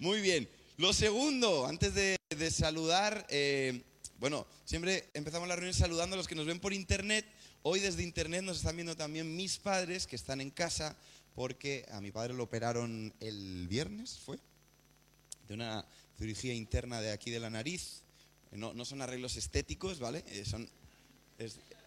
Muy 0.00 0.22
bien. 0.22 0.48
Lo 0.78 0.94
segundo, 0.94 1.66
antes 1.66 1.92
de, 1.92 2.18
saludar, 2.50 3.26
eh, 3.28 3.82
bueno, 4.18 4.46
siempre 4.64 5.10
empezamos 5.12 5.46
la 5.46 5.56
reunión 5.56 5.74
saludando 5.74 6.14
a 6.14 6.16
los 6.16 6.26
que 6.26 6.34
nos 6.34 6.46
ven 6.46 6.58
por 6.58 6.72
internet. 6.72 7.26
Hoy 7.62 7.80
desde 7.80 8.02
internet 8.02 8.42
nos 8.42 8.56
están 8.56 8.76
viendo 8.76 8.96
también 8.96 9.36
mis 9.36 9.58
padres 9.58 10.06
que 10.06 10.16
están 10.16 10.40
en 10.40 10.50
casa 10.50 10.96
porque 11.34 11.84
a 11.92 12.00
mi 12.00 12.10
padre 12.12 12.32
lo 12.32 12.44
operaron 12.44 13.12
el 13.20 13.68
viernes, 13.68 14.18
¿fue? 14.24 14.38
De 15.48 15.52
una 15.52 15.84
cirugía 16.18 16.54
interna 16.54 17.02
de 17.02 17.12
aquí 17.12 17.30
de 17.30 17.40
la 17.40 17.50
nariz. 17.50 18.00
No, 18.52 18.82
son 18.86 19.02
arreglos 19.02 19.36
estéticos, 19.36 19.98
¿vale? 19.98 20.24
Eh, 20.28 20.46
son, 20.46 20.66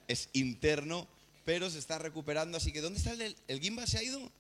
es, 0.08 0.30
interno, 0.34 1.08
pero 1.46 1.68
se 1.68 1.80
está 1.80 1.98
recuperando. 1.98 2.58
Así 2.58 2.72
que, 2.72 2.82
¿dónde 2.82 3.00
está 3.00 3.14
el, 3.14 3.36
el? 3.48 3.88
¿Se 3.88 3.98
ha 3.98 4.04
ido? 4.04 4.32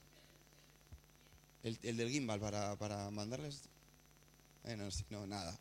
El, 1.63 1.79
el 1.81 1.97
del 1.97 2.09
gimbal 2.09 2.39
para, 2.39 2.77
para 2.77 3.09
mandarles. 3.09 3.61
Eh, 4.65 4.75
no, 4.75 4.89
no, 5.09 5.27
nada. 5.27 5.57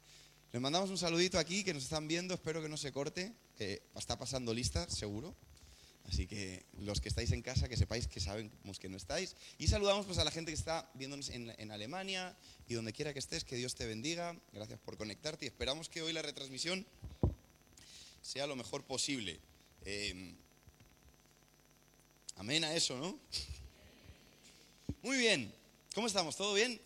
Les 0.52 0.60
mandamos 0.60 0.90
un 0.90 0.98
saludito 0.98 1.38
aquí 1.38 1.64
que 1.64 1.72
nos 1.72 1.84
están 1.84 2.06
viendo. 2.08 2.34
Espero 2.34 2.60
que 2.60 2.68
no 2.68 2.76
se 2.76 2.92
corte. 2.92 3.32
Eh, 3.58 3.82
está 3.96 4.18
pasando 4.18 4.52
lista, 4.52 4.88
seguro. 4.90 5.34
Así 6.08 6.26
que 6.26 6.66
los 6.80 7.00
que 7.00 7.08
estáis 7.08 7.30
en 7.32 7.42
casa, 7.42 7.68
que 7.68 7.76
sepáis 7.76 8.06
que 8.08 8.20
sabemos 8.20 8.78
que 8.78 8.88
no 8.88 8.96
estáis. 8.96 9.36
Y 9.58 9.68
saludamos 9.68 10.04
pues, 10.04 10.18
a 10.18 10.24
la 10.24 10.30
gente 10.30 10.50
que 10.50 10.58
está 10.58 10.90
viéndonos 10.94 11.30
en, 11.30 11.54
en 11.56 11.70
Alemania 11.70 12.36
y 12.68 12.74
donde 12.74 12.92
quiera 12.92 13.12
que 13.12 13.18
estés. 13.18 13.44
Que 13.44 13.56
Dios 13.56 13.74
te 13.74 13.86
bendiga. 13.86 14.36
Gracias 14.52 14.78
por 14.80 14.96
conectarte. 14.96 15.46
Y 15.46 15.48
esperamos 15.48 15.88
que 15.88 16.02
hoy 16.02 16.12
la 16.12 16.22
retransmisión 16.22 16.84
sea 18.20 18.46
lo 18.46 18.56
mejor 18.56 18.84
posible. 18.84 19.40
Eh, 19.84 20.34
amén 22.36 22.64
eso, 22.64 22.98
¿no? 22.98 23.18
Muy 25.02 25.16
bien. 25.18 25.61
¿Cómo 25.94 26.06
estamos? 26.06 26.36
¿Todo 26.36 26.54
bien? 26.54 26.80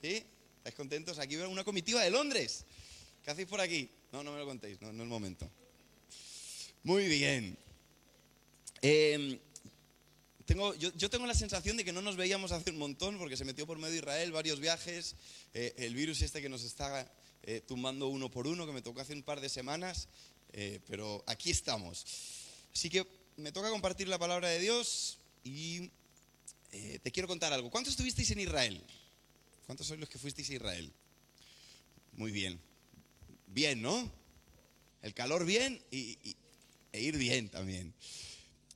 ¿Sí? 0.00 0.24
¿Estáis 0.58 0.76
contentos? 0.76 1.18
Aquí 1.18 1.34
veo 1.34 1.50
una 1.50 1.64
comitiva 1.64 2.00
de 2.00 2.10
Londres. 2.10 2.64
¿Qué 3.24 3.30
hacéis 3.32 3.48
por 3.48 3.60
aquí? 3.60 3.90
No, 4.12 4.22
no 4.22 4.30
me 4.32 4.38
lo 4.38 4.46
contéis, 4.46 4.80
no, 4.80 4.92
no 4.92 4.98
es 4.98 5.02
el 5.02 5.08
momento. 5.08 5.50
Muy 6.84 7.08
bien. 7.08 7.58
Eh, 8.82 9.40
tengo, 10.46 10.74
yo, 10.76 10.92
yo 10.94 11.10
tengo 11.10 11.26
la 11.26 11.34
sensación 11.34 11.76
de 11.76 11.84
que 11.84 11.92
no 11.92 12.02
nos 12.02 12.16
veíamos 12.16 12.52
hace 12.52 12.70
un 12.70 12.78
montón 12.78 13.18
porque 13.18 13.36
se 13.36 13.44
metió 13.44 13.66
por 13.66 13.78
medio 13.78 13.96
Israel 13.96 14.30
varios 14.30 14.60
viajes, 14.60 15.16
eh, 15.52 15.74
el 15.78 15.96
virus 15.96 16.22
este 16.22 16.40
que 16.40 16.48
nos 16.48 16.62
está 16.62 17.12
eh, 17.42 17.62
tumbando 17.66 18.06
uno 18.06 18.30
por 18.30 18.46
uno, 18.46 18.64
que 18.64 18.72
me 18.72 18.82
tocó 18.82 19.00
hace 19.00 19.12
un 19.12 19.24
par 19.24 19.40
de 19.40 19.48
semanas, 19.48 20.08
eh, 20.52 20.78
pero 20.86 21.24
aquí 21.26 21.50
estamos. 21.50 22.06
Así 22.72 22.90
que 22.90 23.04
me 23.36 23.50
toca 23.50 23.70
compartir 23.70 24.06
la 24.06 24.18
palabra 24.18 24.48
de 24.48 24.60
Dios 24.60 25.18
y 25.42 25.90
eh, 26.72 26.98
te 27.02 27.10
quiero 27.12 27.28
contar 27.28 27.52
algo. 27.52 27.70
¿Cuántos 27.70 27.92
estuvisteis 27.92 28.30
en 28.30 28.40
Israel? 28.40 28.82
¿Cuántos 29.66 29.86
sois 29.86 30.00
los 30.00 30.08
que 30.08 30.18
fuisteis 30.18 30.50
a 30.50 30.54
Israel? 30.54 30.92
Muy 32.12 32.32
bien. 32.32 32.60
Bien, 33.46 33.80
¿no? 33.80 34.10
El 35.02 35.14
calor 35.14 35.44
bien 35.44 35.82
y, 35.90 36.18
e 36.92 37.00
ir 37.00 37.16
bien 37.16 37.48
también. 37.48 37.94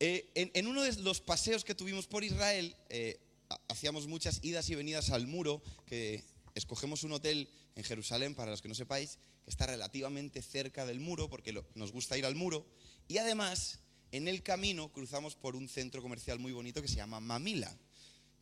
Eh, 0.01 0.29
en, 0.35 0.67
uno 0.67 0.83
de 0.83 0.93
los 1.03 1.21
paseos 1.21 1.65
que 1.65 1.75
tuvimos 1.75 2.07
por 2.07 2.25
Israel, 2.25 2.75
eh, 2.89 3.19
ha- 3.51 3.61
hacíamos 3.69 4.07
muchas 4.07 4.41
idas 4.43 4.69
y 4.71 4.75
venidas 4.75 5.11
al 5.11 5.27
muro, 5.27 5.63
que 5.87 6.25
escogemos 6.55 7.05
un 7.05 7.13
hotel 7.13 7.49
en 7.77 7.85
Jerusalén, 7.85 8.35
para 8.35 8.51
los 8.51 8.63
que 8.63 8.69
no 8.69 8.75
sepáis, 8.75 9.19
que 9.45 9.51
está 9.51 9.67
relativamente 9.67 10.43
cerca 10.43 10.87
del 10.87 11.01
muro, 11.01 11.29
porque 11.29 11.53
nos 11.75 11.93
gusta 11.93 12.17
ir 12.17 12.25
al 12.27 12.35
muro. 12.35 12.67
Y 13.09 13.19
además, 13.19 13.81
en 14.13 14.29
el 14.29 14.43
camino 14.43 14.93
cruzamos 14.93 15.35
por 15.37 15.57
un 15.57 15.69
centro 15.69 16.03
comercial 16.03 16.39
muy 16.39 16.53
bonito 16.53 16.81
que 16.83 16.89
se 16.89 16.97
llama 16.97 17.21
Mamila, 17.21 17.77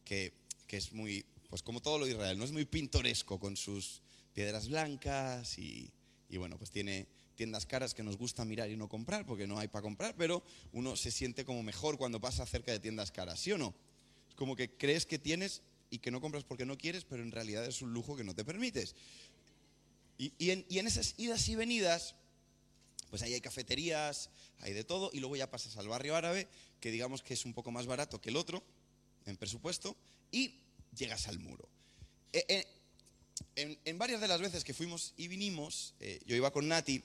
que, 0.04 0.32
es 0.68 0.92
muy, 0.92 1.24
pues 1.50 1.62
como 1.62 1.82
todo 1.82 1.98
lo 1.98 2.06
de 2.06 2.12
Israel, 2.12 2.38
no 2.38 2.44
es 2.44 2.52
muy 2.52 2.64
pintoresco 2.64 3.38
con 3.38 3.56
sus 3.56 4.00
piedras 4.32 4.68
blancas 4.68 5.58
y, 5.58 5.90
y 6.30 6.38
bueno, 6.38 6.56
pues 6.56 6.70
tiene 6.70 7.06
tiendas 7.34 7.66
caras 7.66 7.92
que 7.94 8.02
nos 8.02 8.16
gusta 8.16 8.44
mirar 8.44 8.70
y 8.70 8.76
no 8.76 8.88
comprar 8.88 9.26
porque 9.26 9.46
no 9.46 9.58
hay 9.58 9.68
para 9.68 9.82
comprar, 9.82 10.14
pero 10.16 10.42
uno 10.72 10.96
se 10.96 11.10
siente 11.10 11.44
como 11.44 11.62
mejor 11.62 11.98
cuando 11.98 12.20
pasa 12.20 12.46
cerca 12.46 12.72
de 12.72 12.80
tiendas 12.80 13.12
caras, 13.12 13.40
¿sí 13.40 13.52
o 13.52 13.58
no? 13.58 13.74
Es 14.28 14.34
como 14.34 14.56
que 14.56 14.70
crees 14.70 15.04
que 15.04 15.18
tienes 15.18 15.62
y 15.90 15.98
que 15.98 16.10
no 16.10 16.20
compras 16.20 16.44
porque 16.44 16.64
no 16.64 16.78
quieres, 16.78 17.04
pero 17.04 17.22
en 17.22 17.32
realidad 17.32 17.66
es 17.66 17.82
un 17.82 17.92
lujo 17.92 18.16
que 18.16 18.24
no 18.24 18.34
te 18.34 18.44
permites. 18.44 18.94
Y, 20.16 20.32
y 20.38 20.50
en, 20.50 20.64
y 20.68 20.78
en 20.78 20.86
esas 20.86 21.14
idas 21.18 21.46
y 21.48 21.54
venidas, 21.54 22.14
pues 23.10 23.20
ahí 23.22 23.34
hay 23.34 23.42
cafeterías, 23.42 24.30
hay 24.60 24.72
de 24.72 24.84
todo, 24.84 25.10
y 25.12 25.20
luego 25.20 25.36
ya 25.36 25.50
pasas 25.50 25.76
al 25.76 25.88
barrio 25.88 26.16
árabe, 26.16 26.48
que 26.80 26.90
digamos 26.90 27.22
que 27.22 27.34
es 27.34 27.44
un 27.44 27.52
poco 27.52 27.70
más 27.70 27.86
barato 27.86 28.22
que 28.22 28.30
el 28.30 28.36
otro, 28.36 28.62
en 29.26 29.36
presupuesto, 29.36 29.96
y 30.30 30.54
llegas 30.96 31.28
al 31.28 31.38
muro. 31.38 31.68
Eh, 32.32 32.44
eh, 32.48 32.66
en, 33.56 33.78
en 33.84 33.98
varias 33.98 34.20
de 34.20 34.28
las 34.28 34.40
veces 34.40 34.64
que 34.64 34.74
fuimos 34.74 35.12
y 35.16 35.28
vinimos, 35.28 35.94
eh, 36.00 36.20
yo 36.26 36.36
iba 36.36 36.52
con 36.52 36.68
Nati 36.68 37.02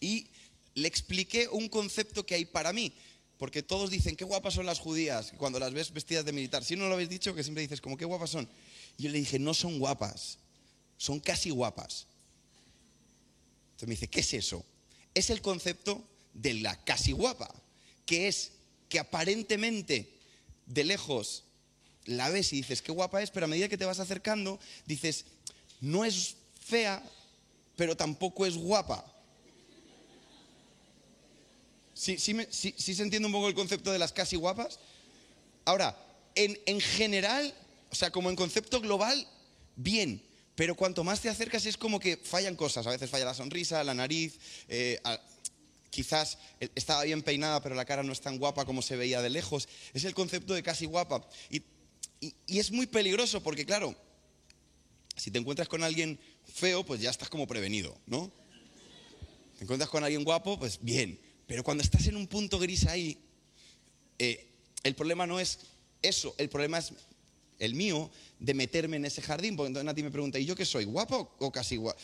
y 0.00 0.28
le 0.74 0.88
expliqué 0.88 1.48
un 1.48 1.68
concepto 1.68 2.24
que 2.24 2.34
hay 2.34 2.44
para 2.44 2.72
mí. 2.72 2.92
Porque 3.38 3.64
todos 3.64 3.90
dicen, 3.90 4.14
qué 4.14 4.24
guapas 4.24 4.54
son 4.54 4.66
las 4.66 4.78
judías 4.78 5.32
cuando 5.36 5.58
las 5.58 5.72
ves 5.72 5.92
vestidas 5.92 6.24
de 6.24 6.30
militar. 6.30 6.62
Si 6.62 6.76
no 6.76 6.86
lo 6.86 6.94
habéis 6.94 7.08
dicho, 7.08 7.34
que 7.34 7.42
siempre 7.42 7.62
dices, 7.62 7.80
como 7.80 7.96
qué 7.96 8.04
guapas 8.04 8.30
son. 8.30 8.48
Y 8.96 9.02
yo 9.02 9.10
le 9.10 9.18
dije, 9.18 9.40
no 9.40 9.52
son 9.52 9.80
guapas, 9.80 10.38
son 10.96 11.18
casi 11.18 11.50
guapas. 11.50 12.06
Entonces 13.72 13.88
me 13.88 13.94
dice, 13.94 14.06
¿qué 14.08 14.20
es 14.20 14.32
eso? 14.34 14.64
Es 15.12 15.30
el 15.30 15.42
concepto 15.42 16.06
de 16.34 16.54
la 16.54 16.84
casi 16.84 17.10
guapa, 17.10 17.52
que 18.06 18.28
es 18.28 18.52
que 18.88 19.00
aparentemente 19.00 20.08
de 20.66 20.84
lejos 20.84 21.44
la 22.04 22.30
ves 22.30 22.52
y 22.52 22.56
dices, 22.56 22.82
qué 22.82 22.92
guapa 22.92 23.22
es, 23.22 23.30
pero 23.30 23.44
a 23.44 23.48
medida 23.48 23.68
que 23.68 23.78
te 23.78 23.84
vas 23.84 24.00
acercando, 24.00 24.58
dices, 24.86 25.24
no 25.80 26.04
es 26.04 26.36
fea, 26.60 27.02
pero 27.76 27.96
tampoco 27.96 28.46
es 28.46 28.56
guapa. 28.56 29.04
¿Sí, 31.94 32.18
se 32.18 33.02
entiende 33.02 33.26
un 33.26 33.32
poco 33.32 33.48
el 33.48 33.54
concepto 33.54 33.92
de 33.92 33.98
las 33.98 34.12
casi 34.12 34.34
guapas? 34.36 34.80
Ahora, 35.64 35.96
en, 36.34 36.58
en 36.66 36.80
general, 36.80 37.54
o 37.90 37.94
sea, 37.94 38.10
como 38.10 38.30
en 38.30 38.36
concepto 38.36 38.80
global, 38.80 39.26
bien. 39.76 40.22
Pero 40.54 40.74
cuanto 40.74 41.04
más 41.04 41.20
te 41.20 41.28
acercas 41.28 41.64
es 41.66 41.76
como 41.76 42.00
que 42.00 42.16
fallan 42.16 42.56
cosas. 42.56 42.86
A 42.86 42.90
veces 42.90 43.08
falla 43.08 43.24
la 43.24 43.34
sonrisa, 43.34 43.84
la 43.84 43.94
nariz, 43.94 44.38
eh, 44.68 45.00
quizás 45.92 46.38
eh, 46.58 46.70
estaba 46.74 47.04
bien 47.04 47.22
peinada, 47.22 47.62
pero 47.62 47.76
la 47.76 47.84
cara 47.84 48.02
no 48.02 48.12
es 48.12 48.20
tan 48.20 48.38
guapa 48.38 48.64
como 48.64 48.82
se 48.82 48.96
veía 48.96 49.22
de 49.22 49.30
lejos. 49.30 49.68
Es 49.92 50.04
el 50.04 50.14
concepto 50.14 50.54
de 50.54 50.62
casi 50.62 50.86
guapa. 50.86 51.24
Y, 51.50 51.62
es 52.46 52.70
muy 52.70 52.86
peligroso 52.86 53.42
porque, 53.42 53.66
claro, 53.66 53.96
si 55.16 55.30
te 55.30 55.38
encuentras 55.38 55.68
con 55.68 55.82
alguien 55.82 56.18
feo, 56.44 56.84
pues 56.84 57.00
ya 57.00 57.10
estás 57.10 57.28
como 57.28 57.48
prevenido, 57.48 57.96
¿no? 58.06 58.32
Te 59.58 59.64
encuentras 59.64 59.90
con 59.90 60.04
alguien 60.04 60.22
guapo, 60.22 60.58
pues 60.58 60.78
bien. 60.80 61.20
Pero 61.46 61.64
cuando 61.64 61.82
estás 61.82 62.06
en 62.06 62.16
un 62.16 62.28
punto 62.28 62.60
gris 62.60 62.86
ahí, 62.86 63.18
eh, 64.18 64.48
el 64.84 64.94
problema 64.94 65.26
no 65.26 65.40
es 65.40 65.58
eso, 66.00 66.34
el 66.38 66.48
problema 66.48 66.78
es 66.78 66.92
el 67.58 67.74
mío 67.74 68.10
de 68.38 68.54
meterme 68.54 68.96
en 68.96 69.04
ese 69.04 69.20
jardín. 69.20 69.56
Porque 69.56 69.68
entonces 69.68 69.84
Nati 69.84 70.02
me 70.04 70.10
pregunta, 70.12 70.38
¿y 70.38 70.46
yo 70.46 70.54
qué 70.54 70.64
soy? 70.64 70.84
¿Guapo 70.84 71.34
o 71.38 71.50
casi 71.50 71.76
guapo? 71.76 71.98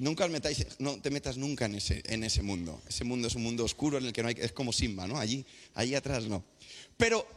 Nunca 0.00 0.26
metáis, 0.28 0.64
no 0.78 0.98
te 0.98 1.10
metas 1.10 1.36
nunca 1.36 1.66
en 1.66 1.74
ese, 1.74 2.02
en 2.06 2.24
ese 2.24 2.40
mundo. 2.40 2.80
Ese 2.88 3.04
mundo 3.04 3.28
es 3.28 3.34
un 3.34 3.42
mundo 3.42 3.66
oscuro 3.66 3.98
en 3.98 4.06
el 4.06 4.14
que 4.14 4.22
no 4.22 4.28
hay, 4.28 4.34
es 4.38 4.50
como 4.50 4.72
Simba, 4.72 5.06
¿no? 5.06 5.18
Allí, 5.18 5.44
allí 5.74 5.94
atrás 5.94 6.24
no. 6.24 6.42
Pero 6.96 7.28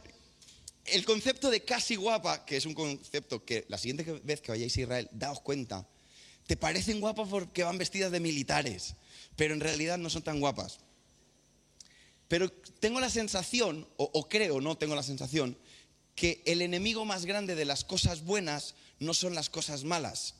el 0.86 1.04
concepto 1.04 1.50
de 1.50 1.60
casi 1.60 1.96
guapa, 1.96 2.46
que 2.46 2.56
es 2.56 2.64
un 2.64 2.72
concepto 2.72 3.44
que 3.44 3.66
la 3.68 3.76
siguiente 3.76 4.18
vez 4.24 4.40
que 4.40 4.50
vayáis 4.50 4.74
a 4.78 4.80
Israel, 4.80 5.10
daos 5.12 5.40
cuenta, 5.40 5.86
te 6.46 6.56
parecen 6.56 7.02
guapas 7.02 7.28
porque 7.28 7.64
van 7.64 7.76
vestidas 7.76 8.10
de 8.10 8.20
militares, 8.20 8.94
pero 9.36 9.52
en 9.52 9.60
realidad 9.60 9.98
no 9.98 10.08
son 10.08 10.22
tan 10.22 10.40
guapas. 10.40 10.78
Pero 12.28 12.50
tengo 12.50 12.98
la 12.98 13.10
sensación, 13.10 13.86
o 13.98 14.26
creo, 14.26 14.62
no 14.62 14.78
tengo 14.78 14.94
la 14.94 15.02
sensación, 15.02 15.58
que 16.14 16.42
el 16.46 16.62
enemigo 16.62 17.04
más 17.04 17.26
grande 17.26 17.56
de 17.56 17.66
las 17.66 17.84
cosas 17.84 18.24
buenas 18.24 18.74
no 19.00 19.12
son 19.12 19.34
las 19.34 19.50
cosas 19.50 19.84
malas, 19.84 20.36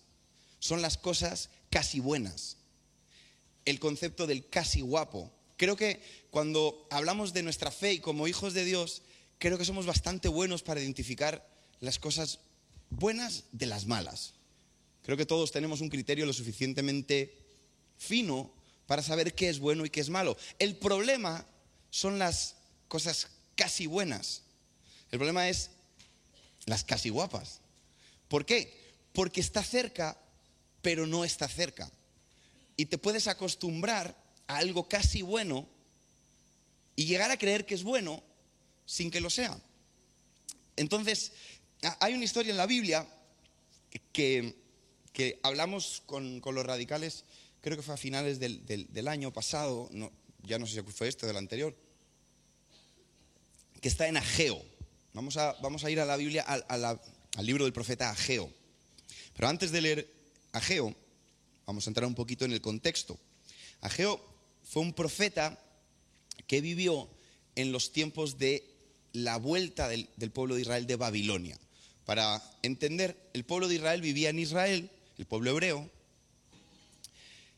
son 0.59 0.81
las 0.81 0.97
cosas 0.97 1.51
casi 1.75 1.99
buenas. 1.99 2.57
El 3.65 3.81
concepto 3.81 4.29
del 4.29 4.49
casi 4.49 4.81
guapo. 4.81 5.33
Creo 5.57 5.75
que 5.75 6.01
cuando 6.31 6.87
hablamos 6.89 7.33
de 7.33 7.43
nuestra 7.43 7.73
fe 7.73 7.95
y 7.95 7.99
como 7.99 8.29
hijos 8.29 8.55
de 8.55 8.65
Dios, 8.65 9.03
creo 9.39 9.59
que 9.59 9.65
somos 9.65 9.85
bastante 9.85 10.29
buenos 10.29 10.63
para 10.63 10.81
identificar 10.81 11.45
las 11.81 11.99
cosas 11.99 12.39
buenas 12.91 13.43
de 13.51 13.67
las 13.67 13.87
malas. 13.87 14.35
Creo 15.03 15.17
que 15.17 15.27
todos 15.27 15.51
tenemos 15.51 15.81
un 15.81 15.89
criterio 15.89 16.27
lo 16.27 16.33
suficientemente 16.33 17.37
fino 17.99 18.53
para 18.87 19.03
saber 19.03 19.35
qué 19.35 19.49
es 19.49 19.59
bueno 19.59 19.85
y 19.85 19.91
qué 19.91 20.01
es 20.01 20.11
malo. 20.11 20.37
El 20.61 20.77
problema 20.77 21.45
son 21.91 22.21
las 22.21 22.55
cosas 22.87 23.31
casi 23.57 23.89
buenas. 23.89 24.43
El 25.11 25.19
problema 25.19 25.49
es 25.49 25.71
las 26.67 26.85
casi 26.85 27.09
guapas. 27.09 27.59
¿Por 28.29 28.47
qué? 28.47 28.95
Porque 29.13 29.41
está 29.41 29.65
cerca, 29.65 30.17
pero 30.85 31.07
no 31.07 31.25
está 31.25 31.49
cerca. 31.49 31.91
Y 32.77 32.85
te 32.87 32.99
puedes 32.99 33.27
acostumbrar 33.27 34.15
a 34.47 34.59
algo 34.59 34.87
casi 34.87 35.23
bueno 35.23 35.67
y 36.95 37.07
llegar 37.07 37.31
a 37.31 37.39
creer 37.39 37.65
que 37.65 37.75
es 37.75 37.83
bueno 37.83 38.23
sin 38.85 39.11
que 39.11 39.23
lo 39.23 39.31
sea. 39.31 39.59
Entonces, 40.77 41.33
hay 42.01 42.13
una 42.13 42.25
historia 42.25 42.51
en 42.51 42.59
la 42.59 42.67
Biblia 42.67 43.09
que, 44.13 44.55
que 45.15 45.41
hablamos 45.43 46.03
con, 46.05 46.43
los 46.45 46.67
radicales, 46.67 47.25
creo 47.63 47.79
que 47.79 47.83
fue 47.83 47.95
a 47.95 47.97
finales 47.97 48.39
del, 48.39 49.09
año 49.09 49.33
pasado, 49.33 49.89
no, 49.91 50.13
ya 50.43 50.59
no 50.59 50.67
sé 50.67 50.83
si 50.83 50.93
fue 50.93 51.09
este 51.09 51.25
o 51.25 51.29
del 51.29 51.39
anterior, 51.39 51.75
que 53.81 53.89
está 53.89 54.07
en 54.07 54.19
Ageo. 54.19 54.63
Vamos 55.15 55.39
a, 55.39 55.55
vamos 55.63 55.83
a 55.85 55.91
ir 55.91 55.99
a 55.99 56.05
la 56.05 56.19
Biblia, 56.19 56.43
al 56.43 57.01
libro 57.47 57.65
del 57.65 57.73
profeta 57.73 58.11
Ageo. 58.11 58.53
Pero 59.35 59.49
antes 59.49 59.73
de 59.73 59.81
leer 59.81 60.24
Ageo, 60.55 60.95
vamos 61.67 61.85
a 61.87 61.91
entrar 61.91 62.07
un 62.07 62.15
poquito 62.15 62.45
en 62.45 62.53
el 62.53 62.61
contexto. 62.61 63.19
Ageo 63.81 64.25
fue 64.63 64.83
un 64.83 64.95
profeta 64.95 65.59
que 66.47 66.61
vivió 66.61 67.09
en 67.57 67.73
los 67.73 67.93
tiempos 67.93 68.39
de 68.39 68.65
la 69.13 69.37
vuelta 69.37 69.89
del, 69.89 70.07
pueblo 70.33 70.55
de 70.55 70.61
Israel 70.61 70.87
de 70.87 70.95
Babilonia. 70.95 71.59
Para 72.05 72.41
entender, 72.63 73.19
el 73.33 73.45
pueblo 73.45 73.67
de 73.67 73.75
Israel 73.75 74.01
vivía 74.01 74.31
en 74.31 74.39
Israel, 74.39 74.91
el 75.19 75.27
pueblo 75.27 75.51
hebreo, 75.51 75.91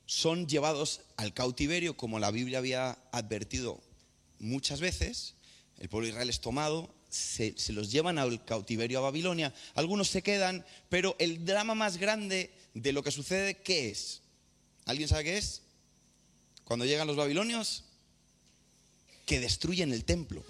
son 0.07 0.47
llevados 0.47 1.03
al 1.19 1.35
cautiverio, 1.35 1.99
como 1.99 2.19
la 2.19 2.31
Biblia 2.31 2.59
había 2.59 2.99
advertido 3.13 3.79
muchas 4.39 4.81
veces. 4.81 5.35
El 5.79 5.91
pueblo 5.91 6.07
de 6.07 6.13
Israel 6.13 6.31
es 6.31 6.41
tomado, 6.41 6.95
se, 7.11 7.59
se, 7.59 7.75
los 7.75 7.93
llevan 7.93 8.19
al 8.19 8.43
cautiverio 8.43 9.01
a 9.01 9.03
Babilonia. 9.03 9.53
Algunos 9.75 10.09
se 10.09 10.23
quedan, 10.23 10.65
pero 10.89 11.15
el 11.19 11.45
drama 11.45 11.75
más 11.75 11.99
grande 11.99 12.56
de 12.83 12.93
lo 12.93 13.03
que 13.03 13.11
sucede, 13.11 13.63
¿qué 13.63 13.89
es? 13.89 14.21
¿Alguien 14.85 15.09
sabe 15.09 15.25
qué 15.25 15.39
es? 15.39 15.63
Cuando 16.65 16.85
llegan 16.85 17.07
los 17.07 17.17
babilonios, 17.17 17.85
que 19.25 19.41
destruyen 19.41 19.93
el 19.93 20.05
templo. 20.05 20.45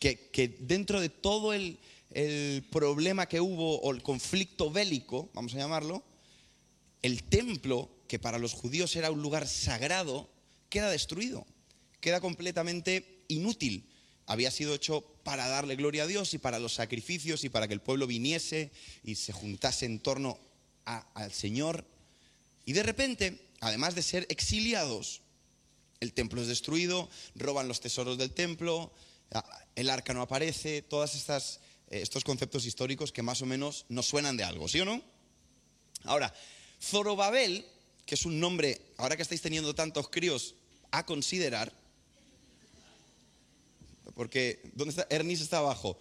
Que, 0.00 0.56
dentro 0.58 1.00
de 1.00 1.08
todo 1.08 1.52
el, 1.52 1.78
el 2.10 2.64
problema 2.64 3.28
que 3.28 3.40
hubo, 3.40 3.78
o 3.80 3.92
el 3.92 4.02
conflicto 4.02 4.72
bélico, 4.72 5.30
vamos 5.34 5.54
a 5.54 5.58
llamarlo, 5.58 6.02
el 7.02 7.22
templo, 7.22 7.88
que 8.08 8.18
para 8.18 8.38
los 8.38 8.52
judíos 8.52 8.96
era 8.96 9.12
un 9.12 9.22
lugar 9.22 9.46
sagrado, 9.46 10.28
queda 10.68 10.90
destruido, 10.90 11.46
queda 12.00 12.20
completamente 12.20 13.24
inútil. 13.28 13.88
Había 14.26 14.50
sido 14.50 14.74
hecho 14.74 15.02
para 15.22 15.46
darle 15.46 15.76
gloria 15.76 16.02
a 16.02 16.08
Dios 16.08 16.34
y 16.34 16.38
para 16.38 16.58
los 16.58 16.74
sacrificios 16.74 17.44
y 17.44 17.50
para 17.50 17.68
que 17.68 17.74
el 17.74 17.80
pueblo 17.80 18.08
viniese 18.08 18.72
y 19.04 19.14
se 19.14 19.32
juntase 19.32 19.86
en 19.86 20.00
torno 20.00 20.38
al 20.84 21.32
Señor. 21.32 21.84
Y 22.64 22.72
de 22.72 22.82
repente, 22.82 23.48
además 23.60 23.94
de 23.94 24.02
ser 24.02 24.26
exiliados, 24.28 25.22
el 26.00 26.12
templo 26.12 26.42
es 26.42 26.48
destruido, 26.48 27.08
roban 27.34 27.68
los 27.68 27.80
tesoros 27.80 28.18
del 28.18 28.32
templo, 28.32 28.92
el 29.76 29.90
arca 29.90 30.12
no 30.12 30.22
aparece, 30.22 30.82
todos 30.82 31.14
eh, 31.14 31.58
estos 31.90 32.24
conceptos 32.24 32.66
históricos 32.66 33.12
que 33.12 33.22
más 33.22 33.40
o 33.42 33.46
menos 33.46 33.86
nos 33.88 34.06
suenan 34.06 34.36
de 34.36 34.44
algo, 34.44 34.68
¿sí 34.68 34.80
o 34.80 34.84
no? 34.84 35.02
Ahora, 36.04 36.34
Zorobabel, 36.80 37.64
que 38.04 38.16
es 38.16 38.26
un 38.26 38.40
nombre, 38.40 38.80
ahora 38.96 39.16
que 39.16 39.22
estáis 39.22 39.40
teniendo 39.40 39.74
tantos 39.74 40.08
críos, 40.08 40.56
a 40.90 41.06
considerar, 41.06 41.72
porque, 44.14 44.60
¿dónde 44.74 44.90
está? 44.90 45.06
Ernis 45.08 45.40
está 45.40 45.58
abajo. 45.58 45.98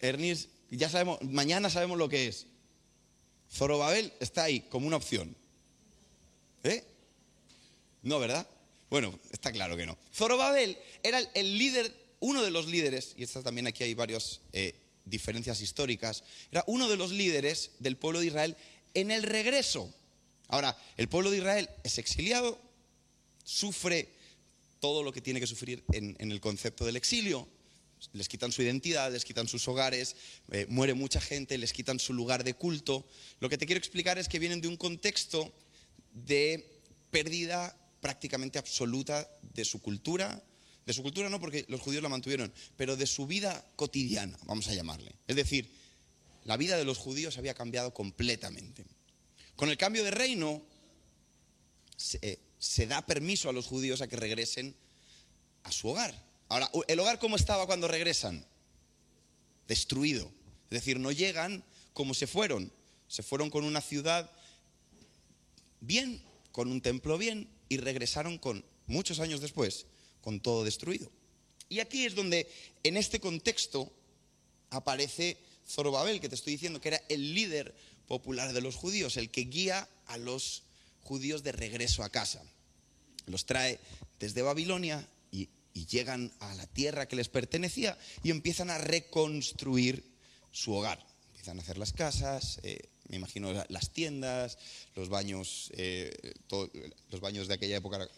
Ernis, 0.00 0.48
ya 0.70 0.88
sabemos, 0.88 1.22
mañana 1.22 1.70
sabemos 1.70 1.98
lo 1.98 2.08
que 2.08 2.26
es. 2.28 2.46
Zorobabel 3.50 4.12
está 4.20 4.44
ahí 4.44 4.60
como 4.62 4.86
una 4.86 4.96
opción. 4.96 5.34
¿Eh? 6.62 6.82
No, 8.02 8.18
¿verdad? 8.18 8.46
Bueno, 8.90 9.18
está 9.32 9.52
claro 9.52 9.76
que 9.76 9.86
no. 9.86 9.98
Zorobabel 10.12 10.78
era 11.02 11.18
el 11.18 11.58
líder, 11.58 11.92
uno 12.20 12.42
de 12.42 12.50
los 12.50 12.66
líderes, 12.66 13.14
y 13.16 13.26
también 13.26 13.66
aquí 13.66 13.84
hay 13.84 13.94
varias 13.94 14.40
eh, 14.52 14.74
diferencias 15.04 15.60
históricas, 15.60 16.24
era 16.50 16.64
uno 16.66 16.88
de 16.88 16.96
los 16.96 17.10
líderes 17.10 17.72
del 17.78 17.96
pueblo 17.96 18.20
de 18.20 18.26
Israel 18.26 18.56
en 18.94 19.10
el 19.10 19.22
regreso. 19.22 19.92
Ahora, 20.48 20.76
el 20.96 21.08
pueblo 21.08 21.30
de 21.30 21.38
Israel 21.38 21.68
es 21.82 21.98
exiliado, 21.98 22.58
sufre 23.42 24.08
todo 24.80 25.02
lo 25.02 25.12
que 25.12 25.20
tiene 25.20 25.40
que 25.40 25.46
sufrir 25.46 25.82
en, 25.92 26.16
el 26.18 26.40
concepto 26.40 26.84
del 26.84 26.96
exilio. 26.96 27.48
Les 28.12 28.28
quitan 28.28 28.52
su 28.52 28.62
identidad, 28.62 29.12
les 29.12 29.24
quitan 29.24 29.48
sus 29.48 29.66
hogares, 29.68 30.16
eh, 30.50 30.66
muere 30.68 30.94
mucha 30.94 31.20
gente, 31.20 31.58
les 31.58 31.72
quitan 31.72 31.98
su 31.98 32.12
lugar 32.12 32.44
de 32.44 32.54
culto. 32.54 33.06
Lo 33.40 33.48
que 33.48 33.58
te 33.58 33.66
quiero 33.66 33.78
explicar 33.78 34.18
es 34.18 34.28
que 34.28 34.38
vienen 34.38 34.60
de 34.60 34.68
un 34.68 34.76
contexto 34.76 35.52
de 36.12 36.80
pérdida 37.10 37.76
prácticamente 38.00 38.58
absoluta 38.58 39.28
de 39.54 39.64
su 39.64 39.80
cultura, 39.80 40.42
de 40.84 40.92
su 40.92 41.02
cultura 41.02 41.28
no 41.30 41.40
porque 41.40 41.64
los 41.68 41.80
judíos 41.80 42.02
la 42.02 42.08
mantuvieron, 42.08 42.52
pero 42.76 42.96
de 42.96 43.06
su 43.06 43.26
vida 43.26 43.64
cotidiana, 43.76 44.38
vamos 44.44 44.68
a 44.68 44.74
llamarle. 44.74 45.12
Es 45.26 45.36
decir, 45.36 45.70
la 46.44 46.56
vida 46.56 46.76
de 46.76 46.84
los 46.84 46.98
judíos 46.98 47.38
había 47.38 47.54
cambiado 47.54 47.94
completamente. 47.94 48.84
Con 49.56 49.70
el 49.70 49.78
cambio 49.78 50.04
de 50.04 50.10
reino 50.10 50.62
se, 51.96 52.38
se 52.58 52.86
da 52.86 53.06
permiso 53.06 53.48
a 53.48 53.52
los 53.52 53.66
judíos 53.66 54.00
a 54.00 54.08
que 54.08 54.16
regresen 54.16 54.74
a 55.62 55.72
su 55.72 55.88
hogar. 55.88 56.14
Ahora, 56.48 56.70
¿el 56.88 57.00
hogar 57.00 57.18
cómo 57.18 57.36
estaba 57.36 57.66
cuando 57.66 57.88
regresan? 57.88 58.44
Destruido. 59.66 60.30
Es 60.64 60.70
decir, 60.70 60.98
no 60.98 61.10
llegan 61.10 61.64
como 61.92 62.14
se 62.14 62.26
fueron. 62.26 62.72
Se 63.08 63.22
fueron 63.22 63.50
con 63.50 63.64
una 63.64 63.80
ciudad 63.80 64.30
bien, 65.80 66.22
con 66.52 66.70
un 66.70 66.80
templo 66.80 67.18
bien, 67.18 67.48
y 67.68 67.78
regresaron 67.78 68.38
con, 68.38 68.64
muchos 68.86 69.20
años 69.20 69.40
después, 69.40 69.86
con 70.20 70.40
todo 70.40 70.64
destruido. 70.64 71.10
Y 71.68 71.80
aquí 71.80 72.04
es 72.04 72.14
donde, 72.14 72.50
en 72.82 72.96
este 72.96 73.20
contexto, 73.20 73.90
aparece 74.70 75.38
Zorobabel, 75.66 76.20
que 76.20 76.28
te 76.28 76.34
estoy 76.34 76.54
diciendo 76.54 76.80
que 76.80 76.88
era 76.88 77.02
el 77.08 77.34
líder 77.34 77.74
popular 78.06 78.52
de 78.52 78.60
los 78.60 78.76
judíos, 78.76 79.16
el 79.16 79.30
que 79.30 79.42
guía 79.42 79.88
a 80.06 80.18
los 80.18 80.62
judíos 81.02 81.42
de 81.42 81.52
regreso 81.52 82.02
a 82.02 82.10
casa. 82.10 82.42
Los 83.26 83.46
trae 83.46 83.80
desde 84.20 84.42
Babilonia 84.42 85.06
y, 85.74 85.86
llegan 85.86 86.32
a 86.40 86.54
la 86.54 86.66
tierra 86.66 87.06
que 87.06 87.16
les 87.16 87.28
pertenecía 87.28 87.98
y 88.22 88.30
empiezan 88.30 88.70
a 88.70 88.78
reconstruir 88.78 90.04
su 90.50 90.72
hogar. 90.72 91.04
Empiezan 91.28 91.58
a 91.58 91.62
hacer 91.62 91.76
las 91.76 91.92
casas, 91.92 92.60
eh, 92.62 92.78
me 93.08 93.16
imagino 93.16 93.52
las 93.68 93.90
tiendas, 93.90 94.56
los 94.94 95.08
baños, 95.08 95.70
eh, 95.76 96.34
los 97.10 97.20
baños 97.20 97.48
de 97.48 97.54
aquella 97.54 97.76
época, 97.76 98.08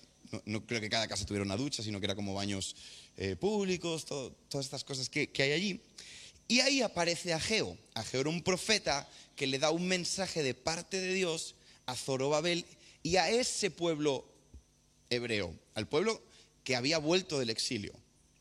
no, 0.44 0.66
creo 0.66 0.80
que 0.80 0.88
cada 0.88 1.08
casa 1.08 1.26
tuviera 1.26 1.44
una 1.44 1.56
ducha, 1.56 1.82
sino 1.82 2.00
que 2.00 2.06
era 2.06 2.14
como 2.14 2.34
baños 2.34 2.76
eh, 3.16 3.36
públicos, 3.36 4.04
todas 4.04 4.64
estas 4.64 4.84
cosas 4.84 5.08
que, 5.08 5.30
hay 5.38 5.52
allí. 5.52 5.80
Y 6.48 6.60
ahí 6.60 6.82
aparece 6.82 7.32
Ageo. 7.32 7.76
Ageo 7.94 8.20
era 8.20 8.30
un 8.30 8.42
profeta 8.42 9.08
que 9.34 9.46
le 9.46 9.58
da 9.58 9.70
un 9.70 9.86
mensaje 9.86 10.42
de 10.42 10.54
parte 10.54 11.00
de 11.00 11.12
Dios 11.12 11.56
a 11.86 11.94
Zorobabel 11.94 12.64
y 13.02 13.16
a 13.16 13.30
ese 13.30 13.70
pueblo 13.70 14.26
hebreo, 15.10 15.54
al 15.74 15.88
pueblo 15.88 16.22
que 16.66 16.74
había 16.74 16.98
vuelto 16.98 17.38
del 17.38 17.50
exilio, 17.50 17.94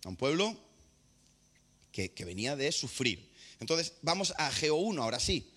a 0.03 0.09
un 0.09 0.15
pueblo 0.15 0.57
que, 1.91 2.09
venía 2.25 2.55
de 2.55 2.71
sufrir. 2.71 3.31
Entonces, 3.59 3.93
vamos 4.01 4.33
a 4.39 4.47
Ageo 4.47 4.77
1, 4.77 5.03
ahora 5.03 5.19
sí 5.19 5.47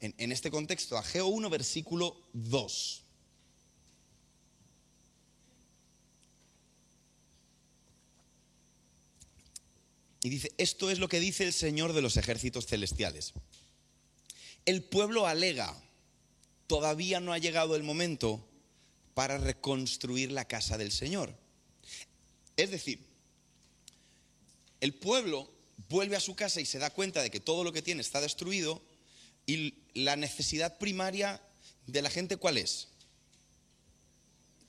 en, 0.00 0.32
este 0.32 0.50
contexto, 0.50 0.96
Ageo 0.96 1.26
1, 1.26 1.50
versículo 1.50 2.16
2. 2.32 3.02
Y 10.22 10.30
dice, 10.30 10.54
esto 10.56 10.90
es 10.90 10.98
lo 10.98 11.10
que 11.10 11.20
dice 11.20 11.44
el 11.44 11.52
Señor 11.52 11.92
de 11.92 12.00
los 12.00 12.16
ejércitos 12.16 12.64
celestiales. 12.64 13.34
El 14.64 14.82
pueblo 14.82 15.26
alega, 15.26 15.76
todavía 16.68 17.20
no 17.20 17.34
ha 17.34 17.38
llegado 17.38 17.76
el 17.76 17.82
momento 17.82 18.48
para 19.12 19.36
reconstruir 19.36 20.32
la 20.32 20.46
casa 20.46 20.78
del 20.78 20.90
Señor. 20.90 21.43
Es 22.56 22.70
decir, 22.70 23.00
el 24.80 24.94
pueblo 24.94 25.50
vuelve 25.88 26.16
a 26.16 26.20
su 26.20 26.34
casa 26.34 26.60
y 26.60 26.66
se 26.66 26.78
da 26.78 26.90
cuenta 26.90 27.22
de 27.22 27.30
que 27.30 27.40
todo 27.40 27.64
lo 27.64 27.72
que 27.72 27.82
tiene 27.82 28.00
está 28.00 28.20
destruido 28.20 28.82
y 29.46 29.74
la 29.94 30.16
necesidad 30.16 30.78
primaria 30.78 31.40
de 31.86 32.02
la 32.02 32.10
gente, 32.10 32.36
¿cuál 32.36 32.58
es? 32.58 32.88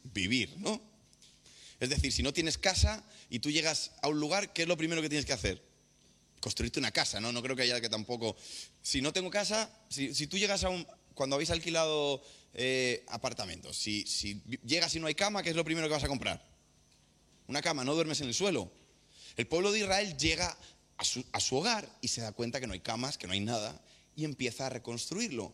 Vivir, 0.03 0.53
¿no? 0.57 0.81
Es 1.79 1.89
decir, 1.89 2.11
si 2.11 2.23
no 2.23 2.33
tienes 2.33 2.57
casa 2.57 3.03
y 3.29 3.39
tú 3.39 3.51
llegas 3.51 3.91
a 4.01 4.07
un 4.07 4.19
lugar, 4.19 4.53
¿qué 4.53 4.63
es 4.63 4.67
lo 4.67 4.77
primero 4.77 5.01
que 5.01 5.09
tienes 5.09 5.25
que 5.25 5.33
hacer? 5.33 5.61
Construirte 6.39 6.79
una 6.79 6.91
casa, 6.91 7.19
¿no? 7.19 7.31
No 7.31 7.41
creo 7.41 7.55
que 7.55 7.63
haya 7.63 7.81
que 7.81 7.89
tampoco... 7.89 8.35
Si 8.81 9.01
no 9.01 9.13
tengo 9.13 9.29
casa, 9.29 9.69
si, 9.89 10.27
tú 10.27 10.37
llegas 10.37 10.63
a 10.63 10.69
un... 10.69 10.85
Cuando 11.13 11.35
habéis 11.35 11.49
alquilado 11.49 12.21
eh, 12.53 13.05
apartamentos, 13.07 13.77
si, 13.77 14.05
si 14.05 14.41
llegas 14.65 14.93
y 14.95 14.99
no 14.99 15.07
hay 15.07 15.15
cama, 15.15 15.43
¿qué 15.43 15.49
es 15.49 15.55
lo 15.55 15.63
primero 15.63 15.87
que 15.87 15.93
vas 15.93 16.03
a 16.03 16.09
comprar? 16.09 16.54
Una 17.47 17.61
cama, 17.61 17.83
no 17.83 17.93
duermes 17.93 18.21
en 18.21 18.27
el 18.27 18.33
suelo. 18.33 18.71
El 19.37 19.47
pueblo 19.47 19.71
de 19.71 19.79
Israel 19.79 20.17
llega 20.17 20.57
a 20.97 21.03
su, 21.03 21.23
a 21.31 21.39
su, 21.39 21.57
hogar 21.57 21.87
y 22.01 22.07
se 22.07 22.21
da 22.21 22.31
cuenta 22.31 22.59
que 22.59 22.67
no 22.67 22.73
hay 22.73 22.79
camas, 22.79 23.17
que 23.17 23.27
no 23.27 23.33
hay 23.33 23.41
nada, 23.41 23.81
y 24.15 24.23
empieza 24.23 24.67
a 24.67 24.69
reconstruirlo. 24.69 25.53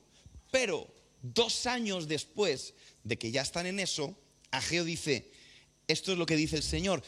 Pero 0.52 0.88
dos 1.22 1.66
años 1.66 2.08
después 2.08 2.74
de 3.04 3.18
que 3.18 3.32
ya 3.32 3.42
están 3.42 3.66
en 3.66 3.80
eso, 3.80 4.16
Ageo 4.52 4.84
dice, 4.84 5.32
esto 5.88 6.12
es 6.12 6.18
lo 6.18 6.26
que 6.26 6.36
dice 6.36 6.58
el 6.58 6.64
Señor, 6.64 7.04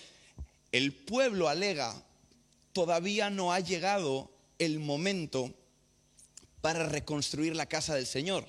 el 0.72 0.94
pueblo 0.94 1.50
alega, 1.50 2.04
todavía 2.74 3.30
no 3.30 3.54
ha 3.54 3.60
llegado 3.60 4.32
el 4.58 4.80
momento 4.80 5.54
para 6.62 6.88
reconstruir 6.88 7.56
la 7.56 7.68
casa 7.68 7.96
del 7.96 8.08
Señor. 8.08 8.48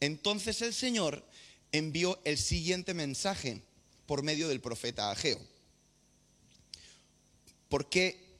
Entonces 0.00 0.62
el 0.62 0.72
Señor 0.72 1.24
envió 1.72 2.20
el 2.24 2.38
siguiente 2.38 2.94
mensaje 2.94 3.62
por 4.06 4.22
medio 4.22 4.48
del 4.48 4.60
profeta 4.60 5.10
Ageo. 5.10 5.40
¿Por 7.68 7.88
qué 7.88 8.36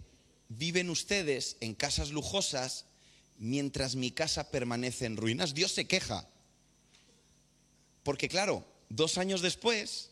viven 0.49 0.91
ustedes 0.91 1.57
en 1.61 1.75
casas 1.75 2.11
lujosas 2.11 2.87
mientras 3.37 3.95
mi 3.95 4.11
casa 4.11 4.51
permanece 4.51 5.07
en 5.07 5.17
ruinas? 5.17 5.55
Dios 5.55 5.73
se 5.73 5.87
queja. 5.87 6.29
Porque 8.03 8.29
claro, 8.29 8.65
dos 8.89 9.19
años 9.19 9.43
después, 9.43 10.11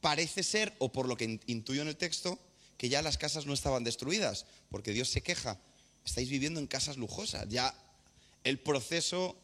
parece 0.00 0.42
ser, 0.42 0.74
o 0.78 0.92
por 0.92 1.08
lo 1.08 1.16
que 1.16 1.40
intuyo 1.46 1.82
en 1.82 1.88
el 1.88 1.96
texto, 1.96 2.38
que 2.76 2.88
ya 2.88 3.02
las 3.02 3.18
casas 3.18 3.46
no 3.46 3.54
estaban 3.54 3.84
destruidas, 3.84 4.46
porque 4.70 4.92
Dios 4.92 5.08
se 5.08 5.22
queja. 5.22 5.58
Estáis 6.04 6.28
viviendo 6.28 6.60
en 6.60 6.66
casas 6.66 6.96
lujosas, 6.96 7.48
ya 7.48 7.74
el 8.44 8.58
proceso 8.58 9.36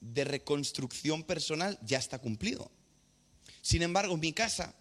de 0.00 0.24
reconstrucción 0.24 1.22
personal 1.22 1.78
ya 1.82 1.98
está 1.98 2.18
cumplido. 2.18 2.70
Sin 3.62 3.82
embargo, 3.82 4.16
mi 4.16 4.32
casa 4.32 4.74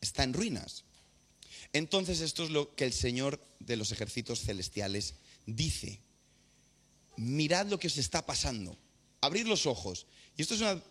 está 0.00 0.22
en 0.22 0.32
ruinas. 0.32 0.84
Entonces 1.72 2.20
esto 2.20 2.44
es 2.44 2.50
lo 2.50 2.74
que 2.74 2.84
el 2.84 2.92
Señor 2.92 3.40
de 3.60 3.76
los 3.76 3.92
ejércitos 3.92 4.40
celestiales 4.40 5.14
dice. 5.46 6.00
Mirad 7.16 7.66
lo 7.66 7.78
que 7.78 7.88
os 7.88 7.98
está 7.98 8.24
pasando. 8.24 8.76
Abrid 9.20 9.46
los 9.46 9.66
ojos. 9.66 10.06
Y 10.36 10.42
esto 10.42 10.54
es 10.54 10.60
una 10.60 10.82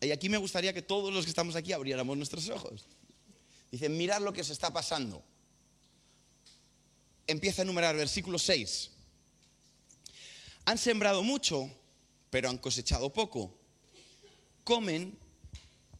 y 0.00 0.10
aquí 0.10 0.28
me 0.28 0.36
gustaría 0.36 0.72
que 0.72 0.82
todos 0.82 1.12
los 1.12 1.24
que 1.24 1.30
estamos 1.30 1.56
aquí 1.56 1.72
abriéramos 1.72 2.16
nuestros 2.16 2.48
ojos. 2.48 2.84
Dice, 3.70 3.88
mirad 3.88 4.20
lo 4.20 4.32
que 4.32 4.42
os 4.42 4.50
está 4.50 4.72
pasando. 4.72 5.22
Empieza 7.26 7.62
a 7.62 7.64
enumerar 7.64 7.96
versículo 7.96 8.38
6. 8.38 8.90
Han 10.66 10.78
sembrado 10.78 11.22
mucho, 11.22 11.70
pero 12.30 12.48
han 12.48 12.58
cosechado 12.58 13.12
poco. 13.12 13.56
Comen, 14.64 15.18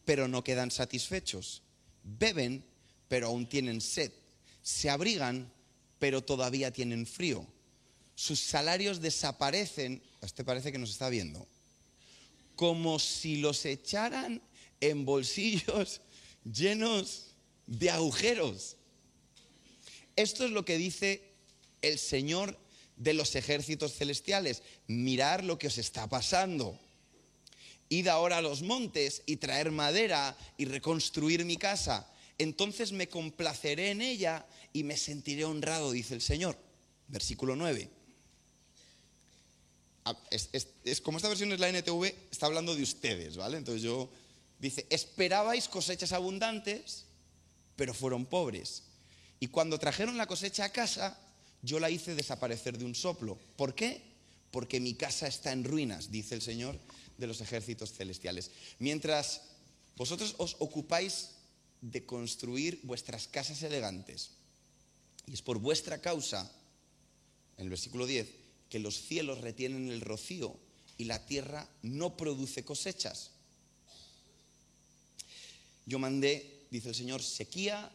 pero 0.05 0.27
no 0.27 0.43
quedan 0.43 0.71
satisfechos. 0.71 1.63
Beben, 2.03 2.63
pero 3.07 3.27
aún 3.27 3.47
tienen 3.47 3.81
sed. 3.81 4.11
Se 4.61 4.89
abrigan, 4.89 5.51
pero 5.99 6.23
todavía 6.23 6.71
tienen 6.71 7.05
frío. 7.05 7.45
Sus 8.15 8.39
salarios 8.39 9.01
desaparecen. 9.01 10.01
Este 10.21 10.43
parece 10.43 10.71
que 10.71 10.77
nos 10.77 10.91
está 10.91 11.09
viendo. 11.09 11.47
Como 12.55 12.99
si 12.99 13.37
los 13.37 13.65
echaran 13.65 14.41
en 14.81 15.05
bolsillos 15.05 16.01
llenos 16.43 17.35
de 17.65 17.89
agujeros. 17.89 18.75
Esto 20.15 20.45
es 20.45 20.51
lo 20.51 20.65
que 20.65 20.77
dice 20.77 21.21
el 21.81 21.99
Señor 21.99 22.57
de 22.95 23.13
los 23.13 23.35
ejércitos 23.35 23.93
celestiales. 23.93 24.63
Mirar 24.87 25.43
lo 25.43 25.59
que 25.59 25.67
os 25.67 25.77
está 25.77 26.09
pasando. 26.09 26.79
Id 27.89 28.07
ahora 28.07 28.37
a 28.39 28.41
los 28.41 28.63
montes 28.63 29.21
y 29.25 29.37
traer 29.37 29.71
madera 29.71 30.35
y 30.57 30.65
reconstruir 30.65 31.45
mi 31.45 31.57
casa. 31.57 32.11
Entonces 32.37 32.91
me 32.91 33.09
complaceré 33.09 33.91
en 33.91 34.01
ella 34.01 34.45
y 34.73 34.83
me 34.83 34.97
sentiré 34.97 35.45
honrado, 35.45 35.91
dice 35.91 36.13
el 36.13 36.21
Señor. 36.21 36.57
Versículo 37.07 37.55
9. 37.55 37.89
Ah, 40.05 40.15
es, 40.29 41.01
como 41.01 41.17
esta 41.17 41.29
versión 41.29 41.51
es 41.51 41.59
la 41.59 41.69
NTV, 41.69 42.05
está 42.31 42.45
hablando 42.45 42.75
de 42.75 42.83
ustedes, 42.83 43.35
¿vale? 43.35 43.57
Entonces 43.57 43.81
yo, 43.81 44.09
dice, 44.59 44.85
esperabais 44.89 45.67
cosechas 45.67 46.11
abundantes, 46.11 47.05
pero 47.75 47.93
fueron 47.93 48.25
pobres. 48.25 48.83
Y 49.39 49.47
cuando 49.47 49.79
trajeron 49.79 50.17
la 50.17 50.27
cosecha 50.27 50.65
a 50.65 50.71
casa, 50.71 51.19
yo 51.61 51.79
la 51.79 51.89
hice 51.89 52.15
desaparecer 52.15 52.77
de 52.77 52.85
un 52.85 52.95
soplo. 52.95 53.37
¿Por 53.55 53.75
qué? 53.75 54.01
Porque 54.51 54.79
mi 54.79 54.93
casa 54.93 55.27
está 55.27 55.51
en 55.51 55.63
ruinas, 55.63 56.11
dice 56.11 56.35
el 56.35 56.41
Señor 56.41 56.79
de 57.17 57.27
los 57.27 57.41
ejércitos 57.41 57.93
celestiales. 57.93 58.51
Mientras 58.79 59.41
vosotros 59.95 60.35
os 60.37 60.55
ocupáis 60.59 61.31
de 61.91 62.05
construir 62.05 62.79
vuestras 62.83 63.27
casas 63.27 63.63
elegantes, 63.63 64.31
y 65.25 65.33
es 65.33 65.41
por 65.41 65.59
vuestra 65.59 65.99
causa, 66.01 66.51
en 67.57 67.63
el 67.63 67.69
versículo 67.69 68.05
10, 68.05 68.27
que 68.69 68.79
los 68.79 69.01
cielos 69.01 69.41
retienen 69.41 69.89
el 69.89 70.01
rocío 70.01 70.57
y 70.97 71.05
la 71.05 71.25
tierra 71.25 71.67
no 71.81 72.17
produce 72.17 72.65
cosechas. 72.65 73.31
Yo 75.85 75.99
mandé, 75.99 76.65
dice 76.69 76.89
el 76.89 76.95
Señor, 76.95 77.23
sequía 77.23 77.91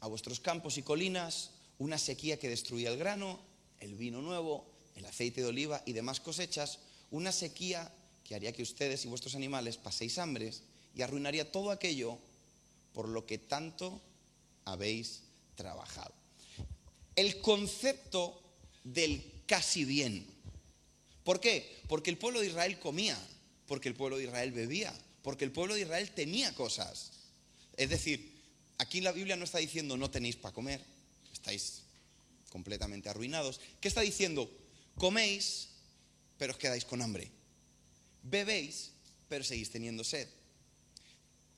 a 0.00 0.06
vuestros 0.06 0.40
campos 0.40 0.78
y 0.78 0.82
colinas, 0.82 1.50
una 1.78 1.98
sequía 1.98 2.38
que 2.38 2.48
destruía 2.48 2.90
el 2.90 2.98
grano, 2.98 3.40
el 3.80 3.94
vino 3.94 4.22
nuevo, 4.22 4.66
el 4.94 5.04
aceite 5.06 5.40
de 5.40 5.48
oliva 5.48 5.82
y 5.86 5.92
demás 5.92 6.20
cosechas, 6.20 6.78
una 7.10 7.32
sequía 7.32 7.92
que 8.22 8.34
haría 8.34 8.52
que 8.52 8.62
ustedes 8.62 9.04
y 9.04 9.08
vuestros 9.08 9.34
animales 9.34 9.76
paséis 9.76 10.18
hambres 10.18 10.62
y 10.94 11.02
arruinaría 11.02 11.50
todo 11.50 11.70
aquello 11.70 12.18
por 12.94 13.08
lo 13.08 13.26
que 13.26 13.36
tanto 13.36 14.00
habéis 14.64 15.24
trabajado. 15.56 16.14
El 17.16 17.40
concepto 17.40 18.40
del 18.84 19.42
casi 19.46 19.84
bien. 19.84 20.26
¿Por 21.22 21.40
qué? 21.40 21.82
Porque 21.88 22.10
el 22.10 22.18
pueblo 22.18 22.40
de 22.40 22.46
Israel 22.46 22.78
comía, 22.78 23.18
porque 23.66 23.88
el 23.88 23.94
pueblo 23.94 24.16
de 24.16 24.24
Israel 24.24 24.52
bebía, 24.52 24.94
porque 25.22 25.44
el 25.44 25.52
pueblo 25.52 25.74
de 25.74 25.82
Israel 25.82 26.10
tenía 26.14 26.54
cosas. 26.54 27.12
Es 27.76 27.90
decir, 27.90 28.42
aquí 28.78 29.00
la 29.00 29.12
Biblia 29.12 29.36
no 29.36 29.44
está 29.44 29.58
diciendo 29.58 29.96
no 29.96 30.10
tenéis 30.10 30.36
para 30.36 30.54
comer, 30.54 30.84
estáis 31.32 31.82
completamente 32.50 33.08
arruinados. 33.08 33.60
¿Qué 33.80 33.88
está 33.88 34.00
diciendo? 34.00 34.50
Coméis, 34.96 35.68
pero 36.38 36.52
os 36.52 36.58
quedáis 36.58 36.84
con 36.84 37.02
hambre. 37.02 37.30
Bebéis, 38.22 38.92
pero 39.28 39.44
seguís 39.44 39.70
teniendo 39.70 40.04
sed. 40.04 40.28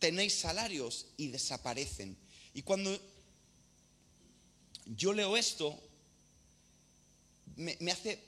Tenéis 0.06 0.38
salarios 0.38 1.06
y 1.16 1.26
desaparecen. 1.34 2.16
Y 2.54 2.62
cuando 2.62 2.96
yo 4.84 5.12
leo 5.12 5.36
esto, 5.36 5.76
me, 7.56 7.76
hace 7.90 8.22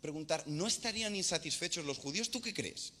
preguntar, 0.00 0.44
¿no 0.46 0.68
estarían 0.68 1.16
insatisfechos 1.16 1.84
los 1.84 1.98
judíos? 1.98 2.30
¿Tú 2.30 2.40
qué 2.40 2.54
crees? 2.54 2.92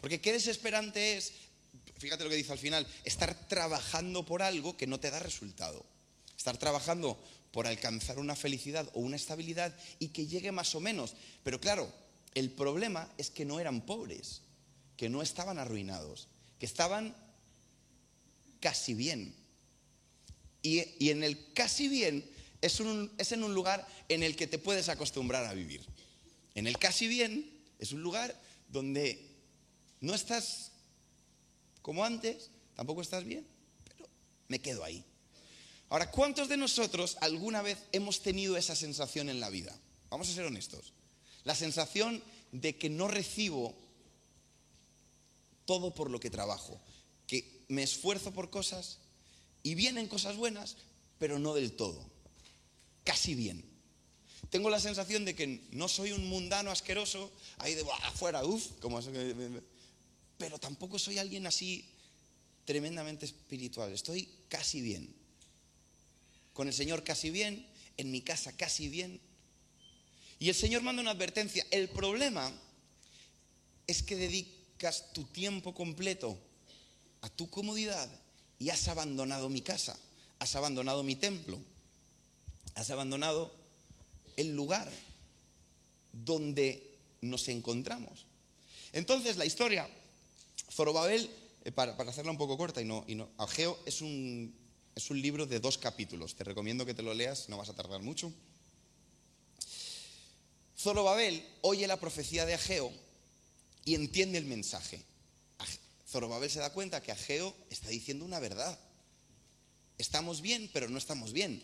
Porque 0.00 0.20
qué 0.20 0.32
desesperante 0.32 1.18
es 1.18 1.32
fíjate 1.98 2.24
lo 2.24 2.30
que 2.30 2.36
dice 2.36 2.50
al 2.50 2.58
final, 2.58 2.84
estar 3.04 3.46
trabajando 3.46 4.26
por 4.26 4.42
algo 4.42 4.76
que 4.76 4.88
no 4.88 4.98
te 4.98 5.12
da 5.12 5.20
resultado. 5.20 5.86
Estar 6.36 6.56
trabajando 6.56 7.16
por 7.52 7.68
alcanzar 7.68 8.18
una 8.18 8.34
felicidad 8.34 8.90
o 8.94 8.98
una 8.98 9.14
estabilidad 9.14 9.72
y 10.00 10.08
que 10.08 10.26
llegue 10.26 10.50
más 10.50 10.74
o 10.74 10.80
menos. 10.80 11.14
Pero 11.44 11.60
claro, 11.60 11.92
el 12.34 12.50
problema 12.50 13.08
es 13.18 13.30
que 13.30 13.44
no 13.44 13.60
eran 13.60 13.86
pobres, 13.86 14.42
que 14.96 15.08
no 15.08 15.22
estaban 15.22 15.58
arruinados, 15.58 16.28
que 16.58 16.66
estaban 16.66 17.14
casi 18.60 18.94
bien. 18.94 19.34
Y, 20.62 21.10
en 21.10 21.22
el 21.22 21.52
casi 21.52 21.88
bien 21.88 22.24
es, 22.62 22.80
es 23.18 23.32
en 23.32 23.44
un 23.44 23.54
lugar 23.54 23.86
en 24.08 24.22
el 24.22 24.36
que 24.36 24.46
te 24.46 24.58
puedes 24.58 24.88
acostumbrar 24.88 25.44
a 25.44 25.52
vivir. 25.52 25.84
En 26.54 26.66
el 26.66 26.78
casi 26.78 27.06
bien 27.06 27.50
es 27.78 27.92
un 27.92 28.02
lugar 28.02 28.40
donde 28.68 29.30
no 30.00 30.14
estás 30.14 30.72
como 31.82 32.04
antes, 32.04 32.50
tampoco 32.74 33.02
estás 33.02 33.24
bien, 33.24 33.46
pero 33.84 34.08
me 34.48 34.60
quedo 34.60 34.84
ahí. 34.84 35.04
Ahora, 35.90 36.10
¿cuántos 36.10 36.48
de 36.48 36.56
nosotros 36.56 37.18
alguna 37.20 37.60
vez 37.60 37.78
hemos 37.92 38.22
tenido 38.22 38.56
esa 38.56 38.74
sensación 38.74 39.28
en 39.28 39.40
la 39.40 39.50
vida? 39.50 39.78
Vamos 40.08 40.28
a 40.30 40.32
ser 40.32 40.46
honestos. 40.46 40.92
La 41.44 41.54
sensación 41.54 42.22
de 42.52 42.76
que 42.76 42.88
no 42.88 43.06
recibo 43.06 43.76
todo 45.64 45.94
por 45.94 46.10
lo 46.10 46.20
que 46.20 46.30
trabajo, 46.30 46.80
que 47.26 47.64
me 47.68 47.82
esfuerzo 47.82 48.32
por 48.32 48.50
cosas 48.50 48.98
y 49.62 49.74
vienen 49.74 50.08
cosas 50.08 50.36
buenas, 50.36 50.76
pero 51.18 51.38
no 51.38 51.54
del 51.54 51.72
todo, 51.72 52.04
casi 53.04 53.34
bien. 53.34 53.64
Tengo 54.50 54.70
la 54.70 54.80
sensación 54.80 55.24
de 55.24 55.34
que 55.34 55.66
no 55.72 55.88
soy 55.88 56.12
un 56.12 56.26
mundano 56.28 56.70
asqueroso, 56.70 57.32
ahí 57.58 57.74
de 57.74 57.84
afuera, 58.02 58.44
uff, 58.44 58.78
como 58.80 59.00
pero 60.38 60.58
tampoco 60.58 60.98
soy 60.98 61.18
alguien 61.18 61.46
así 61.46 61.84
tremendamente 62.64 63.26
espiritual. 63.26 63.92
Estoy 63.92 64.28
casi 64.48 64.80
bien. 64.80 65.14
Con 66.52 66.68
el 66.68 66.74
Señor 66.74 67.04
casi 67.04 67.30
bien, 67.30 67.66
en 67.96 68.10
mi 68.10 68.20
casa 68.20 68.56
casi 68.56 68.88
bien. 68.88 69.20
Y 70.38 70.48
el 70.48 70.54
Señor 70.54 70.82
manda 70.82 71.02
una 71.02 71.12
advertencia. 71.12 71.66
El 71.70 71.88
problema 71.88 72.52
es 73.86 74.02
que 74.02 74.16
dedicas 74.84 75.12
tu 75.14 75.24
tiempo 75.24 75.72
completo 75.72 76.36
a 77.22 77.30
tu 77.30 77.48
comodidad 77.48 78.08
y 78.58 78.68
has 78.68 78.86
abandonado 78.88 79.48
mi 79.48 79.62
casa, 79.62 79.98
has 80.38 80.54
abandonado 80.56 81.02
mi 81.02 81.16
templo, 81.16 81.58
has 82.74 82.90
abandonado 82.90 83.50
el 84.36 84.54
lugar 84.54 84.90
donde 86.12 86.98
nos 87.22 87.48
encontramos. 87.48 88.26
Entonces 88.92 89.38
la 89.38 89.46
historia 89.46 89.88
Zorobabel, 90.70 91.30
eh, 91.64 91.72
para, 91.72 91.92
hacerla 91.92 92.32
un 92.32 92.38
poco 92.38 92.58
corta 92.58 92.82
y 92.82 92.84
no, 92.84 93.04
y 93.06 93.14
no 93.14 93.30
Ageo 93.38 93.78
es 93.86 94.02
un, 94.02 94.54
es 94.94 95.10
un 95.10 95.22
libro 95.22 95.46
de 95.46 95.60
dos 95.60 95.78
capítulos. 95.78 96.34
Te 96.34 96.44
recomiendo 96.44 96.84
que 96.84 96.94
te 96.94 97.02
lo 97.02 97.14
leas, 97.14 97.48
no 97.48 97.56
vas 97.56 97.70
a 97.70 97.74
tardar 97.74 98.02
mucho. 98.02 98.30
Zorobabel 100.76 101.42
oye 101.62 101.86
la 101.86 101.98
profecía 101.98 102.44
de 102.44 102.52
Ageo 102.52 102.92
y 103.84 103.94
entiende 103.94 104.38
el 104.38 104.46
mensaje. 104.46 105.04
Zorobabel 106.08 106.48
se 106.48 106.60
da 106.60 106.72
cuenta 106.72 107.02
que 107.02 107.10
Ageo 107.10 107.56
está 107.70 107.88
diciendo 107.88 108.24
una 108.24 108.38
verdad. 108.38 108.78
Estamos 109.98 110.42
bien, 110.42 110.70
pero 110.72 110.88
no 110.88 110.96
estamos 110.96 111.32
bien. 111.32 111.60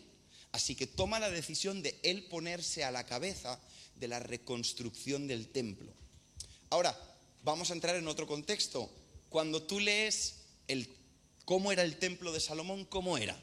Así 0.51 0.75
que 0.75 0.89
toma 0.89 1.21
la 1.21 1.31
decisión 1.31 1.83
de 1.83 1.99
él 2.03 2.25
ponerse 2.25 2.83
a 2.83 2.91
la 2.91 3.07
cabeza 3.07 3.61
de 3.95 4.09
la 4.09 4.19
reconstrucción 4.19 5.29
del 5.29 5.49
templo. 5.49 5.93
Ahora, 6.71 6.99
vamos 7.45 7.71
a 7.71 7.75
entrar 7.75 7.95
en 7.95 8.09
otro 8.09 8.27
contexto. 8.27 8.91
Cuando 9.29 9.63
tú 9.63 9.79
lees 9.79 10.37
cómo 11.45 11.71
era 11.71 11.83
el 11.83 11.99
templo 11.99 12.33
de 12.33 12.41
Salomón, 12.41 12.85
¿cómo 12.87 13.19
era? 13.19 13.41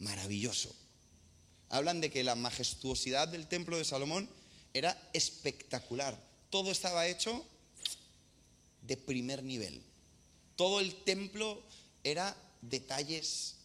Maravilloso. 0.00 0.74
Hablan 1.68 2.00
de 2.00 2.10
que 2.10 2.24
la 2.24 2.34
majestuosidad 2.34 3.28
del 3.28 3.46
templo 3.46 3.78
de 3.78 3.84
Salomón 3.84 4.28
era 4.74 5.00
espectacular. 5.12 6.20
Todo 6.50 6.72
estaba 6.72 7.06
hecho 7.06 7.46
de 8.82 8.96
primer 8.96 9.42
nivel. 9.42 9.82
Todo 10.56 10.80
el 10.80 10.94
templo 11.04 11.62
era 12.04 12.36
detalles, 12.60 13.56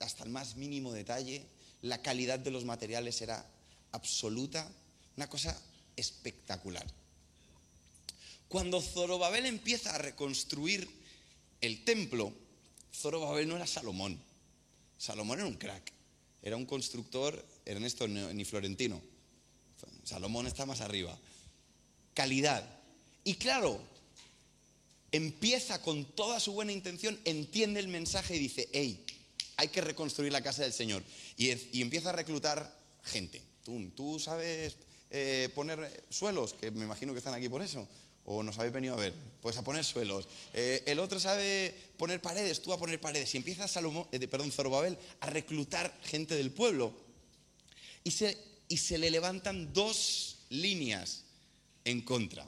hasta 0.00 0.24
el 0.24 0.30
más 0.30 0.56
mínimo 0.56 0.92
detalle. 0.92 1.44
La 1.82 2.02
calidad 2.02 2.38
de 2.38 2.50
los 2.50 2.64
materiales 2.64 3.20
era 3.22 3.44
absoluta. 3.92 4.70
Una 5.16 5.28
cosa 5.28 5.60
espectacular. 5.96 6.86
Cuando 8.48 8.80
Zorobabel 8.80 9.46
empieza 9.46 9.94
a 9.94 9.98
reconstruir 9.98 10.88
el 11.60 11.84
templo, 11.84 12.32
Zorobabel 12.94 13.48
no 13.48 13.56
era 13.56 13.66
Salomón. 13.66 14.18
Salomón 14.96 15.38
era 15.38 15.48
un 15.48 15.56
crack. 15.56 15.92
Era 16.42 16.56
un 16.56 16.66
constructor, 16.66 17.44
Ernesto, 17.64 18.06
ni 18.08 18.44
florentino. 18.44 19.00
Salomón 20.04 20.46
está 20.46 20.66
más 20.66 20.80
arriba. 20.80 21.16
Calidad. 22.14 22.64
Y 23.24 23.34
claro, 23.34 23.80
empieza 25.12 25.80
con 25.82 26.04
toda 26.04 26.40
su 26.40 26.52
buena 26.52 26.72
intención, 26.72 27.18
entiende 27.24 27.80
el 27.80 27.88
mensaje 27.88 28.36
y 28.36 28.38
dice, 28.38 28.68
hey, 28.72 29.04
hay 29.56 29.68
que 29.68 29.80
reconstruir 29.80 30.32
la 30.32 30.42
casa 30.42 30.62
del 30.62 30.72
Señor. 30.72 31.02
Y, 31.36 31.50
empieza 31.80 32.10
a 32.10 32.12
reclutar 32.12 32.76
gente. 33.02 33.42
Tú, 33.64 33.90
tú 33.90 34.18
sabes 34.18 34.76
eh, 35.10 35.48
poner 35.54 36.04
suelos, 36.10 36.54
que 36.54 36.70
me 36.70 36.84
imagino 36.84 37.12
que 37.12 37.18
están 37.18 37.34
aquí 37.34 37.48
por 37.48 37.62
eso, 37.62 37.88
o 38.24 38.42
nos 38.42 38.58
habéis 38.58 38.74
venido 38.74 38.94
a 38.94 38.98
ver, 38.98 39.14
pues 39.40 39.56
a 39.56 39.64
poner 39.64 39.84
suelos. 39.84 40.28
Eh, 40.52 40.82
el 40.86 40.98
otro 40.98 41.18
sabe 41.18 41.74
poner 41.96 42.20
paredes, 42.20 42.60
tú 42.60 42.72
a 42.72 42.78
poner 42.78 43.00
paredes. 43.00 43.34
Y 43.34 43.38
empieza 43.38 43.66
Salomón, 43.66 44.06
eh, 44.12 44.28
perdón, 44.28 44.52
Zorobabel 44.52 44.98
a 45.20 45.30
reclutar 45.30 45.98
gente 46.04 46.34
del 46.34 46.50
pueblo. 46.50 46.92
Y 48.04 48.10
se, 48.10 48.38
y 48.68 48.76
se 48.76 48.98
le 48.98 49.10
levantan 49.10 49.72
dos 49.72 50.40
líneas 50.50 51.24
en 51.84 52.02
contra. 52.02 52.46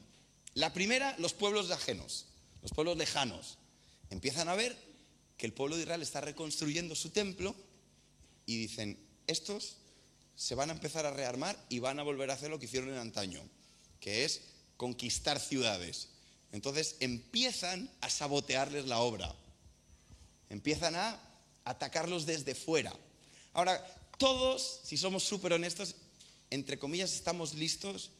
La 0.54 0.72
primera, 0.72 1.16
los 1.18 1.32
pueblos 1.32 1.68
de 1.68 1.74
ajenos, 1.74 2.26
los 2.62 2.72
pueblos 2.72 2.96
lejanos. 2.96 3.58
Empiezan 4.10 4.48
a 4.48 4.54
ver 4.54 4.76
que 5.36 5.46
el 5.46 5.52
pueblo 5.52 5.76
de 5.76 5.82
Israel 5.82 6.02
está 6.02 6.20
reconstruyendo 6.20 6.94
su 6.94 7.10
templo 7.10 7.54
y 8.46 8.56
dicen, 8.56 8.98
estos 9.26 9.76
se 10.36 10.54
van 10.54 10.70
a 10.70 10.72
empezar 10.72 11.06
a 11.06 11.12
rearmar 11.12 11.56
y 11.68 11.78
van 11.78 11.98
a 11.98 12.02
volver 12.02 12.30
a 12.30 12.34
hacer 12.34 12.50
lo 12.50 12.58
que 12.58 12.66
hicieron 12.66 12.90
en 12.90 12.98
antaño, 12.98 13.40
que 14.00 14.24
es 14.24 14.42
conquistar 14.76 15.38
ciudades. 15.38 16.08
Entonces 16.52 16.96
empiezan 17.00 17.90
a 18.00 18.10
sabotearles 18.10 18.86
la 18.86 18.98
obra, 19.00 19.34
empiezan 20.48 20.96
a 20.96 21.20
atacarlos 21.64 22.26
desde 22.26 22.54
fuera. 22.54 22.92
Ahora, 23.52 23.84
todos, 24.18 24.80
si 24.84 24.96
somos 24.96 25.22
súper 25.22 25.52
honestos, 25.52 25.94
entre 26.50 26.78
comillas, 26.78 27.14
estamos 27.14 27.54
listos 27.54 28.10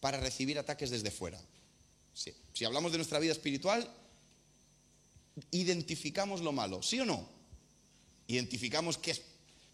para 0.00 0.18
recibir 0.18 0.58
ataques 0.58 0.90
desde 0.90 1.10
fuera. 1.10 1.40
Si 2.14 2.64
hablamos 2.64 2.92
de 2.92 2.98
nuestra 2.98 3.18
vida 3.18 3.32
espiritual, 3.32 3.88
identificamos 5.50 6.40
lo 6.40 6.52
malo, 6.52 6.82
¿sí 6.82 7.00
o 7.00 7.04
no? 7.04 7.26
Identificamos 8.26 8.98
qué 8.98 9.12
es 9.12 9.22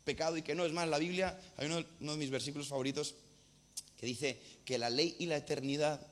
pecado 0.05 0.37
y 0.37 0.43
qué 0.43 0.55
no. 0.55 0.65
Es 0.65 0.73
más, 0.73 0.89
la 0.89 0.99
Biblia, 0.99 1.39
hay 1.57 1.67
uno, 1.67 1.83
de 1.83 2.17
mis 2.17 2.31
versículos 2.31 2.69
favoritos 2.69 3.15
que 3.99 4.07
dice 4.07 4.41
que 4.65 4.79
la 4.79 4.89
ley 4.91 5.17
y 5.19 5.27
la 5.27 5.37
eternidad 5.37 6.07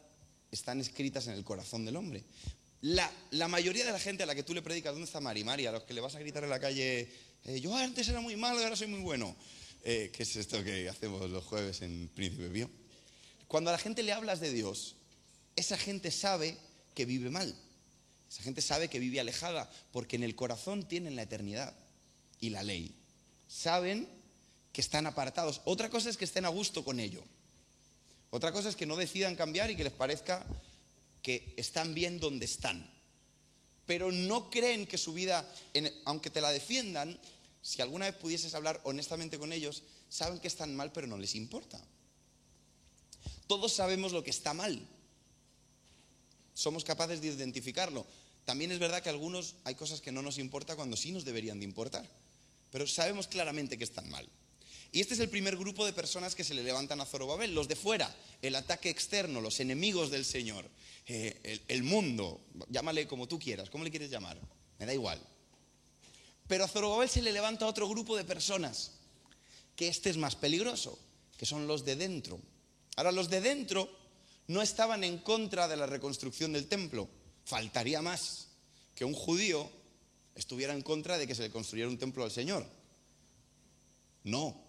están 0.51 0.81
escritas 0.81 1.27
en 1.27 1.35
el 1.35 1.45
corazón 1.45 1.85
del 1.85 1.97
hombre. 1.97 2.25
La, 2.83 3.49
mayoría 3.49 3.87
de 3.87 3.93
la 3.93 3.99
gente 3.99 4.25
a 4.25 4.27
la 4.27 4.35
que 4.35 4.43
tú 4.43 4.53
le 4.53 4.63
predicas, 4.63 4.93
¿dónde 4.93 5.07
está 5.07 5.21
Mari? 5.21 5.45
Mari, 5.45 5.67
a 5.67 5.73
los 5.73 5.85
que 5.85 5.95
le 5.95 6.01
vas 6.01 6.15
a 6.15 6.19
gritar 6.19 6.45
en 6.45 6.51
la 6.51 6.61
calle, 6.61 7.09
eh, 7.45 7.61
yo 7.61 7.75
antes 7.75 8.09
era 8.09 8.21
muy 8.21 8.37
malo 8.37 8.61
ahora 8.61 8.77
soy 8.77 8.89
muy 8.89 9.01
bueno. 9.01 9.35
Eh, 9.85 10.11
¿Qué 10.13 10.23
es 10.23 10.37
esto 10.37 10.63
que 10.63 10.89
hacemos 10.89 11.31
los 11.31 11.45
jueves 11.45 11.83
en 11.83 12.11
Príncipe 12.15 12.49
Pío? 12.49 12.69
Cuando 13.49 13.71
a 13.71 13.73
la 13.73 13.79
gente 13.79 14.03
le 14.03 14.13
hablas 14.13 14.41
de 14.41 14.51
Dios, 14.51 14.97
esa 15.57 15.77
gente 15.77 16.11
sabe 16.11 16.57
que 16.95 17.05
vive 17.05 17.31
mal. 17.31 17.55
Esa 18.31 18.43
gente 18.43 18.63
sabe 18.63 18.89
que 18.89 18.99
vive 18.99 19.21
alejada 19.21 19.71
porque 19.93 20.17
en 20.17 20.25
el 20.25 20.35
corazón 20.35 20.89
tienen 20.89 21.17
la 21.17 21.23
eternidad 21.23 21.75
y 22.41 22.51
la 22.51 22.63
ley 22.63 22.95
saben 23.55 24.09
que 24.73 24.81
están 24.81 25.07
apartados. 25.07 25.61
Otra 25.65 25.89
cosa 25.89 26.11
es 26.11 26.17
que 26.17 26.25
estén 26.25 26.45
a 26.45 26.49
gusto 26.49 26.85
con 26.85 26.99
ello. 26.99 27.23
Otra 28.31 28.53
cosa 28.53 28.69
es 28.69 28.77
que 28.77 28.87
no 28.87 28.97
decidan 28.97 29.37
cambiar 29.37 29.71
y 29.71 29.77
que 29.77 29.85
les 29.85 29.93
parezca 29.93 30.45
que 31.23 31.55
están 31.57 31.95
bien 31.95 32.19
donde 32.19 32.45
están. 32.45 32.91
Pero 33.87 34.11
no 34.11 34.51
creen 34.51 34.87
que 34.87 34.99
su 34.99 35.13
vida, 35.13 35.49
aunque 36.05 36.31
te 36.31 36.41
la 36.41 36.51
defiendan, 36.51 37.19
si 37.63 37.81
alguna 37.81 38.07
vez 38.07 38.17
pudieses 38.17 38.55
hablar 38.55 38.81
honestamente 38.85 39.39
con 39.39 39.53
ellos, 39.53 39.85
saben 40.09 40.41
que 40.41 40.49
están 40.49 40.75
mal, 40.75 40.91
pero 40.91 41.07
no 41.07 41.17
les 41.17 41.35
importa. 41.35 41.81
Todos 43.47 43.73
sabemos 43.73 44.13
lo 44.13 44.25
que 44.25 44.31
está 44.31 44.53
mal. 44.53 44.87
Somos 46.55 46.85
capaces 46.85 47.21
de 47.21 47.29
identificarlo. 47.29 48.07
También 48.45 48.73
es 48.73 48.79
verdad 48.79 49.03
que 49.03 49.11
algunos 49.11 49.57
hay 49.65 49.75
cosas 49.75 50.01
que 50.01 50.13
no 50.13 50.23
nos 50.23 50.39
importa 50.39 50.77
cuando 50.77 50.97
sí 50.97 51.13
nos 51.13 51.25
deberían 51.25 51.59
de 51.59 51.65
importar 51.67 52.09
pero 52.75 52.89
sabemos 52.89 53.29
claramente 53.29 53.79
que 53.79 53.85
están 53.85 54.11
mal. 54.11 54.29
Y 54.91 55.01
este 55.01 55.15
es 55.15 55.21
el 55.21 55.29
primer 55.29 55.57
grupo 55.57 55.87
de 55.87 55.93
personas 55.93 56.35
que 56.35 56.43
se 56.43 56.55
le 56.55 56.65
levantan 56.65 57.01
a 57.01 57.07
Zorobabel, 57.07 57.55
los 57.55 57.69
de 57.69 57.77
fuera, 57.77 58.13
el 58.43 58.57
ataque 58.57 58.91
externo, 58.91 59.41
los 59.41 59.61
enemigos 59.61 60.11
del 60.11 60.25
Señor, 60.25 60.69
eh, 61.07 61.61
el, 61.69 61.85
mundo, 61.85 62.41
llámale 62.69 63.07
como 63.07 63.29
tú 63.29 63.39
quieras, 63.39 63.71
¿cómo 63.71 63.85
le 63.85 63.93
quieres 63.93 64.11
llamar? 64.11 64.41
Me 64.81 64.87
da 64.87 64.93
igual. 64.93 65.21
Pero 66.49 66.65
a 66.65 66.69
Zorobabel 66.69 67.09
se 67.09 67.23
le 67.23 67.31
levanta 67.31 67.65
otro 67.65 67.89
grupo 67.89 68.17
de 68.17 68.25
personas, 68.25 68.91
que 69.77 69.87
este 69.87 70.11
es 70.11 70.17
más 70.17 70.35
peligroso, 70.35 70.99
que 71.39 71.47
son 71.47 71.69
los 71.69 71.85
de 71.85 71.95
dentro. 71.95 72.41
Ahora, 72.97 73.13
los 73.13 73.31
de 73.31 73.41
dentro 73.41 73.89
no 74.47 74.63
estaban 74.63 75.05
en 75.05 75.19
contra 75.19 75.69
de 75.69 75.77
la 75.77 75.87
reconstrucción 75.87 76.53
del 76.53 76.69
templo, 76.69 77.09
faltaría 77.45 78.03
más 78.03 78.49
que 78.95 79.05
un 79.05 79.15
judío 79.15 79.71
estuviera 80.35 80.75
en 80.75 80.83
contra 80.83 81.19
de 81.19 81.27
que 81.27 81.35
se 81.35 81.43
le 81.43 81.51
construyera 81.51 81.89
un 81.89 81.99
templo 81.99 82.25
al 82.25 82.31
Señor. 82.31 82.67
No. 84.25 84.63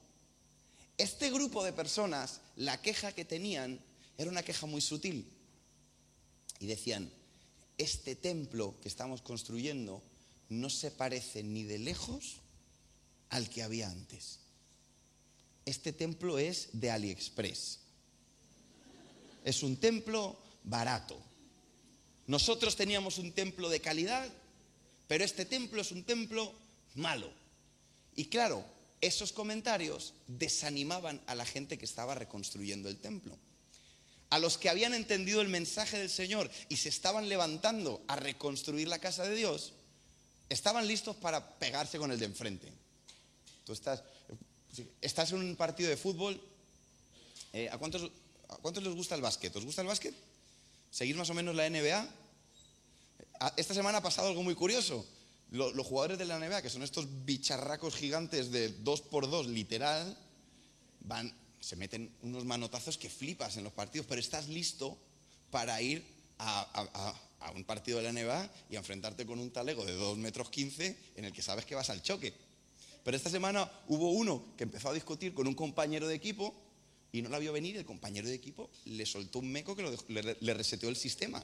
Este 0.97 1.29
grupo 1.31 1.63
de 1.63 1.73
personas, 1.73 2.41
la 2.55 2.81
queja 2.81 3.11
que 3.11 3.25
tenían 3.25 3.79
era 4.17 4.29
una 4.29 4.43
queja 4.43 4.65
muy 4.65 4.81
sutil. 4.81 5.29
Y 6.59 6.67
decían, 6.67 7.11
este 7.77 8.15
templo 8.15 8.75
que 8.81 8.87
estamos 8.87 9.21
construyendo 9.21 10.01
no 10.49 10.69
se 10.69 10.91
parece 10.91 11.43
ni 11.43 11.63
de 11.63 11.79
lejos 11.79 12.37
al 13.29 13.49
que 13.49 13.63
había 13.63 13.89
antes. 13.89 14.39
Este 15.65 15.91
templo 15.91 16.37
es 16.37 16.69
de 16.73 16.91
AliExpress. 16.91 17.79
Es 19.45 19.63
un 19.63 19.77
templo 19.77 20.37
barato. 20.65 21.17
Nosotros 22.27 22.75
teníamos 22.75 23.17
un 23.19 23.31
templo 23.31 23.69
de 23.69 23.79
calidad 23.79 24.29
pero 25.07 25.23
este 25.23 25.45
templo 25.45 25.81
es 25.81 25.91
un 25.91 26.03
templo 26.03 26.53
malo. 26.95 27.31
Y 28.15 28.25
claro, 28.25 28.65
esos 29.01 29.31
comentarios 29.31 30.13
desanimaban 30.27 31.21
a 31.27 31.35
la 31.35 31.45
gente 31.45 31.77
que 31.77 31.85
estaba 31.85 32.15
reconstruyendo 32.15 32.89
el 32.89 32.97
templo. 32.97 33.37
A 34.29 34.39
los 34.39 34.57
que 34.57 34.69
habían 34.69 34.93
entendido 34.93 35.41
el 35.41 35.49
mensaje 35.49 35.99
del 35.99 36.09
Señor 36.09 36.49
y 36.69 36.77
se 36.77 36.89
estaban 36.89 37.29
levantando 37.29 38.01
a 38.07 38.15
reconstruir 38.15 38.87
la 38.87 38.99
casa 38.99 39.23
de 39.23 39.35
Dios, 39.35 39.73
estaban 40.49 40.87
listos 40.87 41.15
para 41.17 41.57
pegarse 41.59 41.99
con 41.99 42.11
el 42.11 42.19
de 42.19 42.25
enfrente. 42.25 42.71
Tú 43.65 43.73
estás, 43.73 44.01
en 45.31 45.37
un 45.37 45.55
partido 45.55 45.89
de 45.89 45.97
fútbol. 45.97 46.41
Eh, 47.53 47.69
¿a, 47.71 47.77
cuántos, 47.77 48.11
¿A 48.49 48.57
cuántos 48.57 48.83
les 48.83 48.93
gusta 48.93 49.15
el 49.15 49.21
básquet? 49.21 49.55
¿Os 49.55 49.65
gusta 49.65 49.81
el 49.81 49.87
básquet? 49.87 50.13
¿Seguís 50.91 51.15
más 51.15 51.29
o 51.29 51.33
menos 51.33 51.55
la 51.55 51.69
NBA? 51.69 52.07
Ah, 53.39 53.53
esta 53.57 53.73
semana 53.73 53.99
ha 53.99 54.01
pasado 54.01 54.29
algo 54.29 54.43
muy 54.43 54.55
curioso. 54.55 55.05
Los, 55.51 55.73
jugadores 55.85 56.17
de 56.17 56.25
la 56.25 56.39
NBA, 56.39 56.61
que 56.61 56.69
son 56.69 56.83
estos 56.83 57.07
bicharracos 57.25 57.95
gigantes 57.95 58.51
de 58.51 58.77
2x2, 58.83 59.45
literal, 59.47 60.17
van, 61.01 61.33
se 61.59 61.75
meten 61.75 62.13
unos 62.23 62.45
manotazos 62.45 62.97
que 62.97 63.09
flipas 63.09 63.57
en 63.57 63.63
los 63.63 63.73
partidos, 63.73 64.07
pero 64.07 64.19
estás 64.19 64.47
listo 64.47 64.97
para 65.51 65.81
ir 65.81 66.03
a, 66.39 67.13
un 67.53 67.63
partido 67.63 67.99
de 67.99 68.11
la 68.11 68.11
NBA 68.11 68.51
y 68.71 68.75
enfrentarte 68.75 69.25
con 69.25 69.39
un 69.39 69.51
talego 69.51 69.85
de 69.85 69.93
2 69.93 70.17
metros 70.17 70.49
15 70.49 70.97
en 71.15 71.25
el 71.25 71.31
que 71.31 71.41
sabes 71.41 71.65
que 71.65 71.75
vas 71.75 71.89
al 71.89 72.01
choque. 72.01 72.33
Pero 73.03 73.15
esta 73.15 73.29
semana 73.29 73.71
hubo 73.87 74.11
uno 74.11 74.43
que 74.57 74.63
empezó 74.63 74.89
a 74.89 74.93
discutir 74.93 75.33
con 75.33 75.47
un 75.47 75.53
compañero 75.53 76.07
de 76.07 76.15
equipo 76.15 76.55
y 77.15 77.21
no 77.21 77.29
la 77.29 77.39
vio 77.39 77.53
venir, 77.53 77.77
el 77.77 77.85
compañero 77.85 78.27
de 78.27 78.33
equipo 78.33 78.69
le 78.85 79.05
soltó 79.05 79.39
un 79.39 79.49
meco 79.49 79.73
que 79.73 79.83
le, 80.41 80.53
reseteó 80.53 80.89
el 80.89 80.97
sistema. 80.97 81.41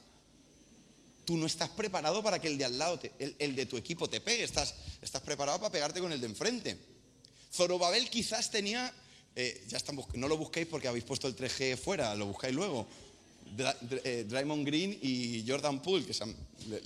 Tú 1.23 1.37
no 1.37 1.45
estás 1.45 1.69
preparado 1.69 2.21
para 2.21 2.39
que 2.39 2.49
el 2.49 2.57
de 2.57 2.65
al 2.65 2.77
lado, 2.77 2.99
el, 3.19 3.55
de 3.55 3.65
tu 3.65 3.77
equipo 3.77 4.09
te 4.09 4.19
pegue, 4.19 4.43
estás, 4.43 4.75
preparado 5.23 5.59
para 5.59 5.71
pegarte 5.71 6.01
con 6.01 6.11
el 6.11 6.19
de 6.19 6.27
enfrente. 6.27 6.77
Zorobabel 7.53 8.09
quizás 8.09 8.51
tenía, 8.51 8.93
eh, 9.33 9.63
ya 9.69 9.79
no 10.15 10.27
lo 10.27 10.37
busquéis 10.37 10.67
porque 10.67 10.89
habéis 10.89 11.05
puesto 11.05 11.29
el 11.29 11.37
3G 11.37 11.77
fuera, 11.77 12.13
lo 12.15 12.25
buscáis 12.25 12.53
luego. 12.53 12.85
Eh, 13.57 14.25
Draymond 14.27 14.65
Green 14.65 14.99
y 15.01 15.45
Jordan 15.47 15.81
Poole, 15.81 16.05
que 16.05 16.13
son 16.13 16.35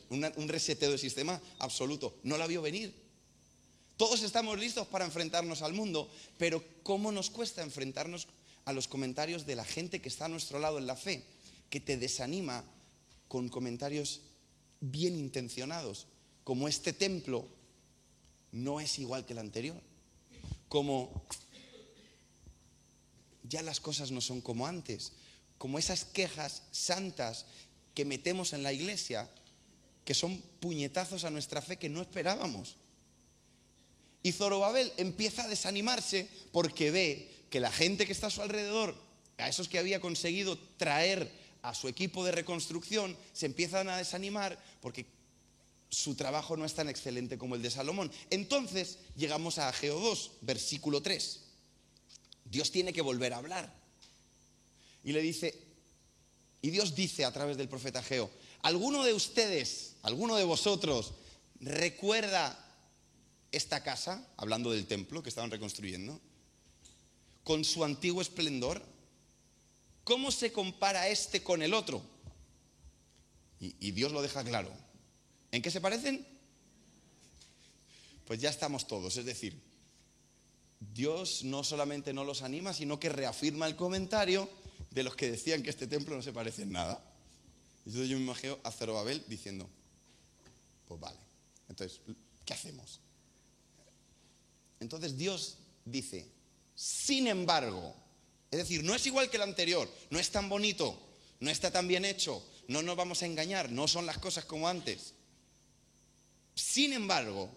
un 0.10 0.48
reseteo 0.48 0.92
de 0.92 0.98
sistema 1.00 1.42
absoluto. 1.58 2.18
No 2.22 2.38
la 2.38 2.46
vio 2.46 2.62
venir. 2.62 2.94
Todos 3.98 4.22
estamos 4.24 4.60
listos 4.60 4.86
para 4.88 5.06
enfrentarnos 5.06 5.62
al 5.62 5.74
mundo, 5.74 6.10
pero 6.38 6.62
¿cómo 6.84 7.12
nos 7.12 7.30
cuesta 7.30 7.64
enfrentarnos 7.64 8.28
a 8.66 8.74
los 8.74 8.88
comentarios 8.88 9.46
de 9.46 9.56
la 9.56 9.64
gente 9.64 10.02
que 10.02 10.10
está 10.10 10.26
a 10.26 10.30
nuestro 10.30 10.60
lado 10.60 10.78
en 10.78 10.88
la 10.88 10.96
fe, 10.96 11.24
que 11.70 11.80
te 11.80 11.98
desanima 11.98 12.64
con 13.28 13.50
comentarios 13.50 14.22
bien 14.82 15.18
intencionados, 15.18 16.08
como 16.44 16.68
este 16.68 16.94
templo 16.94 17.48
no 18.52 18.80
es 18.80 19.00
igual 19.00 19.26
que 19.26 19.34
el 19.34 19.40
anterior, 19.40 19.82
como 20.68 21.26
ya 23.44 23.62
las 23.62 23.80
cosas 23.80 24.12
no 24.12 24.22
son 24.22 24.42
como 24.42 24.66
antes, 24.68 25.14
como 25.58 25.80
esas 25.80 26.06
quejas 26.06 26.64
santas 26.72 27.46
que 27.94 28.06
metemos 28.06 28.54
en 28.54 28.64
la 28.64 28.74
iglesia, 28.74 29.30
que 30.04 30.14
son 30.14 30.42
puñetazos 30.60 31.24
a 31.24 31.30
nuestra 31.30 31.62
fe 31.62 31.78
que 31.78 31.90
no 31.90 32.02
esperábamos. 32.02 32.78
Y 34.24 34.32
Zorobabel 34.32 34.92
empieza 34.98 35.44
a 35.44 35.48
desanimarse 35.48 36.28
porque 36.52 36.92
ve 36.92 37.35
que 37.50 37.60
la 37.60 37.72
gente 37.72 38.06
que 38.06 38.12
está 38.12 38.28
a 38.28 38.32
su 38.32 38.42
alrededor, 38.42 38.96
a 39.38 39.50
esos 39.50 39.68
que 39.68 39.80
había 39.80 40.00
conseguido 40.00 40.58
traer 40.78 41.32
a 41.62 41.74
su 41.74 41.88
equipo 41.88 42.24
de 42.24 42.32
reconstrucción, 42.32 43.18
se 43.34 43.46
empiezan 43.46 43.90
a 43.90 43.98
desanimar 43.98 44.62
porque 44.82 45.06
su 45.90 46.16
trabajo 46.16 46.58
no 46.58 46.66
es 46.66 46.74
tan 46.74 46.90
excelente 46.90 47.38
como 47.38 47.56
el 47.56 47.62
de 47.62 47.72
Salomón. 47.72 48.12
Entonces 48.30 49.00
llegamos 49.16 49.58
a 49.58 49.70
Ageo 49.70 50.00
2, 50.00 50.32
versículo 50.42 51.02
3. 51.02 51.42
Dios 52.46 52.72
tiene 52.72 52.94
que 52.94 53.02
volver 53.02 53.34
a 53.34 53.38
hablar. 53.38 53.74
Y 55.04 55.12
le 55.12 55.22
dice, 55.22 55.56
y 56.62 56.70
Dios 56.70 56.96
dice 56.96 57.26
a 57.26 57.32
través 57.32 57.58
del 57.58 57.70
profeta 57.70 58.00
Ageo, 58.00 58.30
¿alguno 58.62 59.04
de 59.04 59.14
ustedes, 59.14 59.96
alguno 60.02 60.36
de 60.36 60.44
vosotros, 60.44 61.14
recuerda 61.60 62.60
esta 63.52 63.84
casa, 63.84 64.28
hablando 64.38 64.72
del 64.72 64.86
templo 64.86 65.24
que 65.24 65.30
estaban 65.30 65.52
reconstruyendo, 65.52 66.20
con 67.46 67.64
su 67.64 67.86
antiguo 67.86 68.22
esplendor? 68.22 68.84
¿Cómo 70.04 70.32
se 70.32 70.52
compara 70.52 71.08
este 71.08 71.42
con 71.42 71.62
el 71.62 71.74
otro? 71.74 72.02
Y, 73.60 73.92
Dios 73.92 74.12
lo 74.12 74.22
deja 74.22 74.44
claro. 74.44 74.70
¿En 75.52 75.62
qué 75.62 75.72
se 75.72 75.80
parecen? 75.80 76.28
Pues 78.26 78.42
ya 78.42 78.50
estamos 78.50 78.88
todos, 78.88 79.16
es 79.18 79.26
decir, 79.26 79.60
Dios 80.80 81.44
no 81.44 81.64
solamente 81.64 82.14
no 82.14 82.24
los 82.24 82.42
anima, 82.42 82.74
sino 82.74 83.00
que 83.00 83.10
reafirma 83.10 83.68
el 83.68 83.76
comentario 83.76 84.50
de 84.92 85.04
los 85.04 85.16
que 85.16 85.32
decían 85.32 85.64
que 85.64 85.70
este 85.70 85.88
templo 85.88 86.16
no 86.16 86.22
se 86.22 86.34
parece 86.34 86.64
en 86.64 86.72
nada. 86.72 87.02
Entonces 87.86 88.10
yo 88.10 88.18
me 88.18 88.24
imagino 88.24 88.60
a 88.64 88.72
Zorobabel 88.72 89.24
diciendo, 89.28 89.70
pues 90.88 91.00
vale, 91.00 91.20
entonces, 91.70 92.02
¿qué 92.44 92.54
hacemos? 92.54 93.00
Entonces 94.80 95.16
Dios 95.18 95.58
dice, 95.86 96.35
sin 96.76 97.28
embargo, 97.28 97.96
es 98.52 98.60
decir, 98.60 98.84
no 98.84 98.94
es 98.94 99.06
igual 99.08 99.30
que 99.30 99.38
el 99.38 99.44
anterior, 99.44 99.90
no 100.10 100.20
es 100.20 100.30
tan 100.30 100.50
bonito, 100.50 101.00
no 101.40 101.50
está 101.50 101.72
tan 101.72 101.88
bien 101.88 102.06
hecho, 102.06 102.46
no 102.68 102.84
nos 102.84 102.98
vamos 102.98 103.22
a 103.22 103.26
engañar, 103.26 103.72
no 103.72 103.88
son 103.88 104.06
las 104.06 104.18
cosas 104.18 104.46
como 104.46 104.68
antes. 104.68 105.14
Sin 106.54 106.94
embargo, 106.94 107.50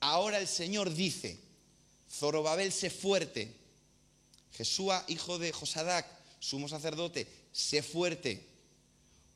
ahora 0.00 0.38
el 0.38 0.48
Señor 0.48 0.92
dice, 0.92 1.40
Zorobabel 2.10 2.72
sé 2.72 2.90
fuerte, 2.90 3.54
Jesúa, 4.52 5.04
hijo 5.06 5.38
de 5.38 5.52
Josadac, 5.52 6.06
sumo 6.40 6.68
sacerdote, 6.68 7.28
sé 7.52 7.82
fuerte. 7.82 8.44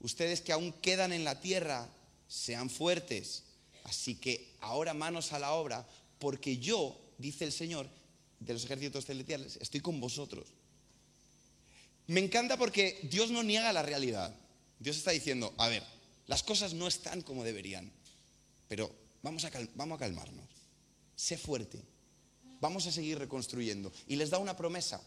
Ustedes 0.00 0.40
que 0.40 0.53
aún 0.53 0.72
quedan 0.72 1.12
en 1.12 1.24
la 1.24 1.40
tierra, 1.40 1.88
sean 2.26 2.70
fuertes. 2.70 3.44
Así 3.85 4.14
que 4.14 4.55
ahora 4.61 4.94
manos 4.94 5.33
a 5.33 5.38
la 5.38 5.53
obra, 5.53 5.87
porque 6.18 6.59
yo, 6.59 6.98
dice 7.18 7.44
el 7.44 7.53
Señor 7.53 7.87
de 8.40 8.53
los 8.53 8.64
ejércitos 8.64 9.07
celestiales, 9.07 9.59
estoy 9.61 9.81
con 9.81 10.00
vosotros. 10.00 10.48
Me 12.07 12.20
encanta 12.20 12.57
porque 12.57 12.98
Dios 13.05 13.31
no 13.31 13.42
niega 13.42 13.72
la 13.72 13.83
realidad. 13.83 14.35
Dios 14.81 14.96
está 14.96 15.12
diciendo, 15.12 15.55
a 15.59 15.68
ver, 15.68 15.85
las 16.26 16.42
cosas 16.42 16.74
no 16.74 16.88
están 16.88 17.22
como 17.22 17.44
deberían, 17.44 17.92
pero 18.66 18.90
vamos 19.22 19.44
a, 19.44 19.50
vamos 19.74 19.96
a 19.96 20.00
calmarnos. 20.00 20.48
Sé 21.14 21.37
fuerte. 21.37 21.81
Vamos 22.61 22.87
a 22.87 22.92
seguir 22.92 23.18
reconstruyendo. 23.18 23.92
Y 24.07 24.16
les 24.16 24.31
da 24.31 24.38
una 24.38 24.57
promesa. 24.57 25.00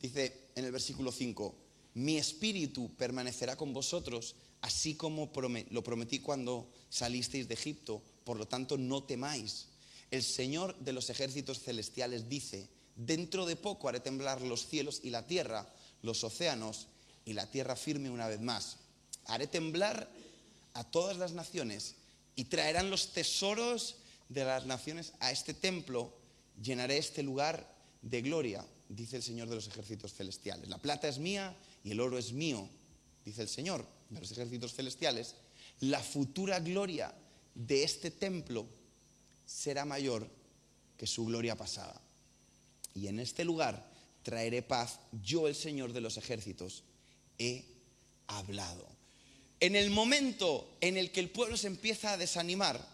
Dice 0.00 0.50
en 0.54 0.64
el 0.64 0.72
versículo 0.72 1.12
5, 1.12 1.54
mi 1.94 2.16
espíritu 2.16 2.94
permanecerá 2.96 3.56
con 3.56 3.72
vosotros, 3.72 4.34
así 4.62 4.94
como 4.94 5.30
lo 5.70 5.82
prometí 5.82 6.20
cuando 6.20 6.70
salisteis 6.88 7.48
de 7.48 7.54
Egipto. 7.54 8.02
Por 8.24 8.36
lo 8.36 8.46
tanto, 8.46 8.76
no 8.76 9.04
temáis. 9.04 9.68
El 10.12 10.22
Señor 10.22 10.78
de 10.78 10.92
los 10.92 11.08
ejércitos 11.08 11.60
celestiales 11.60 12.28
dice, 12.28 12.68
dentro 12.96 13.46
de 13.46 13.56
poco 13.56 13.88
haré 13.88 13.98
temblar 13.98 14.42
los 14.42 14.66
cielos 14.66 15.00
y 15.02 15.08
la 15.08 15.26
tierra, 15.26 15.66
los 16.02 16.22
océanos 16.22 16.86
y 17.24 17.32
la 17.32 17.50
tierra 17.50 17.76
firme 17.76 18.10
una 18.10 18.28
vez 18.28 18.38
más. 18.38 18.76
Haré 19.24 19.46
temblar 19.46 20.10
a 20.74 20.84
todas 20.84 21.16
las 21.16 21.32
naciones 21.32 21.94
y 22.36 22.44
traerán 22.44 22.90
los 22.90 23.14
tesoros 23.14 23.96
de 24.28 24.44
las 24.44 24.66
naciones 24.66 25.14
a 25.18 25.32
este 25.32 25.54
templo, 25.54 26.12
llenaré 26.62 26.98
este 26.98 27.22
lugar 27.22 27.74
de 28.02 28.20
gloria, 28.20 28.66
dice 28.90 29.16
el 29.16 29.22
Señor 29.22 29.48
de 29.48 29.54
los 29.54 29.68
ejércitos 29.68 30.12
celestiales. 30.12 30.68
La 30.68 30.76
plata 30.76 31.08
es 31.08 31.18
mía 31.18 31.56
y 31.84 31.92
el 31.92 32.00
oro 32.00 32.18
es 32.18 32.34
mío, 32.34 32.68
dice 33.24 33.40
el 33.40 33.48
Señor 33.48 33.86
de 34.10 34.20
los 34.20 34.30
ejércitos 34.30 34.74
celestiales. 34.74 35.36
La 35.80 36.00
futura 36.00 36.60
gloria 36.60 37.14
de 37.54 37.82
este 37.82 38.10
templo 38.10 38.66
será 39.52 39.84
mayor 39.84 40.28
que 40.96 41.06
su 41.06 41.26
gloria 41.26 41.56
pasada. 41.56 42.00
Y 42.94 43.06
en 43.08 43.20
este 43.20 43.44
lugar 43.44 43.90
traeré 44.22 44.62
paz, 44.62 45.00
yo 45.22 45.48
el 45.48 45.54
Señor 45.54 45.92
de 45.92 46.00
los 46.00 46.16
ejércitos 46.16 46.84
he 47.38 47.64
hablado. 48.26 48.86
En 49.60 49.76
el 49.76 49.90
momento 49.90 50.76
en 50.80 50.96
el 50.96 51.12
que 51.12 51.20
el 51.20 51.30
pueblo 51.30 51.56
se 51.56 51.66
empieza 51.66 52.12
a 52.12 52.16
desanimar, 52.16 52.84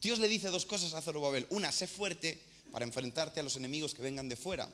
Dios 0.00 0.18
le 0.18 0.28
dice 0.28 0.48
dos 0.48 0.66
cosas 0.66 0.94
a 0.94 1.02
Zorobabel. 1.02 1.46
Una, 1.50 1.72
sé 1.72 1.86
fuerte 1.86 2.38
para 2.70 2.84
enfrentarte 2.84 3.40
a 3.40 3.42
los 3.42 3.56
enemigos 3.56 3.94
que 3.94 4.02
vengan 4.02 4.28
de 4.28 4.36
fuera. 4.36 4.68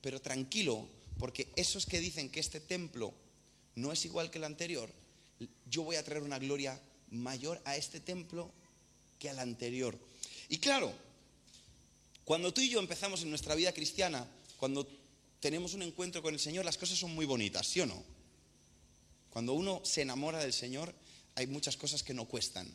Pero 0.00 0.20
tranquilo, 0.20 0.88
porque 1.18 1.52
esos 1.56 1.84
que 1.84 2.00
dicen 2.00 2.30
que 2.30 2.40
este 2.40 2.60
templo 2.60 3.12
no 3.74 3.92
es 3.92 4.04
igual 4.04 4.30
que 4.30 4.38
el 4.38 4.44
anterior, 4.44 4.90
yo 5.68 5.82
voy 5.82 5.96
a 5.96 6.04
traer 6.04 6.22
una 6.22 6.38
gloria 6.38 6.80
mayor 7.10 7.60
a 7.64 7.76
este 7.76 8.00
templo 8.00 8.50
que 9.18 9.30
al 9.30 9.38
anterior. 9.38 9.98
Y 10.48 10.58
claro, 10.58 10.92
cuando 12.24 12.52
tú 12.52 12.60
y 12.60 12.68
yo 12.68 12.80
empezamos 12.80 13.22
en 13.22 13.30
nuestra 13.30 13.54
vida 13.54 13.72
cristiana, 13.72 14.26
cuando 14.56 14.86
tenemos 15.40 15.74
un 15.74 15.82
encuentro 15.82 16.22
con 16.22 16.34
el 16.34 16.40
Señor, 16.40 16.64
las 16.64 16.78
cosas 16.78 16.98
son 16.98 17.14
muy 17.14 17.26
bonitas, 17.26 17.66
¿sí 17.66 17.80
o 17.80 17.86
no? 17.86 18.02
Cuando 19.30 19.52
uno 19.52 19.80
se 19.84 20.02
enamora 20.02 20.38
del 20.38 20.52
Señor, 20.52 20.94
hay 21.34 21.46
muchas 21.46 21.76
cosas 21.76 22.02
que 22.02 22.14
no 22.14 22.24
cuestan. 22.24 22.68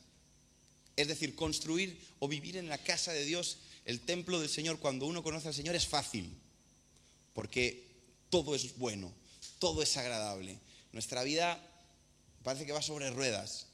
Es 0.95 1.07
decir, 1.07 1.35
construir 1.35 1.99
o 2.19 2.27
vivir 2.27 2.57
en 2.57 2.69
la 2.69 2.77
casa 2.77 3.11
de 3.11 3.25
Dios, 3.25 3.57
el 3.85 4.01
templo 4.01 4.39
del 4.39 4.49
Señor, 4.49 4.79
cuando 4.79 5.05
uno 5.05 5.23
conoce 5.23 5.47
al 5.47 5.53
Señor 5.53 5.75
es 5.75 5.87
fácil, 5.87 6.29
porque 7.33 7.87
todo 8.29 8.55
es 8.55 8.77
bueno, 8.77 9.11
todo 9.59 9.81
es 9.81 9.97
agradable. 9.97 10.59
Nuestra 10.91 11.23
vida 11.23 11.59
parece 12.43 12.65
que 12.65 12.73
va 12.73 12.81
sobre 12.81 13.09
ruedas. 13.09 13.67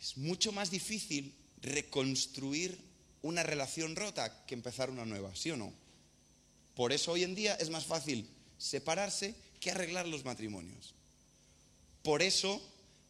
Es 0.00 0.16
mucho 0.16 0.52
más 0.52 0.70
difícil 0.70 1.34
reconstruir 1.64 2.78
una 3.22 3.42
relación 3.42 3.96
rota 3.96 4.44
que 4.46 4.54
empezar 4.54 4.90
una 4.90 5.04
nueva, 5.04 5.34
¿sí 5.34 5.50
o 5.50 5.56
no? 5.56 5.72
Por 6.74 6.92
eso 6.92 7.12
hoy 7.12 7.24
en 7.24 7.34
día 7.34 7.54
es 7.54 7.70
más 7.70 7.86
fácil 7.86 8.28
separarse 8.58 9.34
que 9.60 9.70
arreglar 9.70 10.06
los 10.06 10.24
matrimonios. 10.24 10.94
Por 12.02 12.22
eso, 12.22 12.60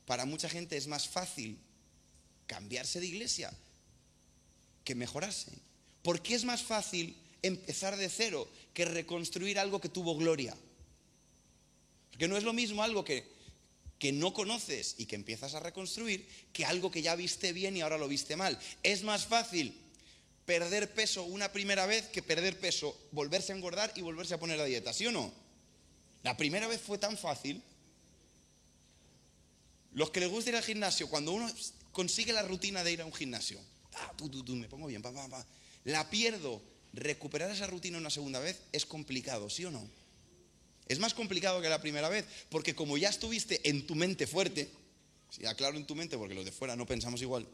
para 0.06 0.24
mucha 0.24 0.48
gente 0.48 0.76
es 0.76 0.86
más 0.86 1.08
fácil 1.08 1.58
cambiarse 2.46 3.00
de 3.00 3.06
iglesia 3.06 3.52
que 4.84 4.94
mejorarse. 4.94 5.50
Porque 6.02 6.34
es 6.34 6.44
más 6.44 6.62
fácil 6.62 7.16
empezar 7.42 7.96
de 7.96 8.08
cero 8.08 8.48
que 8.72 8.84
reconstruir 8.84 9.58
algo 9.58 9.80
que 9.80 9.88
tuvo 9.88 10.16
gloria. 10.16 10.54
Porque 12.10 12.28
no 12.28 12.36
es 12.36 12.44
lo 12.44 12.52
mismo 12.52 12.82
algo 12.82 13.04
que, 13.04 13.33
que 14.04 14.12
no 14.12 14.34
conoces 14.34 14.96
y 14.98 15.06
que 15.06 15.16
empiezas 15.16 15.54
a 15.54 15.60
reconstruir 15.60 16.28
que 16.52 16.66
algo 16.66 16.90
que 16.90 17.00
ya 17.00 17.16
viste 17.16 17.54
bien 17.54 17.74
y 17.74 17.80
ahora 17.80 17.96
lo 17.96 18.06
viste 18.06 18.36
mal. 18.36 18.58
Es 18.82 19.02
más 19.02 19.24
fácil 19.24 19.74
perder 20.44 20.92
peso 20.92 21.22
una 21.22 21.50
primera 21.50 21.86
vez 21.86 22.08
que 22.08 22.20
perder 22.20 22.60
peso, 22.60 22.94
volverse 23.12 23.54
a 23.54 23.56
engordar 23.56 23.90
y 23.96 24.02
volverse 24.02 24.34
a 24.34 24.38
poner 24.38 24.60
a 24.60 24.66
dieta, 24.66 24.92
¿sí 24.92 25.06
o 25.06 25.10
no? 25.10 25.32
La 26.22 26.36
primera 26.36 26.68
vez 26.68 26.82
fue 26.82 26.98
tan 26.98 27.16
fácil. 27.16 27.62
Los 29.94 30.10
que 30.10 30.20
les 30.20 30.28
gusta 30.28 30.50
ir 30.50 30.56
al 30.56 30.62
gimnasio, 30.62 31.08
cuando 31.08 31.32
uno 31.32 31.50
consigue 31.90 32.34
la 32.34 32.42
rutina 32.42 32.84
de 32.84 32.92
ir 32.92 33.00
a 33.00 33.06
un 33.06 33.14
gimnasio, 33.14 33.58
ah, 33.94 34.12
me 34.48 34.68
pongo 34.68 34.86
bien, 34.86 35.02
la 35.84 36.10
pierdo, 36.10 36.60
recuperar 36.92 37.50
esa 37.50 37.68
rutina 37.68 37.96
una 37.96 38.10
segunda 38.10 38.38
vez 38.38 38.60
es 38.70 38.84
complicado, 38.84 39.48
¿sí 39.48 39.64
o 39.64 39.70
no? 39.70 39.88
Es 40.88 40.98
más 40.98 41.14
complicado 41.14 41.60
que 41.60 41.68
la 41.68 41.80
primera 41.80 42.08
vez, 42.08 42.26
porque 42.50 42.74
como 42.74 42.96
ya 42.98 43.08
estuviste 43.08 43.68
en 43.68 43.86
tu 43.86 43.94
mente 43.94 44.26
fuerte, 44.26 44.70
si 45.30 45.46
aclaro 45.46 45.76
en 45.76 45.86
tu 45.86 45.94
mente 45.94 46.18
porque 46.18 46.34
los 46.34 46.44
de 46.44 46.52
fuera 46.52 46.76
no 46.76 46.86
pensamos 46.86 47.22
igual, 47.22 47.46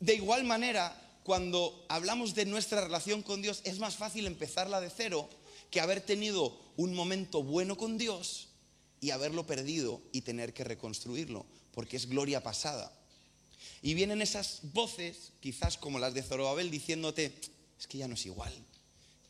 de 0.00 0.14
igual 0.14 0.44
manera, 0.44 0.94
cuando 1.22 1.86
hablamos 1.88 2.34
de 2.34 2.44
nuestra 2.44 2.82
relación 2.82 3.22
con 3.22 3.40
Dios, 3.40 3.62
es 3.64 3.78
más 3.78 3.96
fácil 3.96 4.26
empezarla 4.26 4.80
de 4.80 4.90
cero 4.90 5.30
que 5.70 5.80
haber 5.80 6.02
tenido 6.02 6.60
un 6.76 6.94
momento 6.94 7.42
bueno 7.42 7.76
con 7.76 7.96
Dios 7.96 8.48
y 9.00 9.10
haberlo 9.10 9.46
perdido 9.46 10.02
y 10.12 10.20
tener 10.20 10.52
que 10.52 10.64
reconstruirlo, 10.64 11.46
porque 11.72 11.96
es 11.96 12.08
gloria 12.08 12.42
pasada. 12.42 12.92
Y 13.80 13.94
vienen 13.94 14.20
esas 14.20 14.60
voces, 14.74 15.32
quizás 15.40 15.78
como 15.78 15.98
las 15.98 16.12
de 16.12 16.22
Zorobabel, 16.22 16.70
diciéndote, 16.70 17.34
es 17.78 17.86
que 17.86 17.98
ya 17.98 18.08
no 18.08 18.14
es 18.14 18.26
igual, 18.26 18.52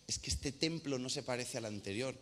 es 0.06 0.18
que 0.18 0.30
este 0.30 0.52
templo 0.52 0.98
no 0.98 1.08
se 1.08 1.22
parece 1.22 1.58
al 1.58 1.64
anterior, 1.64 2.16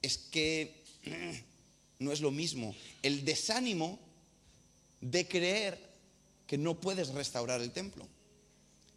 es 0.00 0.18
que 0.18 0.82
no 1.98 2.12
es 2.12 2.20
lo 2.20 2.30
mismo. 2.30 2.74
El 3.02 3.24
desánimo 3.24 3.98
de 5.00 5.26
creer 5.26 5.78
que 6.46 6.58
no 6.58 6.80
puedes 6.80 7.08
restaurar 7.08 7.60
el 7.60 7.72
templo. 7.72 8.06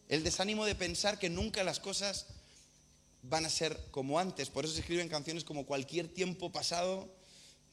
El 0.10 0.24
desánimo 0.24 0.66
de 0.66 0.76
pensar 0.76 1.18
que 1.18 1.30
nunca 1.30 1.64
las 1.64 1.80
cosas 1.80 2.28
van 3.24 3.46
a 3.46 3.50
ser 3.50 3.80
como 3.92 4.20
antes. 4.20 4.50
Por 4.50 4.66
eso 4.66 4.74
se 4.74 4.82
escriben 4.82 5.10
canciones 5.10 5.44
como 5.44 5.66
cualquier 5.66 6.08
tiempo 6.08 6.52
pasado 6.52 7.10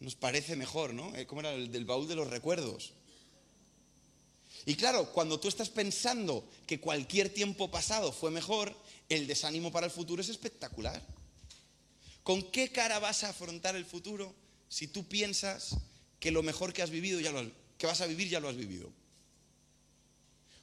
nos 0.03 0.17
parece 0.17 0.57
mejor, 0.57 0.95
¿no? 0.95 1.15
Eh, 1.15 1.27
como 1.27 1.41
era 1.41 1.53
el 1.53 1.71
del 1.71 1.85
baúl 1.85 2.09
de 2.09 2.17
los 2.17 2.29
recuerdos. 2.29 2.93
Y 4.67 4.75
claro, 4.75 5.13
cuando 5.13 5.41
tú 5.41 5.49
estás 5.49 5.71
pensando 5.71 6.49
que 6.67 6.81
cualquier 6.81 7.33
tiempo 7.33 7.71
pasado 7.71 8.13
fue 8.13 8.31
mejor, 8.31 8.77
el 9.15 9.27
desánimo 9.27 9.71
para 9.73 9.87
el 9.87 9.93
futuro 9.93 10.23
es 10.23 10.29
espectacular. 10.29 11.03
¿Con 12.23 12.51
qué 12.51 12.71
cara 12.71 12.99
vas 12.99 13.25
a 13.25 13.31
afrontar 13.31 13.77
el 13.77 13.85
futuro 13.85 14.35
si 14.69 14.87
tú 14.87 15.07
piensas 15.09 15.77
que 16.21 16.31
lo 16.31 16.43
mejor 16.43 16.73
que 16.73 16.83
has 16.83 16.91
vivido 16.91 17.21
ya 17.21 17.33
lo 17.33 17.51
que 17.77 17.87
vas 17.87 18.01
a 18.01 18.07
vivir 18.07 18.29
ya 18.29 18.41
lo 18.41 18.49
has 18.49 18.57
vivido? 18.57 18.93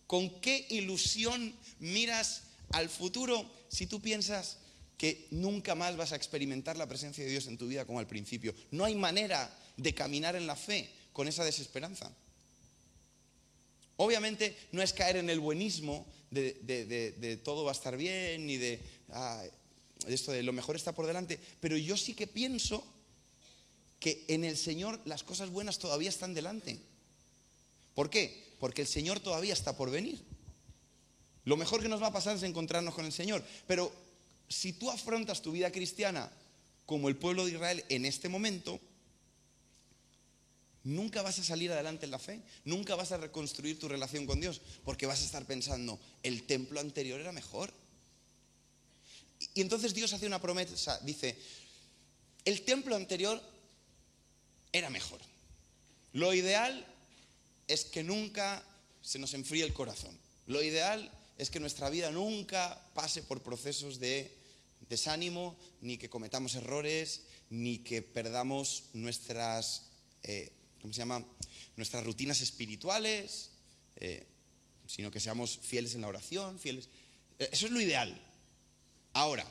¿Con 0.07 0.41
qué 0.41 0.65
ilusión 0.69 1.53
miras 1.79 2.43
al 2.71 2.89
futuro 2.89 3.49
si 3.67 3.85
tú 3.85 4.01
piensas 4.01 4.57
que 4.97 5.27
nunca 5.31 5.75
más 5.75 5.95
vas 5.97 6.13
a 6.13 6.15
experimentar 6.15 6.77
la 6.77 6.87
presencia 6.87 7.23
de 7.23 7.29
Dios 7.29 7.47
en 7.47 7.57
tu 7.57 7.67
vida 7.67 7.85
como 7.85 7.99
al 7.99 8.07
principio? 8.07 8.55
No 8.71 8.85
hay 8.85 8.95
manera 8.95 9.55
de 9.77 9.93
caminar 9.93 10.35
en 10.35 10.47
la 10.47 10.55
fe 10.55 10.89
con 11.13 11.27
esa 11.27 11.43
desesperanza. 11.43 12.11
Obviamente 13.97 14.57
no 14.71 14.81
es 14.81 14.93
caer 14.93 15.17
en 15.17 15.29
el 15.29 15.41
buenismo 15.41 16.07
de, 16.31 17.41
todo 17.43 17.63
va 17.63 17.71
a 17.71 17.73
estar 17.73 17.97
bien 17.97 18.45
ni 18.45 18.57
de 18.57 18.79
ah, 19.09 19.43
esto 20.07 20.31
de 20.31 20.43
lo 20.43 20.53
mejor 20.53 20.75
está 20.75 20.93
por 20.93 21.07
delante, 21.07 21.39
pero 21.59 21.77
yo 21.77 21.97
sí 21.97 22.13
que 22.13 22.27
pienso 22.27 22.83
que 23.99 24.25
en 24.27 24.43
el 24.43 24.57
Señor 24.57 24.99
las 25.05 25.23
cosas 25.23 25.49
buenas 25.49 25.79
todavía 25.79 26.09
están 26.09 26.33
delante. 26.33 26.79
¿Por 27.93 28.09
qué? 28.09 28.53
Porque 28.59 28.83
el 28.83 28.87
Señor 28.87 29.19
todavía 29.19 29.53
está 29.53 29.75
por 29.75 29.91
venir. 29.91 30.23
Lo 31.45 31.57
mejor 31.57 31.81
que 31.81 31.89
nos 31.89 32.01
va 32.01 32.07
a 32.07 32.13
pasar 32.13 32.35
es 32.37 32.43
encontrarnos 32.43 32.93
con 32.93 33.05
el 33.05 33.11
Señor. 33.11 33.43
Pero 33.67 33.91
si 34.47 34.73
tú 34.73 34.89
afrontas 34.89 35.41
tu 35.41 35.51
vida 35.51 35.71
cristiana 35.71 36.31
como 36.85 37.09
el 37.09 37.17
pueblo 37.17 37.45
de 37.45 37.51
Israel 37.51 37.83
en 37.89 38.05
este 38.05 38.29
momento, 38.29 38.79
Nunca 40.89 41.21
vas 41.21 41.37
a 41.37 41.43
salir 41.43 41.71
adelante 41.71 42.05
en 42.05 42.11
la 42.11 42.17
fe, 42.17 42.41
nunca 42.65 42.95
vas 42.95 43.11
a 43.11 43.17
reconstruir 43.17 43.77
tu 43.77 43.87
relación 43.87 44.25
con 44.25 44.39
Dios, 44.41 44.59
porque 44.83 45.05
vas 45.05 45.21
a 45.21 45.25
estar 45.25 45.45
pensando, 45.45 45.99
el 46.23 46.47
templo 46.47 46.79
anterior 46.79 47.21
era 47.21 47.31
mejor. 47.31 47.71
Y 49.53 49.61
entonces 49.61 49.93
Dios 49.93 50.13
hace 50.13 50.25
una 50.25 50.41
promesa, 50.41 50.99
dice, 51.03 51.37
el 52.43 52.63
templo 52.63 52.95
anterior 52.95 53.39
era 54.71 54.89
mejor. 54.89 55.21
Lo 56.13 56.33
ideal 56.33 56.83
es 57.67 57.85
que 57.85 58.01
nunca 58.01 58.63
se 59.03 59.19
nos 59.19 59.35
enfríe 59.35 59.63
el 59.63 59.73
corazón. 59.73 60.17
Lo 60.47 60.63
ideal 60.63 61.11
es 61.37 61.51
que 61.51 61.59
nuestra 61.59 61.91
vida 61.91 62.09
nunca 62.09 62.83
pase 62.95 63.21
por 63.21 63.43
procesos 63.43 63.99
de 63.99 64.35
desánimo, 64.89 65.55
ni 65.81 65.99
que 65.99 66.09
cometamos 66.09 66.55
errores, 66.55 67.21
ni 67.51 67.77
que 67.77 68.01
perdamos 68.01 68.85
nuestras 68.93 69.83
eh, 70.23 70.51
¿cómo 70.81 70.93
se 70.93 70.99
llama? 70.99 71.25
Nuestras 71.75 72.03
rutinas 72.03 72.41
espirituales, 72.41 73.51
eh, 73.97 74.25
sino 74.87 75.11
que 75.11 75.19
seamos 75.19 75.59
fieles 75.61 75.95
en 75.95 76.01
la 76.01 76.07
oración, 76.07 76.59
fieles. 76.59 76.89
Eh, 77.37 77.49
eso 77.51 77.67
es 77.67 77.71
lo 77.71 77.81
ideal. 77.81 78.19
Ahora, 79.13 79.45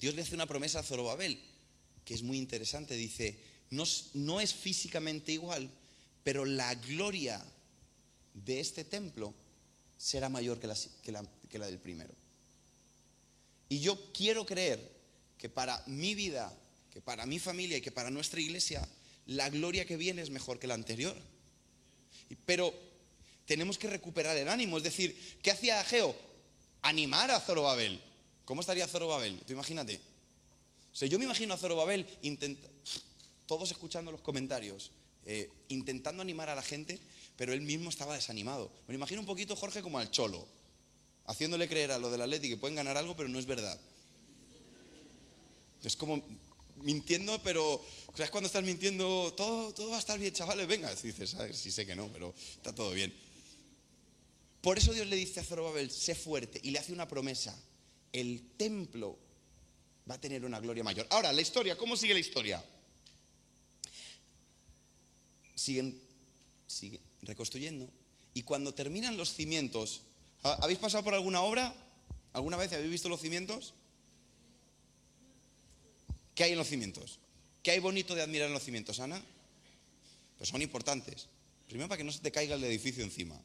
Dios 0.00 0.14
le 0.14 0.22
hace 0.22 0.34
una 0.34 0.46
promesa 0.46 0.80
a 0.80 0.82
Zorobabel, 0.82 1.40
que 2.04 2.14
es 2.14 2.22
muy 2.22 2.38
interesante. 2.38 2.94
Dice, 2.94 3.38
no, 3.70 4.40
es 4.40 4.54
físicamente 4.54 5.32
igual, 5.32 5.70
pero 6.22 6.44
la 6.44 6.74
gloria 6.74 7.44
de 8.34 8.60
este 8.60 8.84
templo 8.84 9.34
será 9.96 10.28
mayor 10.28 10.60
que 10.60 10.66
la, 10.66 10.76
que 11.48 11.58
la 11.58 11.66
del 11.66 11.78
primero. 11.78 12.14
Y 13.68 13.80
yo 13.80 14.12
quiero 14.12 14.46
creer 14.46 14.96
que 15.38 15.48
para 15.48 15.82
mi 15.86 16.14
vida, 16.14 16.52
que 16.90 17.00
para 17.00 17.26
mi 17.26 17.38
familia 17.38 17.78
y 17.78 17.80
que 17.80 17.90
para 17.90 18.10
nuestra 18.10 18.40
iglesia, 18.40 18.86
la 19.26 19.50
gloria 19.50 19.84
que 19.84 19.96
viene 19.96 20.22
es 20.22 20.30
mejor 20.30 20.58
que 20.58 20.66
la 20.66 20.74
anterior. 20.74 21.16
Pero 22.44 22.72
tenemos 23.46 23.78
que 23.78 23.88
recuperar 23.88 24.36
el 24.36 24.48
ánimo. 24.48 24.76
Es 24.78 24.84
decir, 24.84 25.38
¿qué 25.42 25.50
hacía 25.50 25.80
Ageo? 25.80 26.14
Animar 26.82 27.30
a 27.30 27.40
Zorobabel. 27.40 28.00
¿Cómo 28.44 28.60
estaría 28.60 28.86
Zorobabel? 28.86 29.40
Tú 29.46 29.52
imagínate. 29.52 30.00
O 30.92 30.96
sea, 30.96 31.08
yo 31.08 31.18
me 31.18 31.24
imagino 31.24 31.54
a 31.54 31.58
Zorobabel 31.58 32.06
todos 33.46 33.70
escuchando 33.70 34.10
los 34.10 34.20
comentarios, 34.20 34.90
eh, 35.24 35.50
intentando 35.68 36.22
animar 36.22 36.48
a 36.48 36.54
la 36.54 36.62
gente, 36.62 36.98
pero 37.36 37.52
él 37.52 37.60
mismo 37.60 37.90
estaba 37.90 38.14
desanimado. 38.14 38.70
Me 38.88 38.94
imagino 38.94 39.20
un 39.20 39.26
poquito, 39.26 39.54
Jorge, 39.56 39.82
como 39.82 39.98
al 39.98 40.10
cholo, 40.10 40.46
haciéndole 41.26 41.68
creer 41.68 41.92
a 41.92 41.98
lo 41.98 42.10
del 42.10 42.22
Atleti 42.22 42.48
que 42.48 42.56
pueden 42.56 42.76
ganar 42.76 42.96
algo, 42.96 43.16
pero 43.16 43.28
no 43.28 43.38
es 43.38 43.46
verdad. 43.46 43.78
Es 45.82 45.96
como 45.96 46.22
mintiendo, 46.82 47.42
pero 47.42 47.84
¿sabes 48.14 48.30
cuando 48.30 48.46
estás 48.46 48.64
mintiendo? 48.64 49.32
Todo, 49.36 49.72
todo 49.72 49.90
va 49.90 49.96
a 49.96 50.00
estar 50.00 50.18
bien, 50.18 50.32
chavales, 50.32 50.66
venga. 50.66 50.94
dices, 50.94 51.34
a 51.34 51.44
ver, 51.44 51.54
sí 51.54 51.70
sé 51.70 51.86
que 51.86 51.96
no, 51.96 52.08
pero 52.12 52.34
está 52.56 52.74
todo 52.74 52.92
bien. 52.92 53.12
Por 54.60 54.78
eso 54.78 54.92
Dios 54.92 55.06
le 55.06 55.16
dice 55.16 55.40
a 55.40 55.44
Zorobabel, 55.44 55.90
sé 55.90 56.14
fuerte, 56.14 56.60
y 56.62 56.70
le 56.70 56.78
hace 56.78 56.92
una 56.92 57.06
promesa. 57.06 57.56
El 58.12 58.42
templo 58.56 59.18
va 60.10 60.14
a 60.14 60.20
tener 60.20 60.44
una 60.44 60.60
gloria 60.60 60.82
mayor. 60.82 61.06
Ahora, 61.10 61.32
la 61.32 61.40
historia, 61.40 61.76
¿cómo 61.76 61.96
sigue 61.96 62.14
la 62.14 62.20
historia? 62.20 62.64
Siguen, 65.54 66.00
siguen 66.66 67.00
reconstruyendo. 67.22 67.88
Y 68.34 68.42
cuando 68.42 68.74
terminan 68.74 69.16
los 69.16 69.32
cimientos, 69.32 70.02
¿habéis 70.42 70.78
pasado 70.78 71.04
por 71.04 71.14
alguna 71.14 71.42
obra? 71.42 71.74
¿Alguna 72.32 72.56
vez 72.56 72.72
habéis 72.72 72.90
visto 72.90 73.08
los 73.08 73.20
cimientos? 73.20 73.74
¿Qué 76.36 76.44
hay 76.44 76.52
en 76.52 76.58
los 76.58 76.68
cimientos? 76.68 77.18
¿Qué 77.62 77.72
hay 77.72 77.80
bonito 77.80 78.14
de 78.14 78.22
admirar 78.22 78.46
en 78.46 78.52
los 78.52 78.62
cimientos, 78.62 79.00
Ana? 79.00 79.20
Pues 80.36 80.50
son 80.50 80.62
importantes. 80.62 81.28
Primero 81.66 81.88
para 81.88 81.96
que 81.96 82.04
no 82.04 82.12
se 82.12 82.20
te 82.20 82.30
caiga 82.30 82.54
el 82.54 82.62
edificio 82.62 83.02
encima. 83.02 83.40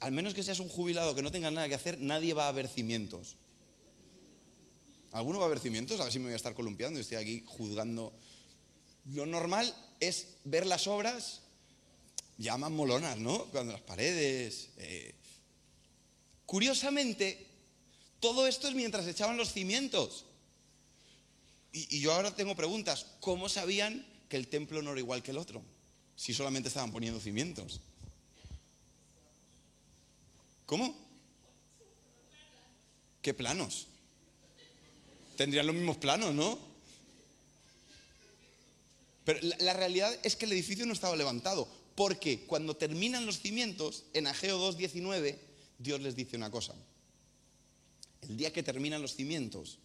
Al 0.00 0.12
menos 0.12 0.34
que 0.34 0.42
seas 0.42 0.58
un 0.58 0.68
jubilado 0.68 1.14
que 1.14 1.22
no 1.22 1.30
tengas 1.30 1.52
nada 1.52 1.68
que 1.68 1.76
hacer, 1.76 2.00
nadie 2.00 2.34
va 2.34 2.48
a 2.48 2.52
ver 2.52 2.68
cimientos. 2.68 3.36
¿Alguno 5.12 5.38
va 5.38 5.46
a 5.46 5.48
ver 5.48 5.60
cimientos? 5.60 6.00
A 6.00 6.04
ver 6.04 6.12
si 6.12 6.18
me 6.18 6.26
voy 6.26 6.34
a 6.34 6.36
estar 6.36 6.54
columpiando 6.54 6.98
y 6.98 7.02
estoy 7.02 7.18
aquí 7.18 7.44
juzgando. 7.46 8.12
Lo 9.14 9.24
normal 9.24 9.72
es 10.00 10.34
ver 10.44 10.66
las 10.66 10.88
obras 10.88 11.40
ya 12.36 12.56
más 12.58 12.72
molonas, 12.72 13.16
¿no? 13.16 13.44
Cuando 13.46 13.72
las 13.72 13.82
paredes. 13.82 14.70
Eh. 14.78 15.14
Curiosamente, 16.44 17.46
todo 18.18 18.46
esto 18.48 18.66
es 18.66 18.74
mientras 18.74 19.06
echaban 19.06 19.36
los 19.36 19.52
cimientos. 19.52 20.25
Y, 21.76 22.00
yo 22.00 22.14
ahora 22.14 22.34
tengo 22.34 22.56
preguntas. 22.56 23.04
¿Cómo 23.20 23.50
sabían 23.50 24.06
que 24.30 24.38
el 24.38 24.48
templo 24.48 24.80
no 24.80 24.92
era 24.92 25.00
igual 25.00 25.22
que 25.22 25.32
el 25.32 25.36
otro? 25.36 25.62
Si 26.16 26.32
solamente 26.32 26.68
estaban 26.68 26.90
poniendo 26.90 27.20
cimientos. 27.20 27.82
¿Cómo? 30.64 30.96
¿Qué 33.20 33.34
planos? 33.34 33.88
Tendrían 35.36 35.66
los 35.66 35.76
mismos 35.76 35.98
planos, 35.98 36.34
¿no? 36.34 36.58
Pero 39.26 39.40
la, 39.42 39.56
la, 39.58 39.72
realidad 39.74 40.18
es 40.22 40.34
que 40.34 40.46
el 40.46 40.52
edificio 40.52 40.86
no 40.86 40.94
estaba 40.94 41.14
levantado, 41.14 41.68
porque 41.94 42.46
cuando 42.46 42.76
terminan 42.76 43.26
los 43.26 43.40
cimientos, 43.40 44.04
en 44.14 44.28
Ageo 44.28 44.58
2.19, 44.72 45.36
Dios 45.78 46.00
les 46.00 46.16
dice 46.16 46.36
una 46.36 46.50
cosa. 46.50 46.74
El 48.22 48.36
día 48.38 48.52
que 48.52 48.62
terminan 48.62 49.02
los 49.02 49.14
cimientos, 49.14 49.78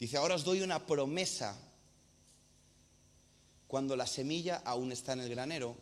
dice, 0.00 0.16
ahora 0.16 0.34
os 0.34 0.44
doy 0.44 0.62
una 0.62 0.86
promesa. 0.86 1.56
Cuando 3.68 3.94
la 3.94 4.06
semilla 4.06 4.56
aún 4.64 4.90
está 4.90 5.12
en 5.12 5.20
el 5.20 5.30
granero, 5.30 5.76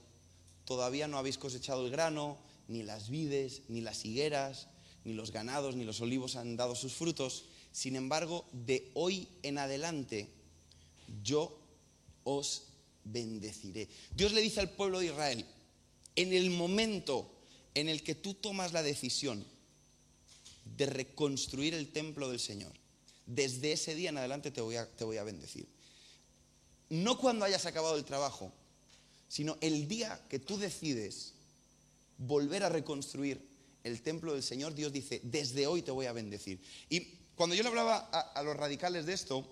todavía 0.66 1.09
no 1.09 1.16
habéis 1.16 1.38
cosechado 1.38 1.87
el 1.87 1.90
grano, 1.90 2.37
ni 2.66 2.83
las 2.83 3.09
vides, 3.09 3.62
ni 3.68 3.81
las 3.81 4.04
higueras, 4.04 4.68
ni 5.04 5.14
los 5.14 5.33
ganados, 5.33 5.74
ni 5.74 5.85
los 5.85 6.02
olivos 6.02 6.37
han 6.37 6.57
dado 6.57 6.74
sus 6.74 6.92
frutos. 6.92 7.46
Sin 7.72 7.96
embargo, 7.96 8.44
de 8.52 8.90
hoy 8.92 9.28
en 9.42 9.57
adelante, 9.57 10.28
yo 11.22 11.59
os 12.24 12.64
bendeciré. 13.04 13.88
Dios 14.14 14.33
le 14.33 14.42
dice 14.42 14.61
al 14.61 14.70
pueblo 14.70 15.00
de 15.00 15.07
Israel, 15.07 15.46
en 16.16 16.33
el 16.33 16.50
momento 16.50 17.31
en 17.74 17.88
el 17.88 18.02
que 18.02 18.14
tú 18.14 18.35
tomas 18.35 18.72
la 18.72 18.83
decisión 18.83 19.44
de 20.76 20.87
reconstruir 20.87 21.74
el 21.74 21.90
templo 21.90 22.28
del 22.28 22.40
Señor, 22.40 22.72
desde 23.28 23.72
ese 23.72 23.94
día 23.94 24.08
en 24.08 24.18
adelante 24.18 24.50
te 24.50 24.60
voy 24.60 24.76
a, 24.76 24.90
te 24.90 25.04
voy 25.04 25.18
a 25.18 25.22
bendecir. 25.22 25.68
No 26.88 27.18
cuando 27.18 27.44
hayas 27.44 27.66
acabado 27.66 27.96
el 27.96 28.04
trabajo, 28.04 28.50
sino 29.28 29.58
el 29.60 29.86
día 29.86 30.20
que 30.28 30.38
tú 30.38 30.56
decides 30.56 31.34
volver 32.16 32.64
a 32.64 32.70
reconstruir 32.70 33.46
el 33.84 34.02
templo 34.02 34.32
del 34.32 34.42
Señor, 34.42 34.74
Dios 34.74 34.92
dice, 34.92 35.20
desde 35.22 35.66
hoy 35.66 35.82
te 35.82 35.90
voy 35.90 36.06
a 36.06 36.12
bendecir. 36.12 36.60
Y 36.88 37.00
cuando 37.36 37.54
yo 37.54 37.62
le 37.62 37.68
hablaba 37.68 38.08
a, 38.10 38.20
a 38.20 38.42
los 38.42 38.56
radicales 38.56 39.04
de 39.04 39.12
esto, 39.12 39.46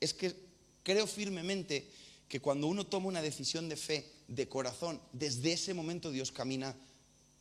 es 0.00 0.14
que 0.14 0.34
creo 0.82 1.06
firmemente 1.06 1.88
que 2.26 2.40
cuando 2.40 2.66
uno 2.66 2.86
toma 2.86 3.08
una 3.08 3.22
decisión 3.22 3.68
de 3.68 3.76
fe, 3.76 4.10
de 4.28 4.48
corazón, 4.48 5.00
desde 5.12 5.52
ese 5.52 5.74
momento 5.74 6.10
Dios 6.10 6.32
camina 6.32 6.74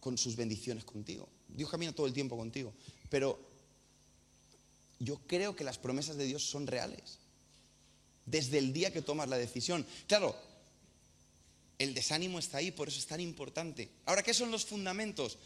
con 0.01 0.17
sus 0.17 0.35
bendiciones 0.35 0.83
contigo. 0.83 1.29
Dios 1.47 1.69
camina 1.69 1.95
todo 1.95 2.05
el 2.05 2.13
tiempo 2.13 2.35
contigo. 2.35 2.73
Pero 3.09 3.52
yo 5.03 5.19
creo 5.27 5.55
que 5.55 5.63
las 5.63 5.77
promesas 5.77 6.17
de 6.17 6.25
Dios 6.25 6.43
son 6.43 6.67
reales. 6.67 7.19
Desde 8.25 8.57
el 8.57 8.71
día 8.71 8.93
que 8.93 9.01
tomas 9.01 9.27
la 9.27 9.37
decisión. 9.37 9.85
Claro, 10.07 10.35
el 11.77 11.93
desánimo 11.93 12.39
está 12.39 12.59
ahí, 12.59 12.71
por 12.71 12.87
eso 12.87 12.99
es 12.99 13.05
tan 13.05 13.19
importante. 13.19 13.89
Ahora, 14.05 14.23
¿qué 14.23 14.33
son 14.33 14.51
los 14.51 14.65
fundamentos? 14.65 15.37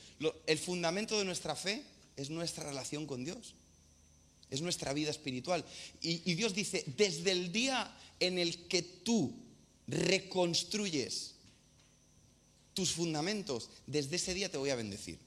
el 0.46 0.58
fundamento 0.60 1.18
de 1.18 1.26
nuestra 1.26 1.56
fe 1.56 1.84
es 2.16 2.30
nuestra 2.30 2.66
relación 2.66 3.08
con 3.08 3.24
Dios. 3.24 3.56
Es 4.50 4.62
nuestra 4.62 4.94
vida 4.94 5.10
espiritual. 5.10 5.66
Y, 6.02 6.34
Dios 6.36 6.54
dice, 6.54 6.84
desde 6.96 7.32
el 7.32 7.52
día 7.52 7.96
en 8.20 8.38
el 8.38 8.68
que 8.68 8.82
tú 8.82 9.34
reconstruyes 9.88 11.36
tus 12.74 12.92
fundamentos, 12.92 13.70
desde 13.88 14.16
ese 14.18 14.34
día 14.34 14.50
te 14.50 14.58
voy 14.58 14.70
a 14.70 14.76
bendecir. 14.76 15.20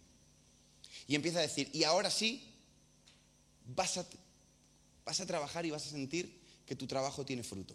Y 1.07 1.15
empieza 1.17 1.41
a 1.41 1.43
decir, 1.43 1.69
y 1.73 1.85
ahora 1.85 2.11
sí, 2.11 2.50
vas 3.75 3.99
a, 3.99 4.07
vas 5.05 5.21
a 5.21 5.27
trabajar 5.27 5.67
y 5.67 5.71
vas 5.71 5.87
a 5.87 5.91
sentir 5.91 6.41
que 6.67 6.77
tu 6.77 6.87
trabajo 6.87 7.25
tiene 7.25 7.43
fruto. 7.43 7.75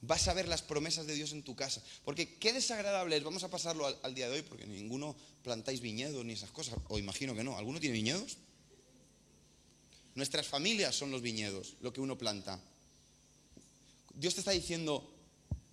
Vas 0.00 0.26
a 0.26 0.34
ver 0.34 0.48
las 0.48 0.62
promesas 0.62 1.06
de 1.06 1.14
Dios 1.14 1.32
en 1.32 1.44
tu 1.44 1.54
casa. 1.54 1.82
Porque 2.04 2.36
qué 2.38 2.52
desagradable 2.52 3.16
es, 3.16 3.22
vamos 3.22 3.44
a 3.44 3.50
pasarlo 3.50 3.86
al, 3.86 3.96
al 4.02 4.14
día 4.14 4.28
de 4.28 4.36
hoy, 4.36 4.42
porque 4.42 4.66
ninguno 4.66 5.14
plantáis 5.42 5.80
viñedos 5.80 6.24
ni 6.24 6.32
esas 6.32 6.50
cosas, 6.50 6.76
o 6.88 6.98
imagino 6.98 7.34
que 7.34 7.44
no. 7.44 7.56
¿Alguno 7.56 7.78
tiene 7.78 7.94
viñedos? 7.94 8.38
Nuestras 10.14 10.46
familias 10.46 10.94
son 10.94 11.10
los 11.10 11.22
viñedos, 11.22 11.76
lo 11.80 11.92
que 11.92 12.00
uno 12.00 12.18
planta. 12.18 12.60
Dios 14.14 14.34
te 14.34 14.40
está 14.40 14.50
diciendo, 14.50 15.08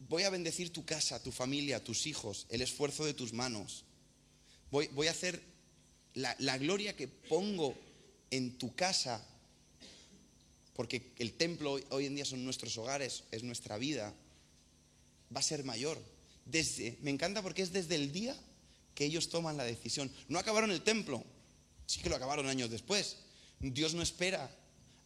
voy 0.08 0.24
a 0.24 0.30
bendecir 0.30 0.72
tu 0.72 0.86
casa, 0.86 1.22
tu 1.22 1.32
familia, 1.32 1.84
tus 1.84 2.08
hijos, 2.08 2.46
el 2.50 2.62
esfuerzo 2.62 3.06
de 3.06 3.14
tus 3.14 3.34
manos. 3.34 3.84
Voy, 4.72 4.88
voy 4.88 5.08
a 5.08 5.12
hacer 5.12 5.42
la, 6.14 6.36
la, 6.40 6.58
gloria 6.58 6.96
que 6.96 7.08
pongo 7.08 7.76
en 8.32 8.58
tu 8.58 8.76
casa, 8.76 9.26
porque 10.76 11.12
el 11.18 11.34
templo 11.34 11.80
hoy, 11.90 12.06
en 12.06 12.16
día 12.16 12.26
son 12.26 12.46
nuestros 12.46 12.78
hogares, 12.78 13.24
es 13.32 13.44
nuestra 13.44 13.78
vida, 13.78 14.14
va 15.36 15.40
a 15.40 15.44
ser 15.44 15.64
mayor. 15.64 15.98
Desde, 16.46 16.98
me 17.02 17.12
encanta 17.12 17.42
porque 17.42 17.62
es 17.62 17.74
desde 17.74 17.96
el 17.96 18.12
día 18.12 18.36
que 18.96 19.06
ellos 19.06 19.30
toman 19.30 19.58
la 19.58 19.64
decisión. 19.64 20.12
No 20.28 20.40
acabaron 20.40 20.72
el 20.72 20.82
templo, 20.82 21.24
sí 21.86 22.02
que 22.02 22.10
lo 22.10 22.16
acabaron 22.16 22.48
años 22.48 22.70
después, 22.70 23.18
Dios 23.60 23.94
no 23.94 24.02
espera 24.02 24.50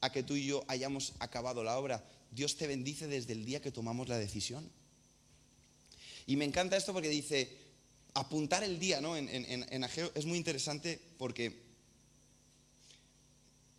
a 0.02 0.12
que 0.12 0.22
tú 0.22 0.36
y 0.36 0.46
yo 0.46 0.64
hayamos 0.68 1.14
acabado 1.20 1.64
la 1.64 1.78
obra. 1.78 2.04
Dios 2.32 2.56
te 2.56 2.68
bendice 2.68 3.08
desde 3.08 3.34
el 3.34 3.46
día 3.46 3.62
que 3.62 3.72
tomamos 3.72 4.10
la 4.10 4.18
decisión. 4.18 4.70
Y 6.26 6.36
me 6.36 6.46
encanta 6.46 6.78
esto 6.78 6.94
porque 6.94 7.10
dice, 7.10 7.50
apuntar 8.14 8.64
el 8.64 8.80
día, 8.80 9.02
¿no? 9.02 9.18
En, 9.18 9.28
en, 9.30 9.66
en 9.68 9.84
Ageo 9.84 10.12
es 10.14 10.26
muy 10.26 10.38
interesante 10.38 11.00
porque 11.18 11.63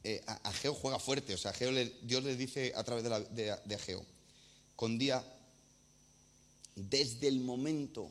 eh, 0.05 0.23
Ageo 0.45 0.75
juega 0.75 0.99
fuerte, 0.99 1.35
o 1.35 1.39
sea, 1.39 1.53
Dios 1.53 2.23
le 2.23 2.37
dice 2.37 2.73
a 2.77 2.85
través 2.85 3.03
de, 3.03 3.11
la, 3.11 3.21
de, 3.21 3.57
de 3.65 3.75
Ageo, 3.75 4.05
con 4.77 4.99
día, 4.99 5.25
desde 6.77 7.29
el 7.29 7.41
momento 7.41 8.11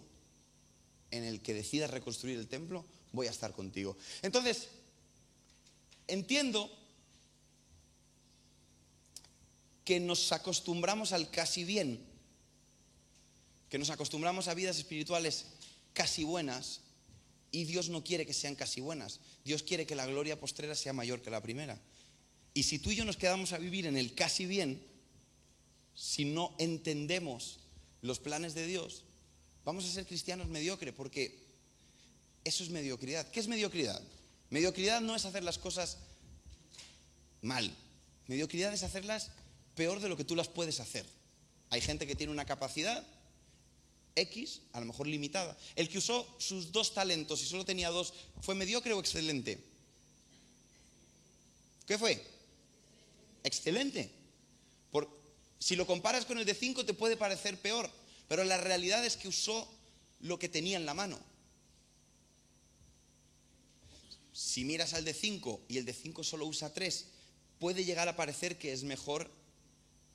en 1.12 1.24
el 1.24 1.42
que 1.42 1.54
decidas 1.54 1.92
reconstruir 1.92 2.38
el 2.38 2.48
templo, 2.48 2.84
voy 3.12 3.28
a 3.28 3.32
estar 3.32 3.54
contigo. 3.54 3.96
Entonces, 4.22 4.68
Entiendo 6.08 6.70
que 9.86 10.00
nos 10.00 10.32
acostumbramos 10.32 11.14
al 11.14 11.30
casi 11.30 11.64
bien, 11.64 12.06
que 13.70 13.78
nos 13.78 13.90
acostumbramos 13.90 14.48
a 14.48 14.54
vidas 14.54 14.78
espirituales 14.78 15.46
casi 15.94 16.24
buenas 16.24 16.82
y 17.54 17.66
Dios 17.66 17.90
no 17.90 18.04
quiere 18.04 18.26
que 18.26 18.34
sean 18.34 18.56
casi 18.56 18.82
buenas. 18.82 19.20
Dios 19.46 19.62
quiere 19.62 19.86
que 19.86 19.96
la 19.96 20.08
gloria 20.08 20.40
postrera 20.40 20.74
sea 20.74 20.92
mayor 20.92 21.22
que 21.22 21.30
la 21.30 21.44
primera. 21.44 21.80
Y 22.56 22.64
si 22.64 22.80
tú 22.80 22.90
y 22.90 22.96
yo 22.96 23.06
nos 23.06 23.16
quedamos 23.16 23.54
a 23.54 23.60
vivir 23.60 23.86
en 23.86 23.96
el 23.96 24.16
casi 24.16 24.48
bien, 24.48 24.84
si 25.94 26.26
no 26.26 26.56
entendemos 26.58 27.60
los 28.02 28.20
planes 28.20 28.56
de 28.56 28.66
Dios, 28.66 29.04
vamos 29.64 29.86
a 29.86 29.92
ser 29.92 30.08
cristianos 30.08 30.48
mediocres 30.48 30.96
porque 30.96 31.46
eso 32.44 32.64
es 32.64 32.72
mediocridad. 32.72 33.30
¿Qué 33.30 33.40
es 33.40 33.48
mediocridad? 33.48 34.02
Mediocridad 34.50 35.00
no 35.02 35.16
es 35.16 35.26
hacer 35.26 35.44
las 35.44 35.60
cosas 35.60 36.00
mal. 37.44 37.72
Mediocridad 38.26 38.74
es 38.74 38.82
hacerlas 38.82 39.30
peor 39.76 40.00
de 40.00 40.10
lo 40.10 40.18
que 40.18 40.26
tú 40.26 40.36
las 40.36 40.48
puedes 40.48 40.80
hacer. 40.80 41.06
Hay 41.70 41.82
gente 41.82 42.08
que 42.08 42.16
tiene 42.16 42.34
una 42.34 42.46
capacidad 42.46 43.06
X, 44.16 44.62
a 44.72 44.80
lo 44.80 44.86
mejor 44.86 45.08
limitada. 45.08 45.58
El 45.76 45.90
que 45.90 45.98
usó 45.98 46.28
sus 46.40 46.72
dos 46.72 46.94
talentos 46.94 47.42
y 47.42 47.46
solo 47.46 47.66
tenía 47.66 47.90
dos, 47.90 48.14
¿fue 48.42 48.56
mediocre 48.56 48.94
o 48.94 49.00
excelente? 49.00 49.64
¿Qué 51.86 51.98
fue? 51.98 52.26
Excelente. 53.44 54.12
Por, 54.92 55.10
si 55.60 55.76
lo 55.76 55.86
comparas 55.86 56.26
con 56.26 56.38
el 56.38 56.46
de 56.46 56.54
cinco 56.54 56.86
te 56.86 56.94
puede 56.94 57.18
parecer 57.18 57.60
peor, 57.60 57.90
pero 58.28 58.44
la 58.44 58.58
realidad 58.58 59.06
es 59.06 59.18
que 59.18 59.28
usó 59.28 59.68
lo 60.22 60.40
que 60.40 60.50
tenía 60.50 60.78
en 60.78 60.86
la 60.86 60.94
mano 60.94 61.20
si 64.34 64.66
miras 64.66 64.94
al 64.94 65.06
de 65.06 65.14
5 65.14 65.62
y 65.70 65.78
el 65.78 65.86
de 65.86 65.94
5 65.94 66.24
solo 66.24 66.46
usa 66.46 66.74
3, 66.74 67.06
puede 67.60 67.86
llegar 67.86 68.10
a 68.10 68.16
parecer 68.16 68.58
que 68.58 68.74
es 68.74 68.84
mejor 68.84 69.32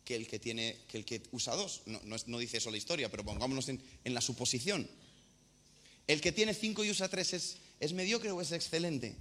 que 0.09 0.17
el 0.17 0.27
que, 0.27 0.39
tiene, 0.39 0.75
que, 0.89 0.97
el 0.97 1.05
que 1.05 1.21
usa 1.33 1.55
2. 1.55 1.83
No, 1.85 2.01
no, 2.05 2.17
no, 2.29 2.39
dice 2.39 2.57
eso 2.57 2.71
la 2.71 2.79
historia, 2.79 3.11
pero 3.11 3.27
pongámonos 3.27 3.69
en, 3.69 3.79
en 4.05 4.15
la 4.15 4.23
suposición. 4.23 4.89
¿El 6.07 6.23
que 6.23 6.33
tiene 6.33 6.55
5 6.55 6.83
y 6.83 6.91
usa 6.91 7.11
3 7.11 7.35
es, 7.35 7.59
es, 7.79 7.93
mediocre 7.93 8.31
o 8.31 8.41
es 8.41 8.53
excelente? 8.53 9.15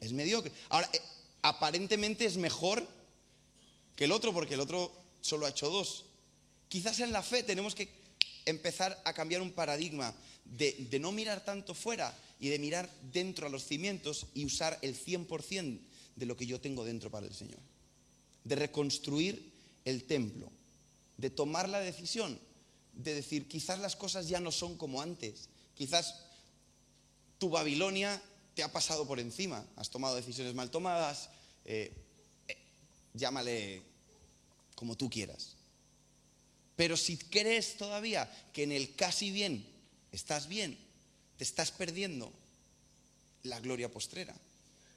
Es 0.00 0.12
mediocre. 0.12 0.50
Ahora, 0.70 0.90
eh, 0.92 1.00
aparentemente 1.42 2.24
es 2.24 2.38
mejor 2.38 2.84
que 3.94 4.06
el 4.06 4.10
otro 4.10 4.32
porque 4.32 4.54
el 4.54 4.60
otro 4.60 4.92
solo 5.20 5.46
ha 5.46 5.50
hecho 5.50 5.70
2. 5.70 6.04
Quizás 6.68 6.98
en 6.98 7.12
la 7.12 7.22
fe 7.22 7.44
tenemos 7.44 7.76
que 7.76 7.88
empezar 8.46 9.00
a 9.04 9.12
cambiar 9.12 9.42
un 9.42 9.52
paradigma 9.52 10.12
de, 10.44 10.72
de 10.90 10.98
no 10.98 11.12
mirar 11.12 11.44
tanto 11.44 11.72
fuera 11.72 12.12
y 12.40 12.48
de 12.48 12.58
mirar 12.58 12.90
dentro 13.12 13.46
a 13.46 13.50
los 13.50 13.64
cimientos 13.64 14.26
y 14.34 14.44
usar 14.44 14.76
el 14.82 14.98
100% 14.98 15.78
de 16.16 16.26
lo 16.26 16.36
que 16.36 16.46
yo 16.46 16.60
tengo 16.60 16.84
dentro 16.84 17.12
para 17.12 17.28
el 17.28 17.32
Señor. 17.32 17.60
De 18.42 18.56
reconstruir 18.56 19.47
el 19.88 20.04
templo, 20.04 20.50
de 21.16 21.30
tomar 21.30 21.68
la 21.68 21.80
decisión, 21.80 22.38
de 22.92 23.14
decir, 23.14 23.48
quizás 23.48 23.78
las 23.78 23.96
cosas 23.96 24.28
ya 24.28 24.40
no 24.40 24.52
son 24.52 24.76
como 24.76 25.00
antes, 25.00 25.48
quizás 25.74 26.24
tu 27.38 27.48
Babilonia 27.48 28.20
te 28.54 28.62
ha 28.62 28.72
pasado 28.72 29.06
por 29.06 29.20
encima, 29.20 29.64
has 29.76 29.90
tomado 29.90 30.16
decisiones 30.16 30.54
mal 30.54 30.70
tomadas, 30.70 31.30
eh, 31.64 31.92
eh, 32.48 32.56
llámale 33.14 33.82
como 34.74 34.96
tú 34.96 35.08
quieras. 35.08 35.56
Pero 36.76 36.96
si 36.96 37.16
crees 37.16 37.76
todavía 37.76 38.30
que 38.52 38.62
en 38.64 38.72
el 38.72 38.94
casi 38.94 39.30
bien 39.30 39.66
estás 40.12 40.48
bien, 40.48 40.78
te 41.36 41.44
estás 41.44 41.70
perdiendo 41.70 42.32
la 43.44 43.60
gloria 43.60 43.90
postrera. 43.90 44.34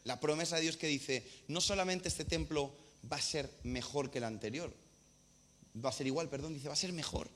La 0.03 0.19
promesa 0.19 0.55
de 0.55 0.63
Dios 0.63 0.77
que 0.77 0.87
dice, 0.87 1.27
no 1.47 1.61
solamente 1.61 2.07
este 2.07 2.25
templo 2.25 2.75
va 3.11 3.17
a 3.17 3.21
ser 3.21 3.51
mejor 3.63 4.11
que 4.11 4.17
el 4.17 4.23
anterior, 4.23 4.73
va 5.73 5.89
a 5.89 5.93
ser 5.93 6.07
igual, 6.07 6.29
perdón, 6.29 6.53
dice, 6.53 6.67
va 6.67 6.73
a 6.73 6.77
ser 6.77 6.93
mejor. 6.93 7.29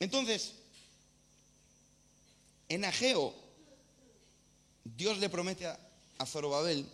Entonces, 0.00 0.52
en 2.68 2.84
Ageo 2.84 3.34
Dios 4.84 5.18
le 5.18 5.30
promete 5.30 5.66
a, 5.66 5.80
Zorobabel 6.26 6.86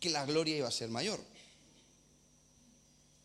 que 0.00 0.10
la 0.10 0.24
gloria 0.26 0.56
iba 0.56 0.68
a 0.68 0.72
ser 0.72 0.88
mayor. 0.88 1.20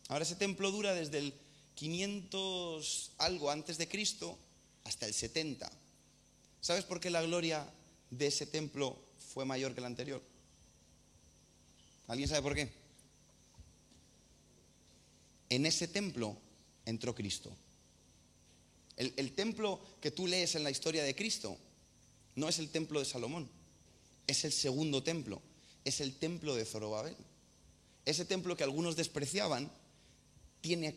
Ahora 0.08 0.24
ese 0.24 0.36
templo 0.36 0.70
dura 0.70 0.94
desde 0.94 1.18
el 1.18 1.34
500 1.74 3.12
algo 3.18 3.50
antes 3.50 3.76
de 3.76 3.88
Cristo 3.88 4.38
hasta 4.84 5.06
el 5.06 5.14
70. 5.14 5.70
¿Sabes 6.60 6.84
por 6.84 7.00
qué 7.00 7.10
la 7.10 7.22
gloria 7.22 7.68
de 8.10 8.26
ese 8.26 8.46
templo 8.46 8.96
fue 9.32 9.44
mayor 9.44 9.74
que 9.74 9.80
la 9.80 9.88
anterior? 9.88 10.22
¿Alguien 12.06 12.28
sabe 12.28 12.42
por 12.42 12.54
qué? 12.54 12.79
En 15.50 15.66
ese 15.66 15.88
templo 15.88 16.36
entró 16.86 17.14
Cristo. 17.14 17.54
El, 18.96 19.32
templo 19.32 19.80
que 20.00 20.10
tú 20.10 20.26
lees 20.26 20.54
en 20.54 20.62
la 20.62 20.70
historia 20.70 21.02
de 21.02 21.14
Cristo 21.14 21.56
no 22.36 22.48
es 22.48 22.58
el 22.58 22.68
templo 22.68 22.98
de 22.98 23.06
Salomón, 23.06 23.48
es 24.26 24.44
el 24.44 24.52
segundo 24.52 25.02
templo, 25.02 25.40
es 25.84 26.00
el 26.00 26.14
templo 26.16 26.54
de 26.54 26.66
Zorobabel. 26.66 27.16
Ese 28.04 28.26
templo 28.26 28.56
que 28.56 28.64
algunos 28.64 28.96
despreciaban 28.96 29.70
tiene 30.60 30.96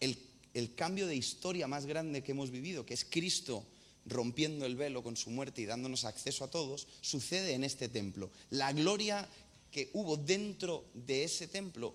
el 0.00 0.74
cambio 0.74 1.06
de 1.06 1.14
historia 1.14 1.68
más 1.68 1.86
grande 1.86 2.22
que 2.22 2.32
hemos 2.32 2.50
vivido, 2.50 2.84
que 2.84 2.94
es 2.94 3.04
Cristo 3.04 3.64
rompiendo 4.06 4.66
el 4.66 4.76
velo 4.76 5.02
con 5.02 5.16
su 5.16 5.30
muerte 5.30 5.62
y 5.62 5.66
dándonos 5.66 6.04
acceso 6.04 6.44
a 6.44 6.50
todos, 6.50 6.86
sucede 7.00 7.54
en 7.54 7.64
este 7.64 7.88
templo. 7.88 8.30
La 8.50 8.72
gloria 8.72 9.28
que 9.70 9.90
hubo 9.92 10.16
dentro 10.16 10.84
de 10.94 11.24
ese 11.24 11.46
templo 11.46 11.94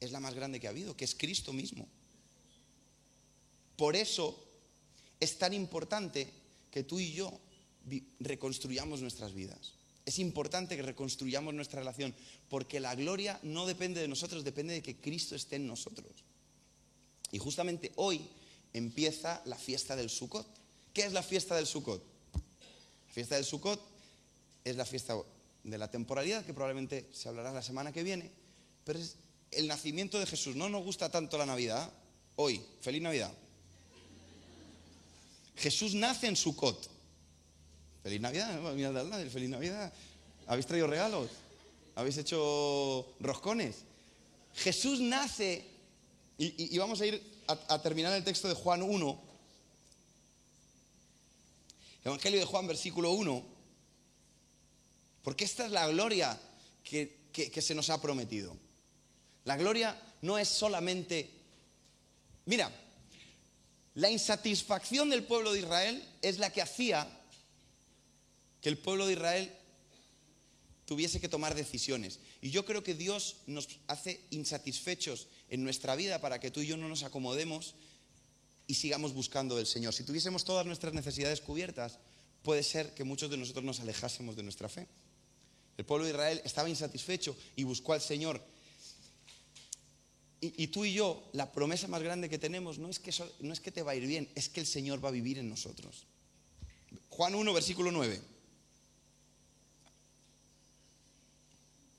es 0.00 0.12
la 0.12 0.20
más 0.20 0.34
grande 0.34 0.58
que 0.58 0.66
ha 0.66 0.70
habido, 0.70 0.96
que 0.96 1.04
es 1.04 1.14
Cristo 1.14 1.52
mismo. 1.52 1.86
Por 3.76 3.96
eso 3.96 4.42
es 5.20 5.38
tan 5.38 5.52
importante 5.52 6.32
que 6.70 6.82
tú 6.84 6.98
y 6.98 7.12
yo 7.12 7.38
reconstruyamos 8.18 9.00
nuestras 9.00 9.34
vidas. 9.34 9.74
Es 10.06 10.18
importante 10.18 10.76
que 10.76 10.82
reconstruyamos 10.82 11.54
nuestra 11.54 11.80
relación, 11.80 12.14
porque 12.48 12.80
la 12.80 12.94
gloria 12.94 13.38
no 13.42 13.66
depende 13.66 14.00
de 14.00 14.08
nosotros, 14.08 14.44
depende 14.44 14.74
de 14.74 14.82
que 14.82 14.96
Cristo 14.96 15.36
esté 15.36 15.56
en 15.56 15.66
nosotros. 15.66 16.24
Y 17.32 17.38
justamente 17.38 17.92
hoy 17.96 18.20
empieza 18.72 19.42
la 19.44 19.56
fiesta 19.56 19.94
del 19.96 20.10
Sukkot. 20.10 20.46
¿Qué 20.92 21.02
es 21.02 21.12
la 21.12 21.22
fiesta 21.22 21.54
del 21.54 21.66
Sukkot? 21.66 22.02
La 23.06 23.12
fiesta 23.12 23.36
del 23.36 23.44
Sukkot 23.44 23.80
es 24.64 24.76
la 24.76 24.84
fiesta 24.84 25.16
de 25.62 25.78
la 25.78 25.90
temporalidad, 25.90 26.44
que 26.44 26.54
probablemente 26.54 27.08
se 27.12 27.28
hablará 27.28 27.52
la 27.52 27.62
semana 27.62 27.92
que 27.92 28.02
viene, 28.02 28.30
pero 28.84 28.98
es 28.98 29.16
el 29.50 29.66
nacimiento 29.66 30.18
de 30.18 30.26
Jesús. 30.26 30.56
No 30.56 30.68
nos 30.68 30.84
gusta 30.84 31.10
tanto 31.10 31.38
la 31.38 31.46
Navidad. 31.46 31.90
Hoy, 32.36 32.60
feliz 32.80 33.02
Navidad. 33.02 33.32
Jesús 35.56 35.94
nace 35.94 36.26
en 36.26 36.36
Sukkot. 36.36 36.88
Feliz 38.02 38.20
Navidad, 38.20 38.58
mirad 38.72 39.30
feliz 39.30 39.50
Navidad. 39.50 39.92
¿Habéis 40.46 40.66
traído 40.66 40.86
regalos? 40.86 41.30
¿Habéis 41.94 42.16
hecho 42.16 43.14
roscones? 43.20 43.84
Jesús 44.54 45.00
nace, 45.00 45.64
y, 46.38 46.76
vamos 46.78 47.00
a 47.00 47.06
ir 47.06 47.22
a, 47.46 47.80
terminar 47.82 48.12
el 48.14 48.24
texto 48.24 48.48
de 48.48 48.54
Juan 48.54 48.82
1, 48.82 49.30
Evangelio 52.04 52.40
de 52.40 52.46
Juan, 52.46 52.66
versículo 52.66 53.12
1, 53.12 53.44
porque 55.22 55.44
esta 55.44 55.66
es 55.66 55.72
la 55.72 55.86
gloria 55.88 56.40
que, 56.82 57.60
se 57.60 57.74
nos 57.74 57.90
ha 57.90 58.00
prometido. 58.00 58.56
La 59.50 59.56
gloria 59.56 60.00
no 60.22 60.38
es 60.38 60.48
solamente... 60.48 61.28
Mira, 62.46 62.70
la 63.96 64.08
insatisfacción 64.08 65.10
del 65.10 65.24
pueblo 65.24 65.52
de 65.52 65.58
Israel 65.58 66.08
es 66.22 66.38
la 66.38 66.52
que 66.52 66.62
hacía 66.62 67.04
que 68.60 68.68
el 68.68 68.78
pueblo 68.78 69.08
de 69.08 69.14
Israel 69.14 69.52
tuviese 70.84 71.20
que 71.20 71.28
tomar 71.28 71.56
decisiones. 71.56 72.20
Y 72.40 72.50
yo 72.50 72.64
creo 72.64 72.84
que 72.84 72.94
Dios 72.94 73.38
nos 73.48 73.68
hace 73.88 74.20
insatisfechos 74.30 75.26
en 75.48 75.64
nuestra 75.64 75.96
vida 75.96 76.20
para 76.20 76.38
que 76.38 76.52
tú 76.52 76.60
y 76.60 76.68
yo 76.68 76.76
no 76.76 76.88
nos 76.88 77.02
acomodemos 77.02 77.74
y 78.68 78.74
sigamos 78.74 79.12
buscando 79.14 79.56
del 79.56 79.66
Señor. 79.66 79.94
Si 79.94 80.04
tuviésemos 80.04 80.44
todas 80.44 80.64
nuestras 80.64 80.94
necesidades 80.94 81.40
cubiertas, 81.40 81.98
puede 82.44 82.62
ser 82.62 82.94
que 82.94 83.02
muchos 83.02 83.28
de 83.28 83.36
nosotros 83.36 83.64
nos 83.64 83.80
alejásemos 83.80 84.36
de 84.36 84.44
nuestra 84.44 84.68
fe. 84.68 84.86
El 85.76 85.84
pueblo 85.84 86.04
de 86.04 86.12
Israel 86.12 86.40
estaba 86.44 86.68
insatisfecho 86.68 87.36
y 87.56 87.64
buscó 87.64 87.94
al 87.94 88.00
Señor. 88.00 88.40
Y, 90.42 90.68
tú 90.68 90.86
y 90.86 90.94
yo, 90.94 91.22
la 91.34 91.52
promesa 91.52 91.86
más 91.86 92.02
grande 92.02 92.30
que 92.30 92.38
tenemos 92.38 92.78
no 92.78 92.88
es 92.88 92.98
que, 92.98 93.12
no 93.40 93.52
es 93.52 93.60
que 93.60 93.70
te 93.70 93.82
va 93.82 93.92
a 93.92 93.94
ir 93.94 94.06
bien, 94.06 94.26
es 94.34 94.48
que 94.48 94.60
el 94.60 94.66
Señor 94.66 95.04
va 95.04 95.10
a 95.10 95.12
vivir 95.12 95.38
en 95.38 95.50
nosotros. 95.50 96.06
Juan 97.10 97.34
1, 97.34 97.52
versículo 97.52 97.92
9. 97.92 98.22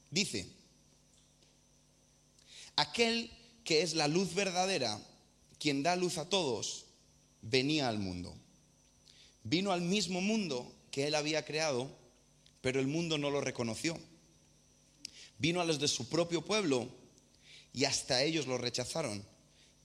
Dice, 0.09 0.47
aquel 2.75 3.29
que 3.63 3.83
es 3.83 3.93
la 3.93 4.07
luz 4.07 4.33
verdadera, 4.33 4.99
quien 5.59 5.83
da 5.83 5.95
luz 5.95 6.17
a 6.17 6.27
todos, 6.27 6.85
venía 7.43 7.87
al 7.87 7.99
mundo. 7.99 8.35
Vino 9.43 9.71
al 9.71 9.81
mismo 9.81 10.19
mundo 10.19 10.73
que 10.89 11.05
él 11.05 11.13
había 11.13 11.45
creado, 11.45 11.95
pero 12.61 12.79
el 12.79 12.87
mundo 12.87 13.19
no 13.19 13.29
lo 13.29 13.39
reconoció. 13.39 13.99
Vino 15.37 15.61
a 15.61 15.65
los 15.65 15.79
de 15.79 15.87
su 15.87 16.09
propio 16.09 16.43
pueblo 16.43 17.00
y 17.73 17.85
hasta 17.85 18.23
ellos 18.23 18.47
lo 18.47 18.57
rechazaron. 18.57 19.25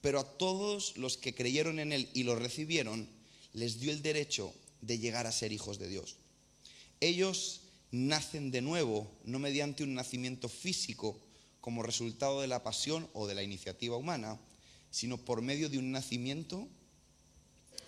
Pero 0.01 0.19
a 0.19 0.37
todos 0.37 0.95
los 0.97 1.17
que 1.17 1.33
creyeron 1.33 1.79
en 1.79 1.91
él 1.91 2.09
y 2.13 2.23
lo 2.23 2.35
recibieron, 2.35 3.09
les 3.53 3.79
dio 3.79 3.91
el 3.91 4.01
derecho 4.01 4.53
de 4.81 4.99
llegar 4.99 5.25
a 5.27 5.31
ser 5.31 5.51
hijos 5.51 5.79
de 5.79 5.89
Dios. 5.89 6.17
Ellos 6.99 7.61
nacen 7.91 8.51
de 8.51 8.61
nuevo, 8.61 9.09
no 9.23 9.39
mediante 9.39 9.83
un 9.83 9.93
nacimiento 9.93 10.49
físico 10.49 11.19
como 11.61 11.83
resultado 11.83 12.41
de 12.41 12.47
la 12.47 12.63
pasión 12.63 13.09
o 13.13 13.27
de 13.27 13.35
la 13.35 13.43
iniciativa 13.43 13.97
humana, 13.97 14.39
sino 14.91 15.17
por 15.17 15.41
medio 15.41 15.69
de 15.69 15.77
un 15.77 15.91
nacimiento 15.91 16.67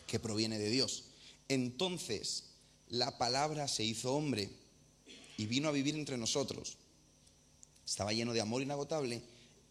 que 0.08 0.20
proviene 0.20 0.58
de 0.58 0.70
Dios. 0.70 1.06
Entonces 1.47 2.45
la 2.89 3.18
palabra 3.18 3.68
se 3.68 3.84
hizo 3.84 4.16
hombre 4.16 4.50
y 5.38 5.45
vino 5.45 5.70
a 5.70 5.72
vivir 5.72 5.95
entre 5.95 6.18
nosotros. 6.18 6.78
Estaba 7.86 8.14
lleno 8.14 8.34
de 8.34 8.41
amor 8.41 8.62
inagotable 8.62 9.22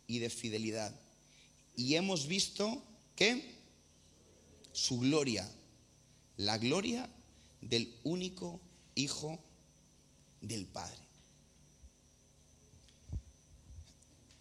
y 0.08 0.18
de 0.18 0.30
fidelidad. 0.30 0.92
Y 1.76 1.94
hemos 1.94 2.26
visto 2.26 2.82
que 3.14 3.54
su 4.72 4.98
gloria, 4.98 5.48
la 6.36 6.58
gloria 6.58 7.08
del 7.60 7.94
único 8.02 8.60
Hijo 8.96 9.38
del 10.40 10.66
Padre. 10.66 10.98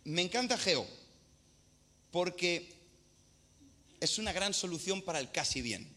Me 0.05 0.23
encanta 0.23 0.57
Geo, 0.57 0.87
porque 2.11 2.73
es 3.99 4.17
una 4.17 4.31
gran 4.31 4.53
solución 4.53 5.01
para 5.03 5.19
el 5.19 5.31
casi 5.31 5.61
bien. 5.61 5.87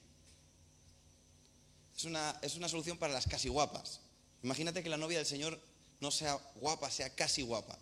Es 1.96 2.04
una, 2.04 2.38
es 2.42 2.56
una 2.56 2.68
solución 2.68 2.98
para 2.98 3.12
las 3.12 3.26
casi 3.26 3.48
guapas. 3.48 4.00
Imagínate 4.42 4.82
que 4.82 4.88
la 4.88 4.96
novia 4.96 5.18
del 5.18 5.26
Señor 5.26 5.60
no 6.00 6.10
sea 6.10 6.34
guapa, 6.56 6.90
sea 6.90 7.14
casi 7.14 7.42
guapa. 7.42 7.78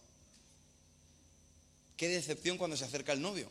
Qué 1.99 2.09
decepción 2.09 2.57
cuando 2.57 2.77
se 2.77 2.85
acerca 2.85 3.13
el 3.13 3.21
novio. 3.21 3.51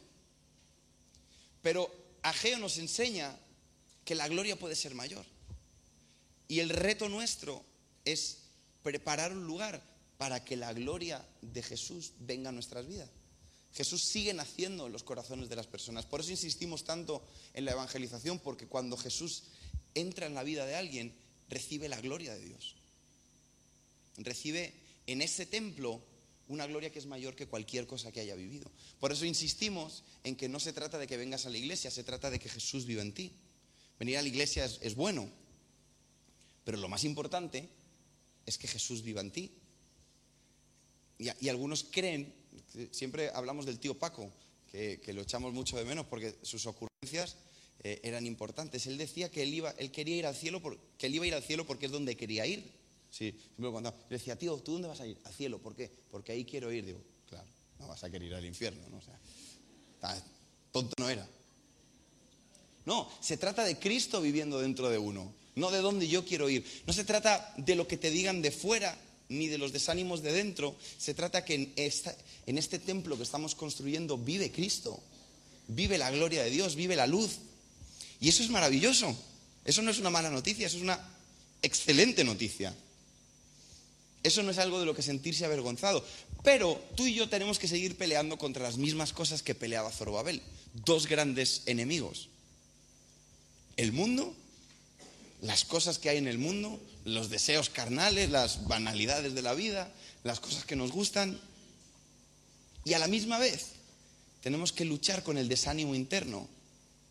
Pero 1.62 1.94
Ageo 2.24 2.58
nos 2.60 2.78
enseña 2.78 3.38
que 4.06 4.16
la 4.16 4.30
gloria 4.30 4.58
puede 4.58 4.74
ser 4.74 4.96
mayor. 4.96 5.26
Y 6.48 6.62
el 6.62 6.70
reto 6.70 7.10
nuestro 7.10 7.62
es 8.06 8.38
preparar 8.84 9.34
un 9.34 9.46
lugar 9.46 9.84
para 10.18 10.46
que 10.46 10.56
la 10.56 10.72
gloria 10.72 11.28
de 11.42 11.62
Jesús 11.62 12.14
venga 12.20 12.50
a 12.50 12.54
nuestras 12.54 12.88
vidas. 12.88 13.10
Jesús 13.74 14.02
sigue 14.02 14.34
naciendo 14.34 14.88
en 14.88 14.94
los 14.94 15.04
corazones 15.04 15.50
de 15.50 15.58
las 15.58 15.68
personas. 15.68 16.06
Por 16.06 16.22
eso 16.22 16.32
insistimos 16.32 16.86
tanto 16.86 17.22
en 17.54 17.66
la 17.66 17.74
evangelización, 17.74 18.40
porque 18.40 18.66
cuando 18.66 18.96
Jesús 18.96 19.44
entra 19.94 20.26
en 20.26 20.36
la 20.36 20.44
vida 20.44 20.66
de 20.66 20.76
alguien, 20.76 21.14
recibe 21.50 21.90
la 21.90 22.00
gloria 22.00 22.34
de 22.34 22.46
Dios. 22.46 22.76
Recibe 24.16 24.74
en 25.06 25.22
ese 25.22 25.46
templo 25.46 26.02
una 26.48 26.66
gloria 26.68 26.92
que 26.92 27.00
es 27.00 27.06
mayor 27.06 27.36
que 27.36 27.48
cualquier 27.48 27.88
cosa 27.88 28.12
que 28.12 28.20
haya 28.20 28.36
vivido. 28.36 28.70
Por 29.00 29.12
eso 29.12 29.26
insistimos 29.26 30.04
en 30.24 30.36
que 30.36 30.50
no 30.50 30.60
se 30.60 30.74
trata 30.74 30.98
de 30.98 31.08
que 31.08 31.18
vengas 31.18 31.46
a 31.46 31.50
la 31.50 31.58
iglesia, 31.58 31.92
se 31.92 32.04
trata 32.04 32.30
de 32.30 32.40
que 32.40 32.50
Jesús 32.50 32.86
viva 32.86 33.02
en 33.02 33.14
ti. 33.14 33.34
Venir 34.00 34.18
a 34.18 34.22
la 34.22 34.28
iglesia 34.28 34.66
es, 34.66 34.96
bueno, 34.96 35.30
pero 36.64 36.78
lo 36.78 36.88
más 36.88 37.04
importante 37.04 37.68
es 38.46 38.58
que 38.58 38.68
Jesús 38.68 39.02
viva 39.02 39.22
en 39.22 39.32
ti. 39.32 39.52
Y, 41.20 41.50
algunos 41.50 41.84
creen 41.84 42.34
siempre 42.92 43.30
hablamos 43.34 43.66
del 43.66 43.80
tío 43.80 43.98
Paco, 43.98 44.32
que, 44.72 45.00
que, 45.00 45.14
lo 45.14 45.22
echamos 45.22 45.54
mucho 45.54 45.78
de 45.78 45.86
menos 45.86 46.06
porque 46.06 46.36
sus 46.44 46.66
ocurrencias 46.66 47.38
eh, 47.84 48.00
eran 48.04 48.26
importantes. 48.26 48.88
Él 48.88 48.98
decía 48.98 49.30
que 49.30 49.44
él, 49.44 49.54
iba, 49.54 49.72
él 49.78 49.92
quería 49.92 50.18
ir 50.18 50.26
al 50.26 50.36
cielo, 50.36 50.62
que 50.98 51.08
él 51.08 51.16
iba 51.16 51.26
a 51.26 51.28
ir 51.28 51.36
al 51.36 51.44
cielo 51.44 51.66
porque 51.66 51.86
es 51.86 51.92
donde 51.92 52.18
quería 52.18 52.46
ir. 52.46 52.72
Sí, 53.10 53.34
siempre 53.56 53.82
le 53.82 53.94
decía, 54.10 54.36
tío, 54.38 54.58
¿tú 54.58 54.74
dónde 54.74 54.88
vas 54.88 55.00
a 55.02 55.08
ir? 55.08 55.18
Al 55.24 55.34
cielo, 55.34 55.60
¿por 55.60 55.76
qué? 55.76 55.90
Porque 56.12 56.32
ahí 56.32 56.46
quiero 56.46 56.72
ir. 56.72 56.86
Digo, 56.86 57.02
claro, 57.28 57.48
no 57.80 57.88
vas 57.88 58.04
a 58.04 58.10
querer 58.10 58.28
ir 58.28 58.36
al 58.36 58.46
infierno, 58.46 58.88
¿no? 58.90 58.98
O 58.98 59.02
sea, 59.02 59.20
tonto 60.72 60.94
no 60.98 61.10
era. 61.10 61.28
No, 62.86 63.10
se 63.20 63.38
trata 63.38 63.64
de 63.64 63.78
Cristo 63.78 64.22
viviendo 64.22 64.60
dentro 64.60 64.90
de 64.90 64.98
uno. 64.98 65.34
no 65.56 65.72
de 65.72 65.80
dónde 65.80 66.08
yo 66.08 66.24
quiero 66.24 66.50
ir. 66.50 66.66
No 66.86 66.94
se 66.94 67.04
trata 67.04 67.54
de 67.58 67.76
lo 67.76 67.88
que 67.88 67.98
te 67.98 68.12
digan 68.12 68.42
de 68.42 68.52
fuera, 68.52 68.98
ni 69.30 69.48
de 69.48 69.58
los 69.58 69.74
desánimos 69.74 70.22
de 70.22 70.32
dentro. 70.32 70.76
Se 70.98 71.14
trata 71.14 71.44
que 71.44 71.56
en, 71.56 71.74
en 72.46 72.58
este 72.58 72.80
templo 72.80 73.18
que 73.18 73.24
estamos 73.24 73.56
construyendo 73.56 74.18
vive 74.18 74.52
Cristo, 74.52 75.02
vive 75.68 75.98
la 75.98 76.12
gloria 76.12 76.44
de 76.44 76.50
Dios, 76.50 76.76
vive 76.76 76.96
la 76.96 77.08
luz. 77.08 77.40
Y 78.20 78.30
eso 78.30 78.44
es 78.44 78.50
maravilloso. 78.50 79.16
Eso 79.66 79.82
no 79.82 79.92
es 79.92 80.00
una 80.00 80.10
mala 80.10 80.30
noticia, 80.30 80.68
eso 80.68 80.78
es 80.78 80.84
una 80.84 80.98
excelente 81.62 82.24
noticia. 82.24 82.74
Eso 84.28 84.44
no 84.44 84.52
es 84.52 84.58
algo 84.58 84.78
de 84.78 84.86
lo 84.86 84.94
que 84.94 85.02
sentirse 85.02 85.46
avergonzado. 85.46 86.04
Pero 86.44 86.84
tú 86.96 87.08
y 87.08 87.14
yo 87.14 87.30
tenemos 87.30 87.60
que 87.60 87.70
seguir 87.70 87.96
peleando 87.96 88.38
contra 88.38 88.62
las 88.62 88.76
mismas 88.76 89.14
cosas 89.14 89.42
que 89.42 89.56
peleaba 89.56 89.90
Zorobabel. 89.90 90.42
Dos 90.74 91.08
grandes 91.08 91.62
enemigos. 91.66 92.28
El 93.78 93.94
mundo, 93.94 94.36
las 95.42 95.64
cosas 95.64 95.98
que 95.98 96.10
hay 96.10 96.18
en 96.18 96.28
el 96.28 96.40
mundo, 96.40 96.78
los 97.06 97.30
deseos 97.30 97.70
carnales, 97.70 98.30
las 98.30 98.68
banalidades 98.68 99.34
de 99.34 99.42
la 99.42 99.54
vida, 99.54 99.90
las 100.26 100.42
cosas 100.42 100.66
que 100.66 100.76
nos 100.76 100.92
gustan. 100.92 101.40
Y 102.84 102.96
a 102.96 103.00
la 103.00 103.08
misma 103.08 103.40
vez 103.40 103.68
tenemos 104.42 104.74
que 104.74 104.84
luchar 104.84 105.24
con 105.24 105.38
el 105.38 105.48
desánimo 105.48 105.96
interno 105.96 106.50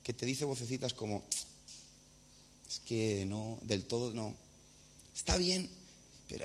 que 0.02 0.12
te 0.12 0.26
dice 0.26 0.44
vocecitas 0.44 0.92
como, 0.92 1.24
es 2.68 2.78
que 2.80 3.24
no, 3.26 3.58
del 3.62 3.84
todo 3.84 4.12
no. 4.12 4.34
Está 5.14 5.38
bien, 5.38 5.70
pero 6.28 6.44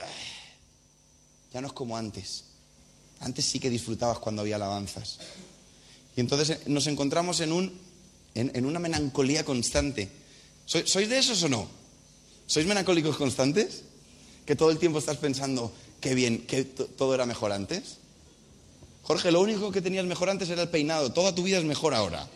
ya 1.53 1.61
no 1.61 1.67
es 1.67 1.73
como 1.73 1.97
antes. 1.97 2.45
Antes 3.19 3.45
sí 3.45 3.59
que 3.59 3.69
disfrutabas 3.69 4.19
cuando 4.19 4.41
había 4.41 4.55
alabanzas. 4.55 5.19
Y 6.15 6.21
entonces 6.21 6.49
eh, 6.51 6.59
nos 6.67 6.87
encontramos 6.87 7.39
en, 7.41 7.51
un, 7.51 7.71
en, 8.33 8.65
una 8.65 8.79
melancolía 8.79 9.45
constante. 9.45 10.09
¿Sois 10.65 11.09
de 11.09 11.17
esos 11.17 11.43
o 11.43 11.49
no? 11.49 11.67
¿Sois 12.47 12.65
melancólicos 12.65 13.17
constantes? 13.17 13.83
Que 14.45 14.55
todo 14.55 14.71
el 14.71 14.77
tiempo 14.77 14.99
estás 14.99 15.17
pensando, 15.17 15.71
qué 15.99 16.15
bien, 16.15 16.45
que 16.47 16.63
todo 16.63 17.13
era 17.13 17.25
mejor 17.25 17.51
antes. 17.51 17.97
Jorge, 19.03 19.31
lo 19.31 19.41
único 19.41 19.71
que 19.71 19.81
tenías 19.81 20.05
mejor 20.05 20.29
antes 20.29 20.49
era 20.49 20.61
el 20.61 20.69
peinado. 20.69 21.11
Toda 21.11 21.35
tu 21.35 21.43
vida 21.43 21.57
es 21.57 21.65
mejor 21.65 21.93
ahora. 21.93 22.27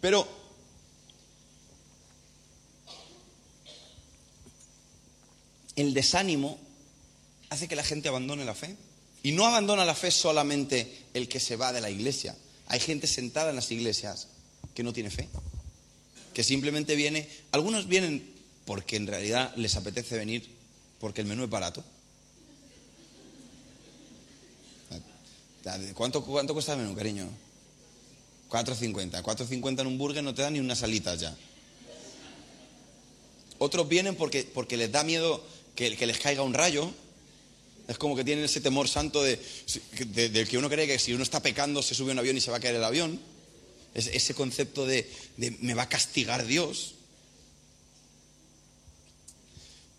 Pero 0.00 0.26
el 5.76 5.94
desánimo 5.94 6.58
hace 7.50 7.68
que 7.68 7.76
la 7.76 7.84
gente 7.84 8.08
abandone 8.08 8.44
la 8.44 8.54
fe. 8.54 8.76
Y 9.22 9.32
no 9.32 9.46
abandona 9.46 9.84
la 9.84 9.94
fe 9.94 10.10
solamente 10.10 11.04
el 11.14 11.28
que 11.28 11.38
se 11.38 11.56
va 11.56 11.72
de 11.72 11.80
la 11.80 11.90
iglesia. 11.90 12.36
Hay 12.66 12.80
gente 12.80 13.06
sentada 13.06 13.50
en 13.50 13.56
las 13.56 13.70
iglesias 13.70 14.28
que 14.74 14.82
no 14.82 14.92
tiene 14.92 15.10
fe. 15.10 15.28
Que 16.34 16.42
simplemente 16.42 16.96
viene, 16.96 17.28
algunos 17.52 17.86
vienen 17.86 18.32
porque 18.64 18.96
en 18.96 19.06
realidad 19.06 19.54
les 19.56 19.76
apetece 19.76 20.16
venir 20.16 20.48
porque 20.98 21.20
el 21.20 21.26
menú 21.26 21.44
es 21.44 21.50
barato. 21.50 21.84
¿Cuánto, 25.94 26.24
cuánto 26.24 26.54
cuesta 26.54 26.72
el 26.72 26.80
menú, 26.80 26.96
cariño? 26.96 27.28
4.50. 28.50 29.22
4.50 29.22 29.80
en 29.80 29.86
un 29.86 29.98
burger 29.98 30.24
no 30.24 30.34
te 30.34 30.42
da 30.42 30.50
ni 30.50 30.58
unas 30.58 30.82
alitas 30.82 31.20
ya. 31.20 31.36
Otros 33.58 33.88
vienen 33.88 34.16
porque, 34.16 34.42
porque 34.42 34.76
les 34.76 34.90
da 34.90 35.04
miedo 35.04 35.44
que, 35.74 35.90
les 35.90 36.18
caiga 36.18 36.42
un 36.42 36.54
rayo. 36.54 36.92
Es 37.88 37.98
como 37.98 38.16
que 38.16 38.24
tienen 38.24 38.44
ese 38.44 38.60
temor 38.60 38.88
santo 38.88 39.22
de, 39.22 39.38
que 40.48 40.58
uno 40.58 40.68
cree 40.68 40.86
que 40.86 40.98
si 40.98 41.12
uno 41.12 41.22
está 41.22 41.42
pecando 41.42 41.82
se 41.82 41.94
sube 41.94 42.12
un 42.12 42.18
avión 42.18 42.36
y 42.36 42.40
se 42.40 42.50
va 42.50 42.58
a 42.58 42.60
caer 42.60 42.76
el 42.76 42.84
avión. 42.84 43.20
Es, 43.94 44.06
ese 44.06 44.34
concepto 44.34 44.86
de, 44.86 45.10
me 45.36 45.74
va 45.74 45.82
a 45.82 45.88
castigar 45.88 46.46
Dios. 46.46 46.94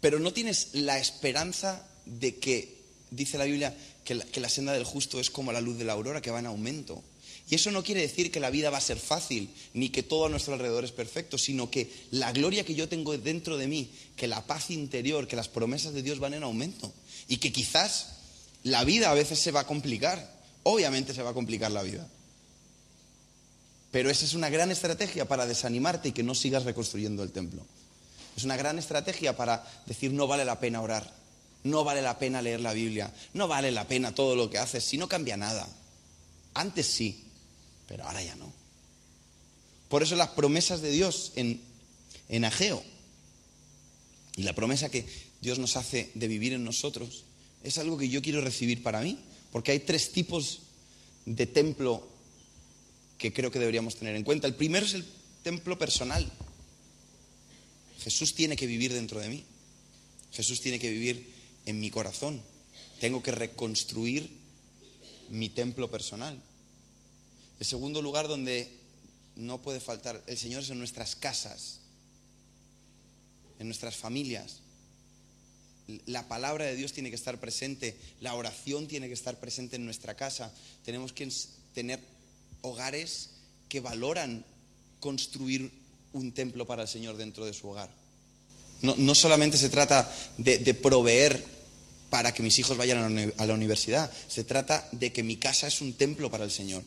Pero 0.02 0.20
no 0.20 0.34
tienes 0.34 0.70
la 0.74 1.00
esperanza 1.00 1.88
de 2.06 2.36
que, 2.36 2.78
dice 3.12 3.38
la 3.38 3.46
Biblia, 3.46 3.76
que 4.04 4.20
que 4.20 4.42
la 4.42 4.50
senda 4.50 4.74
del 4.74 4.84
justo 4.84 5.20
es 5.20 5.30
como 5.30 5.54
la 5.54 5.62
luz 5.62 5.78
de 5.78 5.86
la 5.86 5.94
aurora 5.94 6.22
que 6.22 6.32
va 6.32 6.40
en 6.40 6.48
aumento. 6.48 7.04
Y 7.50 7.56
eso 7.56 7.72
no 7.72 7.84
quiere 7.84 8.02
decir 8.02 8.32
que 8.32 8.40
la 8.40 8.50
vida 8.50 8.70
va 8.70 8.78
a 8.78 8.82
ser 8.82 8.98
fácil, 8.98 9.50
ni 9.74 9.90
que 9.90 10.04
todo 10.04 10.26
a 10.26 10.30
nuestro 10.30 10.54
alrededor 10.54 10.86
es 10.86 10.92
perfecto, 10.92 11.38
sino 11.38 11.70
que 11.70 11.92
la 12.12 12.32
gloria 12.32 12.64
que 12.64 12.76
yo 12.76 12.88
tengo 12.88 13.18
dentro 13.18 13.58
de 13.58 13.68
mí, 13.68 13.92
que 14.16 14.28
la 14.28 14.46
paz 14.46 14.72
interior, 14.72 15.28
que 15.28 15.36
las 15.36 15.50
promesas 15.50 15.94
de 15.94 16.02
Dios 16.02 16.20
van 16.20 16.34
en 16.34 16.44
aumento. 16.44 16.94
Y 17.28 17.38
que 17.38 17.52
quizás 17.52 18.14
la 18.64 18.84
vida 18.84 19.12
a 19.12 19.14
veces 19.14 19.40
se 19.40 19.52
va 19.52 19.62
a 19.62 19.68
complicar. 19.68 20.42
Obviamente 20.64 21.14
se 21.14 21.22
va 21.22 21.32
a 21.32 21.34
complicar 21.34 21.72
la 21.72 21.84
vida. 21.84 22.08
Pero 23.92 24.10
esa 24.10 24.26
es 24.26 24.34
una 24.34 24.50
gran 24.50 24.72
estrategia 24.72 25.28
para 25.28 25.46
desanimarte 25.46 26.10
y 26.10 26.12
que 26.14 26.24
no 26.24 26.34
sigas 26.34 26.64
reconstruyendo 26.64 27.22
el 27.22 27.32
templo. 27.32 27.64
Es 28.36 28.44
una 28.44 28.58
gran 28.58 28.80
estrategia 28.80 29.38
para 29.38 29.64
decir 29.86 30.12
no 30.12 30.26
vale 30.26 30.46
la 30.46 30.60
pena 30.60 30.82
orar, 30.82 31.14
no 31.64 31.84
vale 31.84 32.02
la 32.02 32.18
pena 32.18 32.42
leer 32.42 32.62
la 32.62 32.74
Biblia, 32.74 33.14
no 33.34 33.48
vale 33.48 33.72
la 33.72 33.88
pena 33.88 34.16
todo 34.16 34.36
lo 34.36 34.50
que 34.50 34.58
haces 34.58 34.84
si 34.84 34.98
no 34.98 35.08
cambia 35.08 35.38
nada. 35.38 35.68
Antes 36.56 36.88
sí, 36.88 37.23
pero 37.88 38.04
ahora 38.06 38.24
ya 38.24 38.36
no. 38.36 38.52
Por 39.90 40.04
eso 40.04 40.16
las 40.16 40.30
promesas 40.30 40.82
de 40.82 40.92
Dios 40.92 41.34
en, 41.36 41.62
en 42.30 42.46
Ageo 42.46 42.84
y 44.36 44.44
la 44.44 44.54
promesa 44.54 44.90
que 44.90 45.06
Dios 45.42 45.60
nos 45.60 45.78
hace 45.78 46.12
de 46.16 46.28
vivir 46.28 46.54
en 46.54 46.64
nosotros 46.64 47.26
es 47.64 47.78
algo 47.78 47.98
que 47.98 48.10
yo 48.10 48.22
quiero 48.22 48.42
recibir 48.42 48.84
para 48.84 49.02
mí, 49.02 49.20
porque 49.52 49.72
hay 49.72 49.80
tres 49.80 50.12
tipos 50.12 50.62
de 51.26 51.46
templo 51.46 52.08
que 53.18 53.32
creo 53.32 53.52
que 53.52 53.60
deberíamos 53.60 53.96
tener 53.96 54.16
en 54.16 54.24
cuenta. 54.24 54.48
El 54.48 54.56
primero 54.56 54.86
es 54.86 54.94
el 54.94 55.06
templo 55.44 55.78
personal. 55.78 56.30
Jesús 58.02 58.34
tiene 58.34 58.56
que 58.56 58.68
vivir 58.68 58.92
dentro 58.92 59.20
de 59.20 59.30
mí. 59.30 59.44
Jesús 60.34 60.60
tiene 60.60 60.80
que 60.80 60.90
vivir 60.90 61.32
en 61.66 61.80
mi 61.80 61.90
corazón. 61.90 62.42
Tengo 63.00 63.24
que 63.24 63.32
reconstruir 63.32 64.30
mi 65.30 65.50
templo 65.50 65.90
personal. 65.90 66.42
El 67.60 67.66
segundo 67.66 68.02
lugar 68.02 68.28
donde 68.28 68.70
no 69.36 69.62
puede 69.62 69.80
faltar 69.80 70.24
el 70.28 70.38
Señor 70.38 70.64
es 70.64 70.70
en 70.70 70.80
nuestras 70.80 71.16
casas, 71.16 71.80
en 73.60 73.68
nuestras 73.68 73.96
familias. 73.96 74.60
La 76.06 76.28
palabra 76.28 76.66
de 76.66 76.76
Dios 76.76 76.94
tiene 76.94 77.10
que 77.10 77.16
estar 77.16 77.40
presente, 77.40 77.98
la 78.22 78.36
oración 78.36 78.88
tiene 78.88 79.08
que 79.08 79.14
estar 79.14 79.40
presente 79.40 79.76
en 79.76 79.86
nuestra 79.86 80.16
casa. 80.16 80.54
Tenemos 80.86 81.12
que 81.14 81.30
tener 81.74 82.00
hogares 82.62 83.32
que 83.68 83.80
valoran 83.80 84.46
construir 85.00 85.72
un 86.14 86.32
templo 86.32 86.66
para 86.66 86.84
el 86.84 86.88
Señor 86.88 87.18
dentro 87.18 87.46
de 87.46 87.54
su 87.54 87.68
hogar. 87.70 87.90
No, 88.82 89.16
solamente 89.16 89.58
se 89.58 89.70
trata 89.70 90.14
de, 90.38 90.58
de, 90.58 90.74
proveer 90.74 91.42
para 92.10 92.34
que 92.34 92.44
mis 92.44 92.60
hijos 92.60 92.76
vayan 92.76 93.34
a 93.38 93.46
la 93.46 93.54
universidad, 93.54 94.12
se 94.28 94.44
trata 94.44 94.88
de 94.92 95.14
que 95.14 95.24
mi 95.24 95.38
casa 95.38 95.68
es 95.68 95.80
un 95.80 95.94
templo 95.94 96.30
para 96.30 96.44
el 96.44 96.52
Señor 96.52 96.84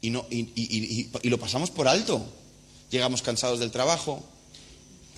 y, 0.00 0.10
no, 0.10 0.26
y, 0.30 1.08
lo 1.24 1.38
pasamos 1.38 1.70
por 1.70 1.88
alto. 1.88 2.24
Llegamos 2.90 3.22
cansados 3.22 3.60
del 3.60 3.70
trabajo, 3.70 4.22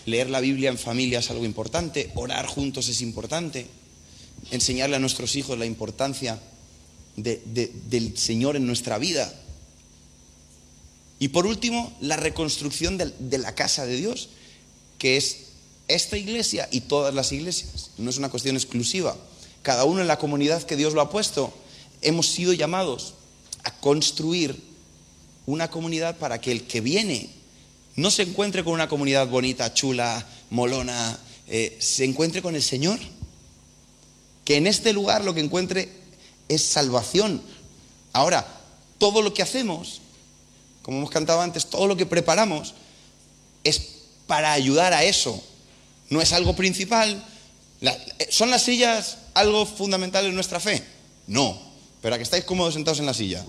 leer 0.07 0.28
la 0.28 0.41
Biblia 0.41 0.70
en 0.70 0.78
familia 0.78 1.20
es 1.20 1.30
algo 1.30 1.45
importante, 1.45 2.11
orar 2.14 2.47
juntos 2.47 2.89
es 2.89 3.01
importante, 3.01 3.66
enseñarle 4.51 4.97
a 4.97 4.99
nuestros 4.99 5.37
hijos 5.37 5.59
la 5.59 5.66
importancia 5.66 6.39
del 7.16 8.18
Señor 8.18 8.57
en 8.57 8.66
nuestra 8.66 8.99
vida. 8.99 9.33
Y 11.18 11.28
por 11.28 11.47
último, 11.47 11.97
la 12.01 12.16
reconstrucción 12.16 12.99
de, 12.99 13.12
de 13.18 13.39
la 13.39 13.55
casa 13.55 13.87
de 13.87 13.97
Dios, 13.97 14.30
que 14.99 15.16
es 15.16 15.53
esta 15.89 16.16
iglesia 16.16 16.68
y 16.70 16.83
todas 16.83 17.14
las 17.14 17.33
iglesias. 17.33 17.91
No 17.97 18.11
es 18.11 18.18
una 18.18 18.30
cuestión 18.30 18.57
exclusiva. 18.57 19.16
Cada 19.62 19.85
uno 19.85 20.01
en 20.01 20.09
la 20.09 20.18
comunidad 20.18 20.62
que 20.64 20.76
Dios 20.76 20.95
lo 20.95 21.01
ha 21.01 21.11
puesto, 21.11 21.53
hemos 22.01 22.26
sido 22.26 22.53
llamados 22.53 23.14
a 23.64 23.72
construir 23.78 24.72
una 25.53 25.70
comunidad 25.70 26.16
para 26.16 26.40
que 26.40 26.50
el 26.50 26.66
que 26.66 26.80
viene 26.80 27.28
no 27.96 28.11
se 28.11 28.22
encuentre 28.22 28.64
con 28.64 28.72
una 28.72 28.88
comunidad 28.88 29.28
bonita, 29.28 29.74
chula, 29.74 30.24
molona, 30.48 31.18
eh, 31.46 31.76
se 31.78 32.05
encuentre 32.05 32.40
con 32.40 32.57
el 32.57 32.62
Señor. 32.62 32.98
Que 34.46 34.57
en 34.57 34.66
este 34.66 34.92
lugar 34.92 35.24
lo 35.24 35.34
que 35.34 35.40
encuentre 35.40 35.90
es 36.48 36.62
salvación. 36.62 37.42
Ahora, 38.14 38.46
todo 38.98 39.20
lo 39.20 39.34
que 39.34 39.42
hacemos, 39.42 40.00
como 40.80 40.98
hemos 40.98 41.11
cantado 41.11 41.42
antes, 41.42 41.66
todo 41.66 41.86
lo 41.86 41.96
que 41.96 42.07
preparamos 42.07 42.74
es 43.62 43.80
para 44.26 44.53
ayudar 44.53 44.94
a 44.94 45.05
eso. 45.05 45.42
No 46.09 46.22
es 46.22 46.32
algo 46.32 46.57
principal. 46.57 47.22
Eh, 47.82 48.28
¿Son 48.30 48.50
las 48.50 48.62
sillas 48.62 49.18
algo 49.34 49.66
fundamental 49.66 50.24
en 50.24 50.34
nuestra 50.34 50.61
fe? 50.61 50.82
No, 51.26 51.61
pero 52.00 52.14
a 52.14 52.18
que 52.18 52.24
estáis 52.24 52.44
cómodos 52.44 52.72
sentados 52.74 53.00
en 53.00 53.07
la 53.07 53.14
silla. 53.14 53.44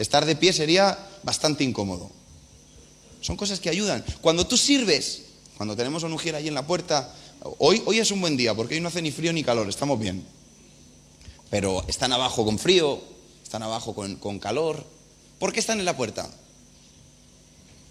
Estar 0.00 0.24
de 0.24 0.34
pie 0.34 0.54
sería 0.54 0.98
bastante 1.22 1.62
incómodo. 1.62 2.10
Son 3.20 3.36
cosas 3.36 3.60
que 3.60 3.68
ayudan. 3.68 4.02
Cuando 4.22 4.46
tú 4.46 4.56
sirves, 4.56 5.24
cuando 5.58 5.76
tenemos 5.76 6.02
un 6.04 6.12
mujer 6.12 6.34
ahí 6.34 6.48
en 6.48 6.54
la 6.54 6.66
puerta, 6.66 7.14
hoy, 7.58 7.82
hoy 7.84 7.98
es 7.98 8.10
un 8.10 8.18
buen 8.22 8.34
día 8.34 8.54
porque 8.54 8.76
hoy 8.76 8.80
no 8.80 8.88
hace 8.88 9.02
ni 9.02 9.10
frío 9.10 9.30
ni 9.30 9.44
calor, 9.44 9.68
estamos 9.68 10.00
bien. 10.00 10.24
Pero 11.50 11.84
están 11.86 12.14
abajo 12.14 12.46
con 12.46 12.58
frío, 12.58 12.98
están 13.42 13.62
abajo 13.62 13.94
con, 13.94 14.16
con 14.16 14.38
calor. 14.38 14.86
¿Por 15.38 15.52
qué 15.52 15.60
están 15.60 15.78
en 15.78 15.84
la 15.84 15.94
puerta? 15.94 16.30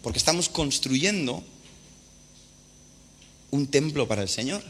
Porque 0.02 0.18
estamos 0.18 0.50
construyendo 0.50 1.44
un 3.52 3.68
templo 3.68 4.08
para 4.08 4.24
el 4.24 4.30
Señor. 4.30 4.64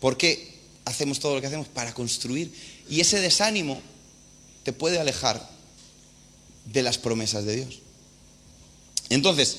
¿Por 0.00 0.16
qué 0.16 0.52
hacemos 0.84 1.20
todo 1.20 1.36
lo 1.36 1.40
que 1.40 1.46
hacemos? 1.46 1.68
Para 1.68 1.94
construir. 1.94 2.52
Y 2.88 2.98
ese 2.98 3.20
desánimo 3.20 3.80
te 4.64 4.72
puede 4.72 4.98
alejar 4.98 5.54
de 6.66 6.82
las 6.82 6.98
promesas 6.98 7.44
de 7.44 7.56
Dios. 7.56 7.80
Entonces, 9.08 9.56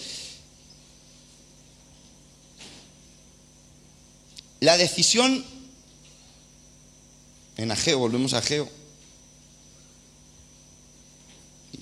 la 4.59 4.77
decisión 4.77 5.43
en 7.57 7.71
Ageo, 7.71 7.97
volvemos 7.99 8.33
a 8.33 8.37
Ageo, 8.37 8.69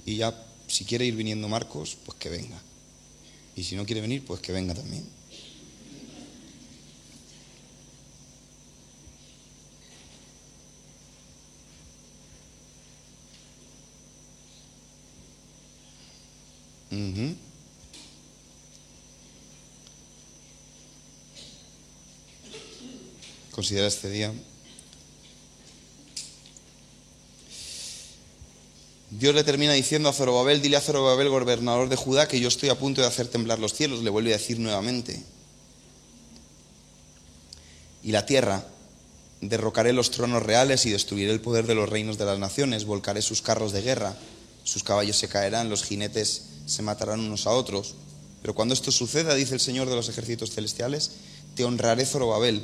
y 0.06 0.18
ya 0.18 0.34
si 0.68 0.86
quiere 0.86 1.06
ir 1.06 1.16
viniendo 1.16 1.50
Marcos, 1.50 1.98
pues 2.06 2.18
que 2.18 2.30
venga. 2.30 2.62
Y 3.56 3.64
si 3.64 3.76
no 3.76 3.86
quiere 3.86 4.02
venir, 4.02 4.24
pues 4.26 4.42
que 4.42 4.52
venga 4.52 4.74
también. 4.74 5.06
Considera 23.52 23.88
este 23.88 24.10
día. 24.10 24.34
Dios 29.12 29.34
le 29.34 29.44
termina 29.44 29.74
diciendo 29.74 30.10
a 30.10 30.14
Zorobabel, 30.14 30.62
dile 30.62 30.76
a 30.76 30.82
Zorobabel, 30.82 31.30
gobernador 31.30 31.88
de 31.88 31.96
Judá, 31.96 32.28
que 32.28 32.40
yo 32.40 32.50
estoy 32.50 32.70
a 32.70 32.78
punto 32.78 33.02
de 33.02 33.08
hacer 33.08 33.28
temblar 33.28 33.60
los 33.60 33.74
cielos. 33.74 34.04
Le 34.04 34.10
vuelve 34.10 34.34
a 34.34 34.38
decir 34.38 34.60
nuevamente. 34.60 35.24
Y 38.04 38.12
la 38.12 38.26
tierra, 38.26 38.66
derrocaré 39.42 39.94
los 39.94 40.12
tronos 40.12 40.44
reales 40.44 40.86
y 40.86 40.90
destruiré 40.90 41.32
el 41.32 41.42
poder 41.42 41.66
de 41.66 41.76
los 41.76 41.90
reinos 41.90 42.18
de 42.18 42.26
las 42.26 42.40
naciones, 42.40 42.86
volcaré 42.86 43.22
sus 43.22 43.42
carros 43.42 43.72
de 43.72 43.82
guerra, 43.82 44.18
sus 44.64 44.84
caballos 44.84 45.18
se 45.18 45.30
caerán, 45.30 45.70
los 45.70 45.84
jinetes 45.84 46.55
se 46.66 46.82
matarán 46.82 47.20
unos 47.20 47.48
a 47.48 47.52
otros. 47.52 47.96
Pero 48.42 48.54
cuando 48.54 48.74
esto 48.74 48.92
suceda, 48.92 49.36
dice 49.36 49.54
el 49.54 49.60
Señor 49.60 49.90
de 49.90 49.96
los 49.96 50.10
ejércitos 50.10 50.52
celestiales, 50.52 51.12
te 51.56 51.64
honraré 51.64 52.06
Zorobabel, 52.06 52.64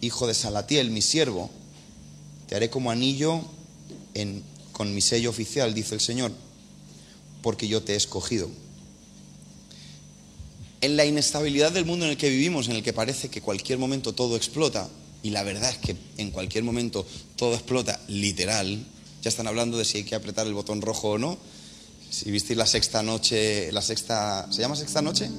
hijo 0.00 0.26
de 0.26 0.34
Salatiel, 0.34 0.90
mi 0.90 1.02
siervo. 1.02 1.50
Te 2.48 2.54
haré 2.54 2.70
como 2.70 2.90
anillo 2.90 3.40
con 4.72 4.94
mi 4.94 5.00
sello 5.00 5.30
oficial, 5.30 5.74
dice 5.74 5.94
el 5.94 6.00
Señor, 6.00 6.32
porque 7.42 7.68
yo 7.68 7.82
te 7.82 7.94
he 7.94 7.96
escogido. 7.96 8.50
En 10.80 10.96
la 10.96 11.04
inestabilidad 11.04 11.72
del 11.72 11.84
mundo 11.84 12.04
en 12.04 12.12
el 12.12 12.16
que 12.16 12.28
vivimos, 12.28 12.68
en 12.68 12.76
el 12.76 12.82
que 12.82 12.92
parece 12.92 13.28
que 13.28 13.40
cualquier 13.40 13.78
momento 13.78 14.12
todo 14.14 14.36
explota, 14.36 14.88
y 15.22 15.30
la 15.30 15.44
verdad 15.44 15.70
es 15.70 15.78
que 15.78 15.96
en 16.18 16.32
cualquier 16.32 16.64
momento 16.64 17.06
todo 17.36 17.54
explota 17.54 18.00
literal, 18.08 18.84
ya 19.22 19.28
están 19.28 19.46
hablando 19.46 19.78
de 19.78 19.84
si 19.84 19.98
hay 19.98 20.04
que 20.04 20.16
apretar 20.16 20.46
el 20.46 20.54
botón 20.54 20.82
rojo 20.82 21.10
o 21.10 21.18
no, 21.18 21.38
si 22.12 22.30
visteis 22.30 22.58
la 22.58 22.66
sexta 22.66 23.02
noche, 23.02 23.72
la 23.72 23.80
sexta, 23.80 24.46
¿se 24.52 24.60
llama 24.60 24.76
sexta 24.76 25.00
noche? 25.00 25.30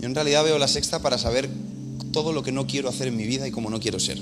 Yo 0.00 0.06
en 0.06 0.14
realidad 0.14 0.42
veo 0.42 0.58
la 0.58 0.66
sexta 0.66 1.00
para 1.00 1.18
saber 1.18 1.50
todo 2.10 2.32
lo 2.32 2.42
que 2.42 2.52
no 2.52 2.66
quiero 2.66 2.88
hacer 2.88 3.08
en 3.08 3.16
mi 3.16 3.26
vida 3.26 3.46
y 3.46 3.50
cómo 3.50 3.68
no 3.68 3.80
quiero 3.80 4.00
ser. 4.00 4.18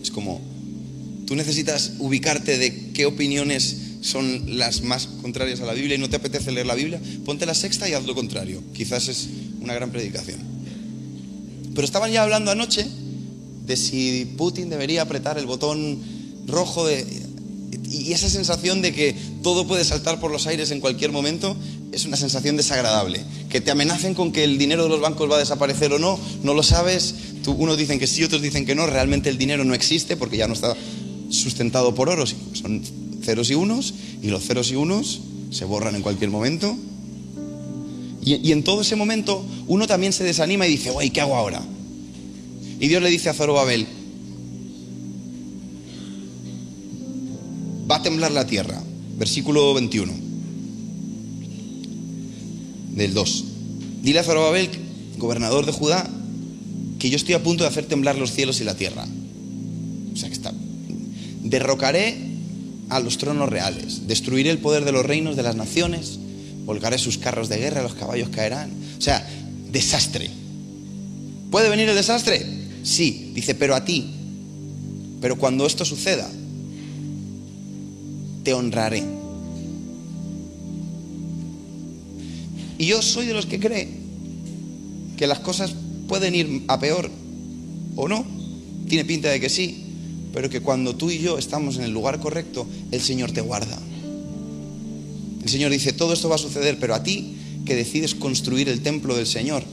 Es 0.00 0.12
como, 0.12 0.40
tú 1.26 1.34
necesitas 1.34 1.94
ubicarte 1.98 2.58
de 2.58 2.92
qué 2.92 3.06
opiniones 3.06 3.76
son 4.02 4.56
las 4.56 4.82
más 4.82 5.08
contrarias 5.20 5.60
a 5.60 5.64
la 5.64 5.72
Biblia 5.72 5.96
y 5.96 5.98
no 5.98 6.08
te 6.08 6.16
apetece 6.16 6.52
leer 6.52 6.66
la 6.66 6.76
Biblia, 6.76 7.00
ponte 7.24 7.44
la 7.44 7.54
sexta 7.54 7.88
y 7.88 7.94
haz 7.94 8.04
lo 8.04 8.14
contrario. 8.14 8.62
Quizás 8.72 9.08
es 9.08 9.28
una 9.60 9.74
gran 9.74 9.90
predicación. 9.90 10.38
Pero 11.74 11.84
estaban 11.84 12.12
ya 12.12 12.22
hablando 12.22 12.52
anoche 12.52 12.86
de 13.66 13.76
si 13.76 14.32
Putin 14.36 14.70
debería 14.70 15.02
apretar 15.02 15.38
el 15.38 15.46
botón 15.46 15.98
rojo 16.46 16.86
de, 16.86 17.23
y 17.82 18.12
esa 18.12 18.28
sensación 18.28 18.82
de 18.82 18.92
que 18.92 19.14
todo 19.42 19.66
puede 19.66 19.84
saltar 19.84 20.20
por 20.20 20.30
los 20.30 20.46
aires 20.46 20.70
en 20.70 20.80
cualquier 20.80 21.12
momento 21.12 21.56
es 21.92 22.04
una 22.04 22.16
sensación 22.16 22.56
desagradable. 22.56 23.20
Que 23.48 23.60
te 23.60 23.70
amenacen 23.70 24.14
con 24.14 24.32
que 24.32 24.44
el 24.44 24.58
dinero 24.58 24.84
de 24.84 24.88
los 24.88 25.00
bancos 25.00 25.30
va 25.30 25.36
a 25.36 25.38
desaparecer 25.38 25.92
o 25.92 25.98
no, 25.98 26.18
no 26.42 26.54
lo 26.54 26.62
sabes. 26.62 27.14
Tú, 27.42 27.52
unos 27.52 27.78
dicen 27.78 27.98
que 27.98 28.06
sí, 28.06 28.24
otros 28.24 28.42
dicen 28.42 28.66
que 28.66 28.74
no. 28.74 28.86
Realmente 28.86 29.30
el 29.30 29.38
dinero 29.38 29.64
no 29.64 29.74
existe 29.74 30.16
porque 30.16 30.36
ya 30.36 30.48
no 30.48 30.54
está 30.54 30.76
sustentado 31.30 31.94
por 31.94 32.08
oro. 32.08 32.24
Son 32.26 32.82
ceros 33.22 33.50
y 33.50 33.54
unos 33.54 33.94
y 34.22 34.28
los 34.28 34.44
ceros 34.44 34.70
y 34.70 34.76
unos 34.76 35.20
se 35.50 35.64
borran 35.64 35.94
en 35.94 36.02
cualquier 36.02 36.30
momento. 36.30 36.76
Y, 38.24 38.36
y 38.46 38.52
en 38.52 38.64
todo 38.64 38.82
ese 38.82 38.96
momento 38.96 39.44
uno 39.66 39.86
también 39.86 40.12
se 40.12 40.24
desanima 40.24 40.66
y 40.66 40.70
dice, 40.70 40.90
guay, 40.90 41.10
¿qué 41.10 41.20
hago 41.20 41.36
ahora? 41.36 41.62
Y 42.80 42.88
Dios 42.88 43.02
le 43.02 43.10
dice 43.10 43.28
a 43.28 43.34
Zorobabel, 43.34 43.86
a 47.94 48.02
temblar 48.02 48.32
la 48.32 48.46
tierra. 48.46 48.82
Versículo 49.16 49.74
21 49.74 50.12
del 52.94 53.14
2. 53.14 53.44
Dile 54.02 54.18
a 54.20 54.22
Zorobabel, 54.24 54.68
gobernador 55.18 55.66
de 55.66 55.72
Judá, 55.72 56.08
que 56.98 57.10
yo 57.10 57.16
estoy 57.16 57.34
a 57.34 57.42
punto 57.42 57.64
de 57.64 57.70
hacer 57.70 57.86
temblar 57.86 58.16
los 58.16 58.32
cielos 58.32 58.60
y 58.60 58.64
la 58.64 58.74
tierra. 58.74 59.06
O 60.12 60.16
sea 60.16 60.28
que 60.28 60.34
está. 60.34 60.52
Derrocaré 61.42 62.16
a 62.88 63.00
los 63.00 63.18
tronos 63.18 63.48
reales, 63.48 64.06
destruiré 64.06 64.50
el 64.50 64.58
poder 64.58 64.84
de 64.84 64.92
los 64.92 65.04
reinos 65.04 65.36
de 65.36 65.42
las 65.42 65.56
naciones, 65.56 66.18
volcaré 66.64 66.98
sus 66.98 67.18
carros 67.18 67.48
de 67.48 67.58
guerra, 67.58 67.82
los 67.82 67.94
caballos 67.94 68.28
caerán. 68.28 68.70
O 68.98 69.00
sea, 69.00 69.26
desastre. 69.70 70.30
¿Puede 71.50 71.68
venir 71.68 71.88
el 71.88 71.96
desastre? 71.96 72.44
Sí, 72.82 73.32
dice, 73.34 73.54
pero 73.54 73.74
a 73.74 73.84
ti. 73.84 74.12
Pero 75.20 75.36
cuando 75.36 75.66
esto 75.66 75.84
suceda, 75.84 76.30
te 78.44 78.52
honraré. 78.52 79.02
Y 82.78 82.86
yo 82.86 83.02
soy 83.02 83.26
de 83.26 83.34
los 83.34 83.46
que 83.46 83.58
cree 83.58 83.88
que 85.16 85.26
las 85.26 85.40
cosas 85.40 85.74
pueden 86.06 86.34
ir 86.34 86.64
a 86.68 86.78
peor 86.78 87.10
o 87.96 88.08
no. 88.08 88.24
Tiene 88.88 89.04
pinta 89.04 89.30
de 89.30 89.40
que 89.40 89.48
sí, 89.48 89.84
pero 90.32 90.50
que 90.50 90.60
cuando 90.60 90.94
tú 90.94 91.10
y 91.10 91.18
yo 91.18 91.38
estamos 91.38 91.76
en 91.76 91.84
el 91.84 91.92
lugar 91.92 92.20
correcto, 92.20 92.66
el 92.90 93.00
Señor 93.00 93.32
te 93.32 93.40
guarda. 93.40 93.78
El 95.42 95.48
Señor 95.48 95.70
dice, 95.70 95.92
todo 95.92 96.12
esto 96.12 96.28
va 96.28 96.34
a 96.34 96.38
suceder, 96.38 96.78
pero 96.78 96.94
a 96.94 97.02
ti 97.02 97.36
que 97.64 97.74
decides 97.74 98.14
construir 98.14 98.68
el 98.68 98.82
templo 98.82 99.16
del 99.16 99.26
Señor. 99.26 99.64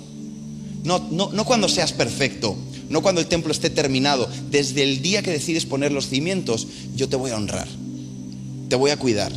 No, 0.83 1.07
no, 1.11 1.31
no 1.31 1.45
cuando 1.45 1.67
seas 1.67 1.91
perfecto, 1.91 2.55
no 2.89 3.01
cuando 3.01 3.19
el 3.19 3.27
templo 3.27 3.51
esté 3.51 3.69
terminado. 3.69 4.29
Desde 4.49 4.83
el 4.83 5.01
día 5.01 5.21
que 5.21 5.31
decides 5.31 5.65
poner 5.65 5.91
los 5.91 6.07
cimientos, 6.07 6.67
yo 6.95 7.09
te 7.09 7.15
voy 7.15 7.31
a 7.31 7.35
honrar 7.35 7.67
te 8.71 8.77
voy 8.77 8.91
a 8.91 8.97
cuidar. 8.97 9.33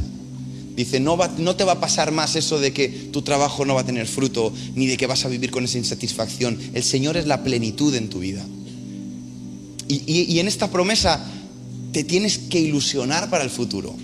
Dice, 0.77 1.01
no, 1.01 1.17
va, 1.17 1.27
no 1.39 1.57
te 1.57 1.65
va 1.65 1.73
a 1.73 1.81
pasar 1.81 2.13
más 2.13 2.37
eso 2.37 2.61
de 2.61 2.73
que 2.73 2.89
tu 2.89 3.23
trabajo 3.23 3.65
no 3.65 3.75
va 3.75 3.81
a 3.81 3.85
tener 3.85 4.07
fruto, 4.07 4.53
ni 4.77 4.87
de 4.87 4.97
que 4.97 5.09
vas 5.09 5.25
a 5.25 5.29
vivir 5.29 5.51
con 5.51 5.65
esa 5.65 5.77
insatisfacción. 5.77 6.57
El 6.73 6.85
Señor 6.85 7.17
es 7.17 7.27
la 7.27 7.43
plenitud 7.43 7.93
en 7.97 8.09
tu 8.09 8.21
vida. 8.21 8.47
Y, 9.89 10.33
y 10.33 10.39
en 10.39 10.47
esta 10.47 10.71
promesa 10.71 11.21
te 11.91 12.05
tienes 12.05 12.39
que 12.39 12.61
ilusionar 12.61 13.29
para 13.29 13.43
el 13.43 13.51
futuro. 13.51 13.97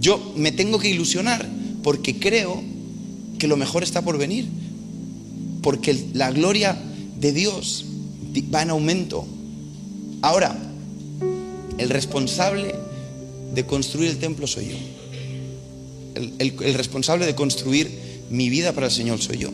Yo 0.00 0.32
me 0.34 0.50
tengo 0.50 0.80
que 0.80 0.90
ilusionar 0.90 1.48
porque 1.84 2.18
creo 2.18 2.64
que 3.38 3.46
lo 3.46 3.56
mejor 3.56 3.84
está 3.84 4.02
por 4.02 4.18
venir. 4.18 4.48
Porque 5.62 6.08
la 6.12 6.32
gloria 6.32 6.76
de 7.20 7.32
Dios 7.32 7.84
va 8.52 8.62
en 8.62 8.70
aumento. 8.70 9.28
Ahora, 10.22 10.58
el 11.78 11.88
responsable 11.88 12.85
de 13.56 13.64
construir 13.64 14.10
el 14.10 14.18
templo 14.18 14.46
soy 14.46 14.68
yo. 14.68 14.76
El, 16.38 16.74
responsable 16.74 17.24
de 17.24 17.34
construir 17.34 17.90
mi 18.30 18.50
vida 18.50 18.72
para 18.72 18.86
el 18.88 18.92
Señor 18.92 19.20
soy 19.20 19.38
yo. 19.38 19.50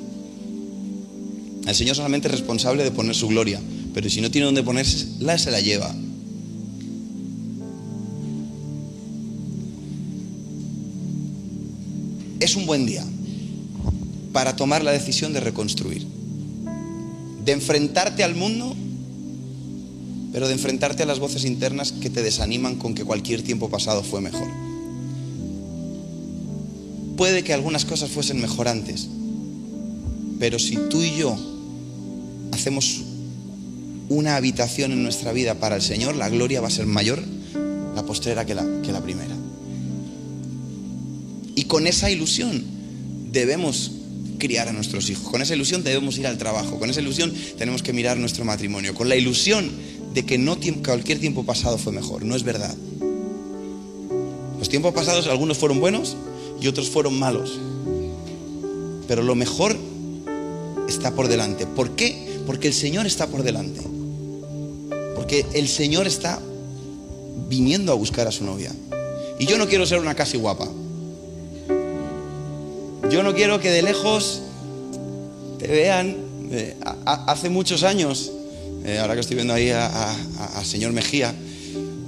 El 1.67 1.75
Señor 1.75 1.95
solamente 1.95 2.27
es 2.27 2.33
responsable 2.33 2.83
de 2.83 2.91
poner 2.91 3.15
su 3.15 3.29
gloria, 3.29 3.61
pero 3.95 4.11
si 4.11 4.21
no 4.21 4.31
tiene 4.31 4.47
donde 4.47 4.65
ponerse, 4.65 5.07
la 5.21 5.39
se 5.39 5.53
la 5.53 5.61
lleva. 5.61 5.95
Es 12.41 12.57
un 12.57 12.67
buen 12.67 12.87
día 12.87 13.05
para 14.33 14.57
tomar 14.57 14.83
la 14.83 14.91
decisión 14.91 15.33
de 15.33 15.39
reconstruir, 15.39 16.05
de 17.45 17.53
enfrentarte 17.53 18.25
al 18.25 18.35
mundo 18.35 18.75
pero 20.33 20.47
de 20.47 20.55
enfrentarte 20.55 21.03
a 21.03 21.07
las 21.07 21.19
voces 21.19 21.45
internas 21.45 21.93
que 21.93 22.11
te 22.11 22.23
desaniman 22.23 22.77
con 22.77 22.95
que 22.95 23.05
cualquier 23.05 23.43
tiempo 23.43 23.69
pasado 23.69 24.03
fue 24.03 24.21
mejor. 24.21 24.49
Puede 27.17 27.45
que 27.45 27.53
algunas 27.53 27.85
cosas 27.85 28.11
fuesen 28.11 28.41
mejor 28.41 28.67
antes, 28.67 29.09
pero 30.39 30.59
si 30.59 30.77
tú 30.89 31.03
y 31.03 31.17
yo 31.17 31.37
hacemos 32.53 33.03
una 34.09 34.37
habitación 34.37 34.93
en 34.93 35.03
nuestra 35.03 35.33
vida 35.33 35.55
para 35.55 35.77
el 35.77 35.83
Señor, 35.83 36.17
la 36.17 36.29
gloria 36.29 36.61
va 36.61 36.69
a 36.69 36.71
ser 36.71 36.87
mayor 36.87 37.23
la 37.95 38.03
postrera 38.05 38.47
que 38.47 38.55
la, 38.55 38.67
que 38.83 38.91
la 38.93 39.03
primera. 39.03 39.37
Y 41.55 41.65
con 41.65 41.87
esa 41.87 42.11
ilusión 42.11 42.65
debemos 43.31 43.93
criar 44.39 44.69
a 44.69 44.73
nuestros 44.73 45.09
hijos. 45.11 45.31
Con 45.31 45.43
esa 45.43 45.55
ilusión 45.55 45.85
debemos 45.85 46.19
ir 46.19 46.27
al 46.27 46.39
trabajo. 46.39 46.79
Con 46.79 46.91
esa 46.91 47.01
ilusión 47.01 47.33
tenemos 47.59 47.83
que 47.83 47.93
mirar 47.93 48.17
nuestro 48.17 48.45
matrimonio. 48.45 48.95
Con 48.95 49.09
la 49.09 49.15
ilusión 49.15 49.71
de 50.15 50.25
que 50.25 50.39
no 50.39 50.57
cualquier 50.85 51.19
tiempo 51.19 51.45
pasado 51.45 51.79
fue 51.79 51.93
mejor. 51.93 52.25
No 52.25 52.37
es 52.37 52.43
verdad. 52.43 52.75
Los 54.59 54.69
tiempos 54.69 54.95
pasados 54.95 55.27
algunos 55.27 55.59
fueron 55.59 55.81
buenos 55.81 56.17
y 56.61 56.69
otros 56.69 56.91
fueron 56.91 57.19
malos. 57.19 57.59
Pero 59.09 59.23
lo 59.23 59.35
mejor 59.35 59.77
está 60.89 61.15
por 61.15 61.29
delante. 61.29 61.67
¿Por 61.67 61.91
qué? 61.91 62.41
Porque 62.47 62.69
el 62.69 62.75
Señor 62.75 63.07
está 63.07 63.27
por 63.27 63.43
delante. 63.43 63.81
Porque 65.17 65.47
el 65.55 65.69
Señor 65.69 66.07
está 66.07 66.41
viniendo 67.49 67.93
a 67.93 67.95
buscar 67.95 68.27
a 68.27 68.33
su 68.33 68.45
novia. 68.45 68.73
Y 69.39 69.47
yo 69.47 69.59
no 69.59 69.67
quiero 69.67 69.87
ser 69.87 69.99
una 69.99 70.15
casi 70.15 70.39
guapa. 70.39 70.69
Yo 73.11 73.23
no 73.23 73.35
quiero 73.35 73.61
que 73.61 73.71
de 73.71 73.83
lejos 73.83 74.43
te 75.59 75.67
vean. 75.67 76.17
Eh, 76.51 76.77
hace 77.07 77.49
muchos 77.49 77.83
años, 77.83 78.31
eh, 78.85 78.99
ahora 78.99 79.15
que 79.15 79.21
estoy 79.21 79.37
viendo 79.37 79.55
ahí 79.55 79.71
al 79.71 80.65
señor 80.65 80.93
Mejía, 80.93 81.35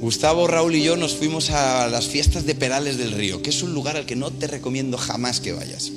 Gustavo, 0.00 0.46
Raúl 0.46 0.74
y 0.74 0.82
yo 0.82 0.96
nos 0.96 1.14
fuimos 1.14 1.50
a 1.50 1.88
las 1.88 2.06
fiestas 2.06 2.44
de 2.44 2.54
Perales 2.54 2.98
del 2.98 3.12
Río, 3.12 3.40
que 3.40 3.50
es 3.50 3.62
un 3.62 3.72
lugar 3.72 3.96
al 3.96 4.04
que 4.04 4.16
no 4.16 4.30
te 4.30 4.46
recomiendo 4.46 4.98
jamás 4.98 5.40
que 5.40 5.52
vayas. 5.52 5.92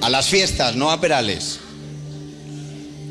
A 0.00 0.08
las 0.08 0.26
fiestas, 0.26 0.76
no 0.76 0.90
a 0.90 1.00
Perales. 1.00 1.58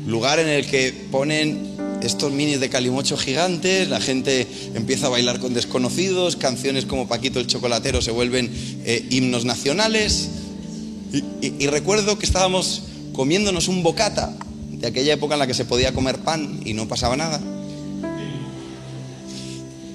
Lugar 0.06 0.38
en 0.38 0.48
el 0.48 0.66
que 0.66 0.92
ponen 1.10 1.72
estos 2.02 2.32
minis 2.32 2.60
de 2.60 2.68
calimocho 2.68 3.16
gigantes, 3.16 3.88
la 3.88 4.00
gente 4.00 4.46
empieza 4.74 5.06
a 5.06 5.10
bailar 5.10 5.38
con 5.38 5.54
desconocidos, 5.54 6.36
canciones 6.36 6.86
como 6.86 7.08
Paquito 7.08 7.40
el 7.40 7.46
Chocolatero 7.46 8.02
se 8.02 8.10
vuelven 8.10 8.50
eh, 8.84 9.06
himnos 9.10 9.44
nacionales. 9.44 10.28
Y, 11.42 11.66
recuerdo 11.66 12.18
que 12.18 12.24
estábamos 12.24 12.84
comiéndonos 13.12 13.68
un 13.68 13.82
bocata 13.82 14.34
de 14.82 14.88
aquella 14.88 15.14
época 15.14 15.34
en 15.34 15.38
la 15.38 15.46
que 15.46 15.54
se 15.54 15.64
podía 15.64 15.94
comer 15.94 16.18
pan 16.18 16.60
y 16.64 16.74
no 16.74 16.88
pasaba 16.88 17.16
nada. 17.16 17.40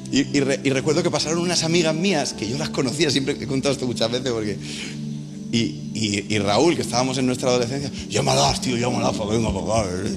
Y, 0.09 0.39
recuerdo 0.69 1.03
que 1.03 1.11
pasaron 1.11 1.39
unas 1.39 1.63
amigas 1.63 1.93
mías 1.93 2.31
que 2.31 2.47
yo 2.47 2.57
las 2.57 2.69
conocía, 2.69 3.11
siempre 3.11 3.35
he 3.37 3.45
contado 3.45 3.73
esto 3.73 3.85
muchas 3.85 4.09
veces 4.09 4.31
porque. 4.31 4.57
Y, 5.51 6.39
Raúl, 6.39 6.77
que 6.77 6.83
estábamos 6.83 7.17
en 7.17 7.25
nuestra 7.25 7.49
adolescencia, 7.49 7.91
llámalas, 8.09 8.61
tío, 8.61 8.77
llámalas 8.77 9.13
para 9.17 9.31
venga 9.31 9.53
para 9.53 9.81
acá. 9.81 9.89
¿eh? 10.05 10.15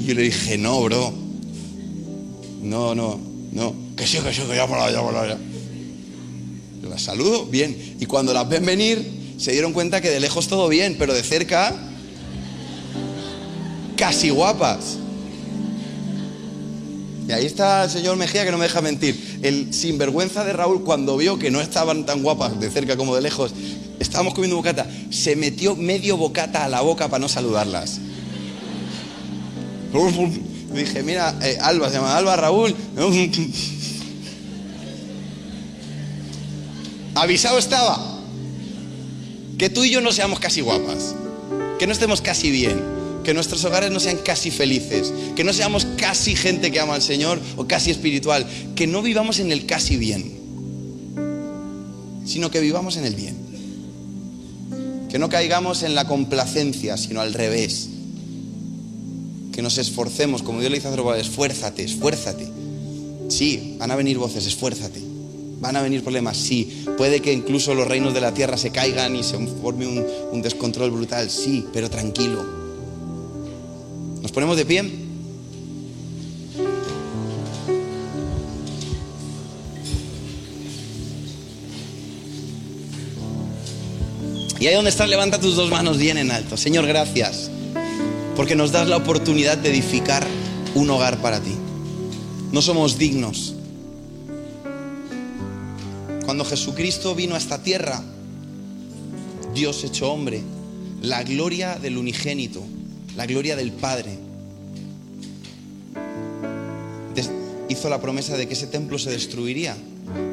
Y 0.00 0.04
yo 0.06 0.14
le 0.14 0.22
dije, 0.22 0.56
no, 0.56 0.80
bro. 0.82 1.12
No, 2.62 2.94
no, 2.94 3.18
no. 3.50 3.74
Que 3.96 4.06
sí, 4.06 4.18
que 4.18 4.32
sí, 4.32 4.42
que 4.42 4.54
llámala, 4.54 4.92
llámala, 4.92 5.26
ya. 5.26 5.38
Yo 6.80 6.88
las 6.88 7.02
saludo, 7.02 7.46
bien. 7.46 7.96
Y 7.98 8.06
cuando 8.06 8.32
las 8.32 8.48
ven 8.48 8.64
venir, 8.64 9.34
se 9.38 9.50
dieron 9.50 9.72
cuenta 9.72 10.00
que 10.00 10.10
de 10.10 10.20
lejos 10.20 10.46
todo 10.46 10.68
bien, 10.68 10.94
pero 10.96 11.12
de 11.12 11.24
cerca, 11.24 11.74
casi 13.96 14.30
guapas. 14.30 14.98
Y 17.26 17.32
ahí 17.32 17.46
está 17.46 17.84
el 17.84 17.90
señor 17.90 18.16
Mejía 18.16 18.44
que 18.44 18.50
no 18.50 18.58
me 18.58 18.64
deja 18.64 18.82
mentir. 18.82 19.38
El 19.42 19.72
sinvergüenza 19.72 20.44
de 20.44 20.52
Raúl, 20.52 20.84
cuando 20.84 21.16
vio 21.16 21.38
que 21.38 21.50
no 21.50 21.60
estaban 21.60 22.04
tan 22.04 22.22
guapas 22.22 22.60
de 22.60 22.70
cerca 22.70 22.96
como 22.96 23.16
de 23.16 23.22
lejos, 23.22 23.54
estábamos 23.98 24.34
comiendo 24.34 24.56
bocata, 24.56 24.86
se 25.10 25.34
metió 25.36 25.74
medio 25.74 26.18
bocata 26.18 26.64
a 26.64 26.68
la 26.68 26.82
boca 26.82 27.08
para 27.08 27.20
no 27.20 27.28
saludarlas. 27.28 27.98
Dije, 30.74 31.02
mira, 31.02 31.34
eh, 31.42 31.56
Alba, 31.60 31.88
se 31.88 31.94
llama 31.96 32.16
Alba, 32.16 32.36
Raúl. 32.36 32.74
Avisado 37.14 37.58
estaba 37.58 38.14
que 39.56 39.70
tú 39.70 39.84
y 39.84 39.90
yo 39.90 40.00
no 40.00 40.10
seamos 40.10 40.40
casi 40.40 40.60
guapas, 40.60 41.14
que 41.78 41.86
no 41.86 41.92
estemos 41.92 42.20
casi 42.20 42.50
bien, 42.50 42.82
que 43.24 43.34
nuestros 43.34 43.64
hogares 43.64 43.90
no 43.90 43.98
sean 43.98 44.18
casi 44.18 44.50
felices, 44.50 45.12
que 45.34 45.42
no 45.42 45.52
seamos 45.52 45.86
casi 45.96 46.36
gente 46.36 46.70
que 46.70 46.78
ama 46.78 46.94
al 46.94 47.02
Señor 47.02 47.40
o 47.56 47.66
casi 47.66 47.90
espiritual, 47.90 48.46
que 48.76 48.86
no 48.86 49.02
vivamos 49.02 49.40
en 49.40 49.50
el 49.50 49.66
casi 49.66 49.96
bien, 49.96 50.32
sino 52.24 52.50
que 52.50 52.60
vivamos 52.60 52.96
en 52.96 53.06
el 53.06 53.14
bien. 53.14 53.44
Que 55.08 55.18
no 55.18 55.28
caigamos 55.28 55.82
en 55.82 55.94
la 55.94 56.06
complacencia, 56.06 56.96
sino 56.96 57.20
al 57.20 57.34
revés 57.34 57.88
que 59.52 59.62
nos 59.62 59.78
esforcemos, 59.78 60.42
como 60.42 60.58
Dios 60.58 60.72
le 60.72 60.78
dice 60.78 60.88
a 60.88 60.90
Zorobabel, 60.90 61.20
esfuérzate, 61.20 61.84
esfuérzate. 61.84 62.48
Sí, 63.28 63.76
van 63.78 63.92
a 63.92 63.96
venir 63.96 64.18
voces, 64.18 64.46
esfuérzate. 64.46 65.00
Van 65.60 65.76
a 65.76 65.82
venir 65.82 66.02
problemas, 66.02 66.36
sí. 66.36 66.84
Puede 66.98 67.22
que 67.22 67.32
incluso 67.32 67.72
los 67.74 67.86
reinos 67.86 68.12
de 68.12 68.20
la 68.20 68.34
tierra 68.34 68.56
se 68.58 68.70
caigan 68.70 69.14
y 69.14 69.22
se 69.22 69.38
forme 69.62 69.86
un, 69.86 70.04
un 70.32 70.42
descontrol 70.42 70.90
brutal, 70.90 71.30
sí, 71.30 71.64
pero 71.72 71.88
tranquilo. 71.88 72.44
¿Nos 74.34 74.42
ponemos 74.42 74.56
de 74.56 74.66
pie? 74.66 74.82
Y 84.58 84.66
ahí 84.66 84.74
donde 84.74 84.90
estás, 84.90 85.08
levanta 85.08 85.38
tus 85.38 85.54
dos 85.54 85.70
manos 85.70 85.98
bien 85.98 86.18
en 86.18 86.32
alto. 86.32 86.56
Señor, 86.56 86.84
gracias 86.84 87.48
porque 88.34 88.56
nos 88.56 88.72
das 88.72 88.88
la 88.88 88.96
oportunidad 88.96 89.56
de 89.56 89.70
edificar 89.70 90.26
un 90.74 90.90
hogar 90.90 91.18
para 91.18 91.38
ti. 91.38 91.54
No 92.50 92.60
somos 92.60 92.98
dignos. 92.98 93.54
Cuando 96.24 96.44
Jesucristo 96.44 97.14
vino 97.14 97.36
a 97.36 97.38
esta 97.38 97.62
tierra, 97.62 98.02
Dios 99.54 99.84
hecho 99.84 100.10
hombre, 100.10 100.42
la 101.02 101.22
gloria 101.22 101.76
del 101.76 101.98
unigénito, 101.98 102.64
la 103.16 103.26
gloria 103.26 103.56
del 103.56 103.72
Padre, 103.72 104.18
hizo 107.68 107.88
la 107.88 108.00
promesa 108.00 108.36
de 108.36 108.46
que 108.46 108.54
ese 108.54 108.66
templo 108.66 108.98
se 108.98 109.10
destruiría 109.10 109.76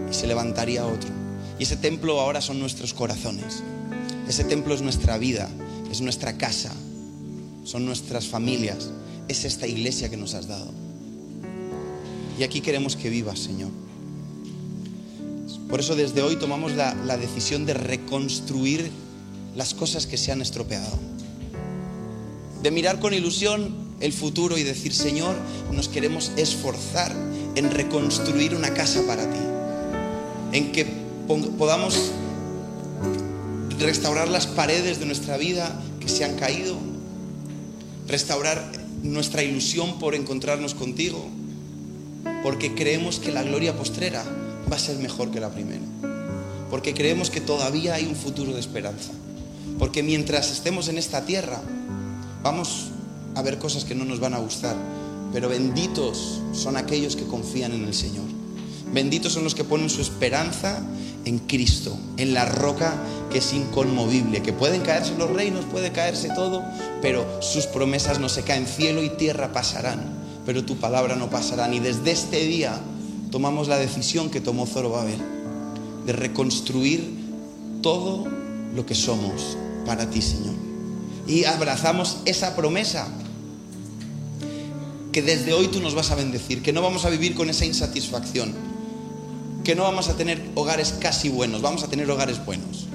y 0.10 0.14
se 0.14 0.28
levantaría 0.28 0.86
otro. 0.86 1.10
Y 1.58 1.64
ese 1.64 1.78
templo 1.78 2.20
ahora 2.20 2.42
son 2.42 2.60
nuestros 2.60 2.94
corazones. 2.94 3.64
Ese 4.28 4.44
templo 4.44 4.74
es 4.74 4.82
nuestra 4.82 5.18
vida, 5.18 5.50
es 5.92 6.02
nuestra 6.02 6.38
casa, 6.38 6.74
son 7.64 7.86
nuestras 7.86 8.28
familias, 8.28 8.90
es 9.28 9.46
esta 9.46 9.68
iglesia 9.68 10.10
que 10.10 10.18
nos 10.18 10.34
has 10.34 10.48
dado. 10.48 10.72
Y 12.40 12.44
aquí 12.44 12.62
queremos 12.62 12.96
que 12.96 13.10
vivas, 13.10 13.40
Señor. 13.40 13.70
Por 15.70 15.80
eso 15.80 15.96
desde 15.96 16.22
hoy 16.22 16.36
tomamos 16.36 16.74
la, 16.74 17.18
decisión 17.18 17.66
de 17.66 17.74
reconstruir 17.74 18.92
las 19.56 19.74
cosas 19.74 20.06
que 20.06 20.18
se 20.18 20.32
han 20.32 20.42
estropeado. 20.42 20.98
De 22.62 22.72
mirar 22.72 23.00
con 23.00 23.14
ilusión 23.14 23.76
el 24.00 24.14
futuro 24.14 24.58
y 24.58 24.64
decir, 24.64 24.94
Señor, 24.94 25.36
nos 25.72 25.88
queremos 25.88 26.32
esforzar 26.38 27.16
en 27.56 27.72
reconstruir 27.72 28.56
una 28.56 28.74
casa 28.74 29.02
para 29.08 29.30
ti. 29.30 29.40
En 30.54 30.72
que 30.72 30.86
podamos 31.58 32.12
restaurar 33.80 34.28
las 34.28 34.48
paredes 34.48 35.00
de 35.00 35.06
nuestra 35.06 35.38
vida 35.38 35.80
que 36.00 36.10
se 36.10 36.24
han 36.24 36.36
caído, 36.36 36.78
restaurar 38.08 38.72
nuestra 39.04 39.44
ilusión 39.44 40.00
por 40.00 40.14
encontrarnos 40.16 40.76
contigo, 40.76 41.28
porque 42.44 42.76
creemos 42.76 43.20
que 43.20 43.32
la 43.32 43.44
gloria 43.44 43.76
postrera 43.76 44.24
va 44.72 44.76
a 44.76 44.80
ser 44.80 44.98
mejor 44.98 45.32
que 45.32 45.40
la 45.40 45.52
primera, 45.52 45.82
porque 46.70 46.94
creemos 46.94 47.30
que 47.30 47.42
todavía 47.42 47.96
hay 47.96 48.06
un 48.06 48.16
futuro 48.16 48.54
de 48.54 48.60
esperanza, 48.60 49.12
porque 49.80 50.04
mientras 50.04 50.52
estemos 50.52 50.88
en 50.88 50.98
esta 50.98 51.26
tierra 51.26 51.62
vamos 52.44 52.88
a 53.36 53.42
ver 53.42 53.58
cosas 53.58 53.86
que 53.86 53.96
no 53.96 54.06
nos 54.06 54.20
van 54.20 54.34
a 54.34 54.40
gustar, 54.40 54.76
pero 55.34 55.50
benditos 55.50 56.42
son 56.54 56.78
aquellos 56.78 57.16
que 57.16 57.26
confían 57.26 57.74
en 57.74 57.86
el 57.86 57.94
Señor. 57.94 58.26
Benditos 58.94 59.34
son 59.34 59.44
los 59.44 59.56
que 59.56 59.64
ponen 59.64 59.90
su 59.90 60.02
esperanza 60.02 60.82
en 61.24 61.40
Cristo, 61.40 61.98
en 62.18 62.34
la 62.34 62.46
roca 62.46 62.94
que 63.32 63.38
es 63.38 63.54
inconmovible, 63.54 64.42
que 64.42 64.52
pueden 64.52 64.82
caerse 64.82 65.16
los 65.18 65.30
reinos, 65.30 65.66
puede 65.66 65.92
caerse 65.92 66.30
todo, 66.30 66.64
pero 67.02 67.26
sus 67.42 67.68
promesas 67.68 68.20
no 68.20 68.28
se 68.28 68.44
caen, 68.44 68.68
cielo 68.68 69.02
y 69.02 69.10
tierra 69.10 69.54
pasarán, 69.54 70.02
pero 70.46 70.66
tu 70.66 70.78
palabra 70.78 71.16
no 71.16 71.30
pasará. 71.30 71.74
Y 71.74 71.80
desde 71.80 72.12
este 72.12 72.46
día 72.46 72.78
tomamos 73.32 73.70
la 73.70 73.78
decisión 73.78 74.30
que 74.30 74.42
tomó 74.42 74.66
Zorobabel, 74.66 75.22
de 76.06 76.14
reconstruir 76.14 77.22
todo 77.82 78.28
lo 78.76 78.86
que 78.86 78.96
somos 78.96 79.58
para 79.86 80.10
ti, 80.10 80.22
Señor. 80.22 80.61
Y 81.28 81.46
abrazamos 81.46 82.18
esa 82.26 82.56
promesa 82.56 83.08
que 85.12 85.22
desde 85.22 85.54
hoy 85.54 85.68
tú 85.68 85.82
nos 85.82 85.94
vas 85.94 86.12
a 86.12 86.16
bendecir, 86.16 86.62
que 86.62 86.74
no 86.74 86.82
vamos 86.82 87.06
a 87.06 87.10
vivir 87.10 87.36
con 87.36 87.50
esa 87.50 87.66
insatisfacción, 87.66 88.54
que 89.64 89.76
no 89.76 89.84
vamos 89.84 90.08
a 90.10 90.16
tener 90.16 90.42
hogares 90.56 90.96
casi 91.00 91.30
buenos, 91.30 91.62
vamos 91.62 91.84
a 91.84 91.88
tener 91.88 92.10
hogares 92.10 92.44
buenos. 92.46 92.88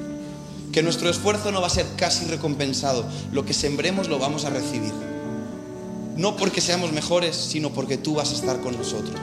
Que 0.72 0.82
nuestro 0.82 1.08
esfuerzo 1.08 1.52
no 1.52 1.60
va 1.60 1.68
a 1.68 1.70
ser 1.70 1.86
casi 1.96 2.24
recompensado, 2.26 3.04
lo 3.32 3.44
que 3.44 3.54
sembremos 3.54 4.08
lo 4.08 4.18
vamos 4.18 4.44
a 4.44 4.50
recibir. 4.50 4.92
No 6.16 6.36
porque 6.36 6.60
seamos 6.60 6.92
mejores, 6.92 7.36
sino 7.36 7.72
porque 7.72 7.98
tú 7.98 8.14
vas 8.14 8.32
a 8.32 8.34
estar 8.34 8.60
con 8.60 8.76
nosotros. 8.76 9.20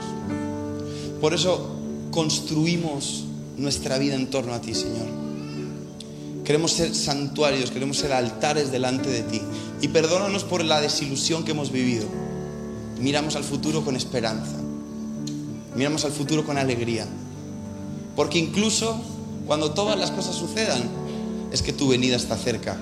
Por 1.20 1.34
eso 1.34 1.76
construimos 2.10 3.24
nuestra 3.56 3.98
vida 3.98 4.14
en 4.14 4.30
torno 4.30 4.54
a 4.54 4.60
ti, 4.60 4.74
Señor. 4.74 5.23
Queremos 6.44 6.72
ser 6.72 6.94
santuarios, 6.94 7.70
queremos 7.70 7.96
ser 7.96 8.12
altares 8.12 8.70
delante 8.70 9.08
de 9.08 9.22
ti. 9.22 9.40
Y 9.80 9.88
perdónanos 9.88 10.44
por 10.44 10.62
la 10.62 10.80
desilusión 10.80 11.44
que 11.44 11.52
hemos 11.52 11.72
vivido. 11.72 12.06
Miramos 13.00 13.34
al 13.34 13.44
futuro 13.44 13.82
con 13.82 13.96
esperanza. 13.96 14.56
Miramos 15.74 16.04
al 16.04 16.12
futuro 16.12 16.44
con 16.44 16.58
alegría. 16.58 17.06
Porque 18.14 18.38
incluso 18.38 19.00
cuando 19.46 19.72
todas 19.72 19.98
las 19.98 20.10
cosas 20.10 20.36
sucedan, 20.36 20.82
es 21.50 21.62
que 21.62 21.72
tu 21.72 21.88
venida 21.88 22.16
está 22.16 22.36
cerca. 22.36 22.76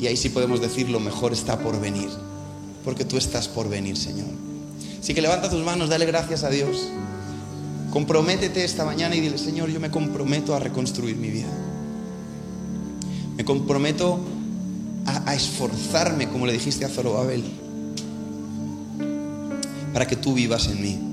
Y 0.00 0.08
ahí 0.08 0.16
sí 0.16 0.28
podemos 0.28 0.60
decir 0.60 0.88
lo 0.88 0.98
mejor 0.98 1.32
está 1.32 1.60
por 1.60 1.80
venir. 1.80 2.08
Porque 2.84 3.04
tú 3.04 3.16
estás 3.16 3.46
por 3.46 3.68
venir, 3.68 3.96
Señor. 3.96 4.28
Así 5.00 5.14
que 5.14 5.22
levanta 5.22 5.48
tus 5.48 5.64
manos, 5.64 5.88
dale 5.88 6.06
gracias 6.06 6.42
a 6.42 6.50
Dios. 6.50 6.88
Comprométete 7.92 8.64
esta 8.64 8.84
mañana 8.84 9.14
y 9.14 9.20
dile, 9.20 9.38
Señor, 9.38 9.70
yo 9.70 9.78
me 9.78 9.90
comprometo 9.90 10.54
a 10.54 10.58
reconstruir 10.58 11.16
mi 11.16 11.30
vida. 11.30 11.48
Me 13.36 13.44
comprometo 13.44 14.18
a, 15.06 15.34
esforzarme, 15.34 16.28
como 16.28 16.46
le 16.46 16.52
dijiste 16.52 16.84
a 16.84 16.88
Zorobabel, 16.88 17.44
para 19.92 20.06
que 20.06 20.16
tú 20.16 20.34
vivas 20.34 20.66
en 20.68 20.82
mí. 20.82 21.06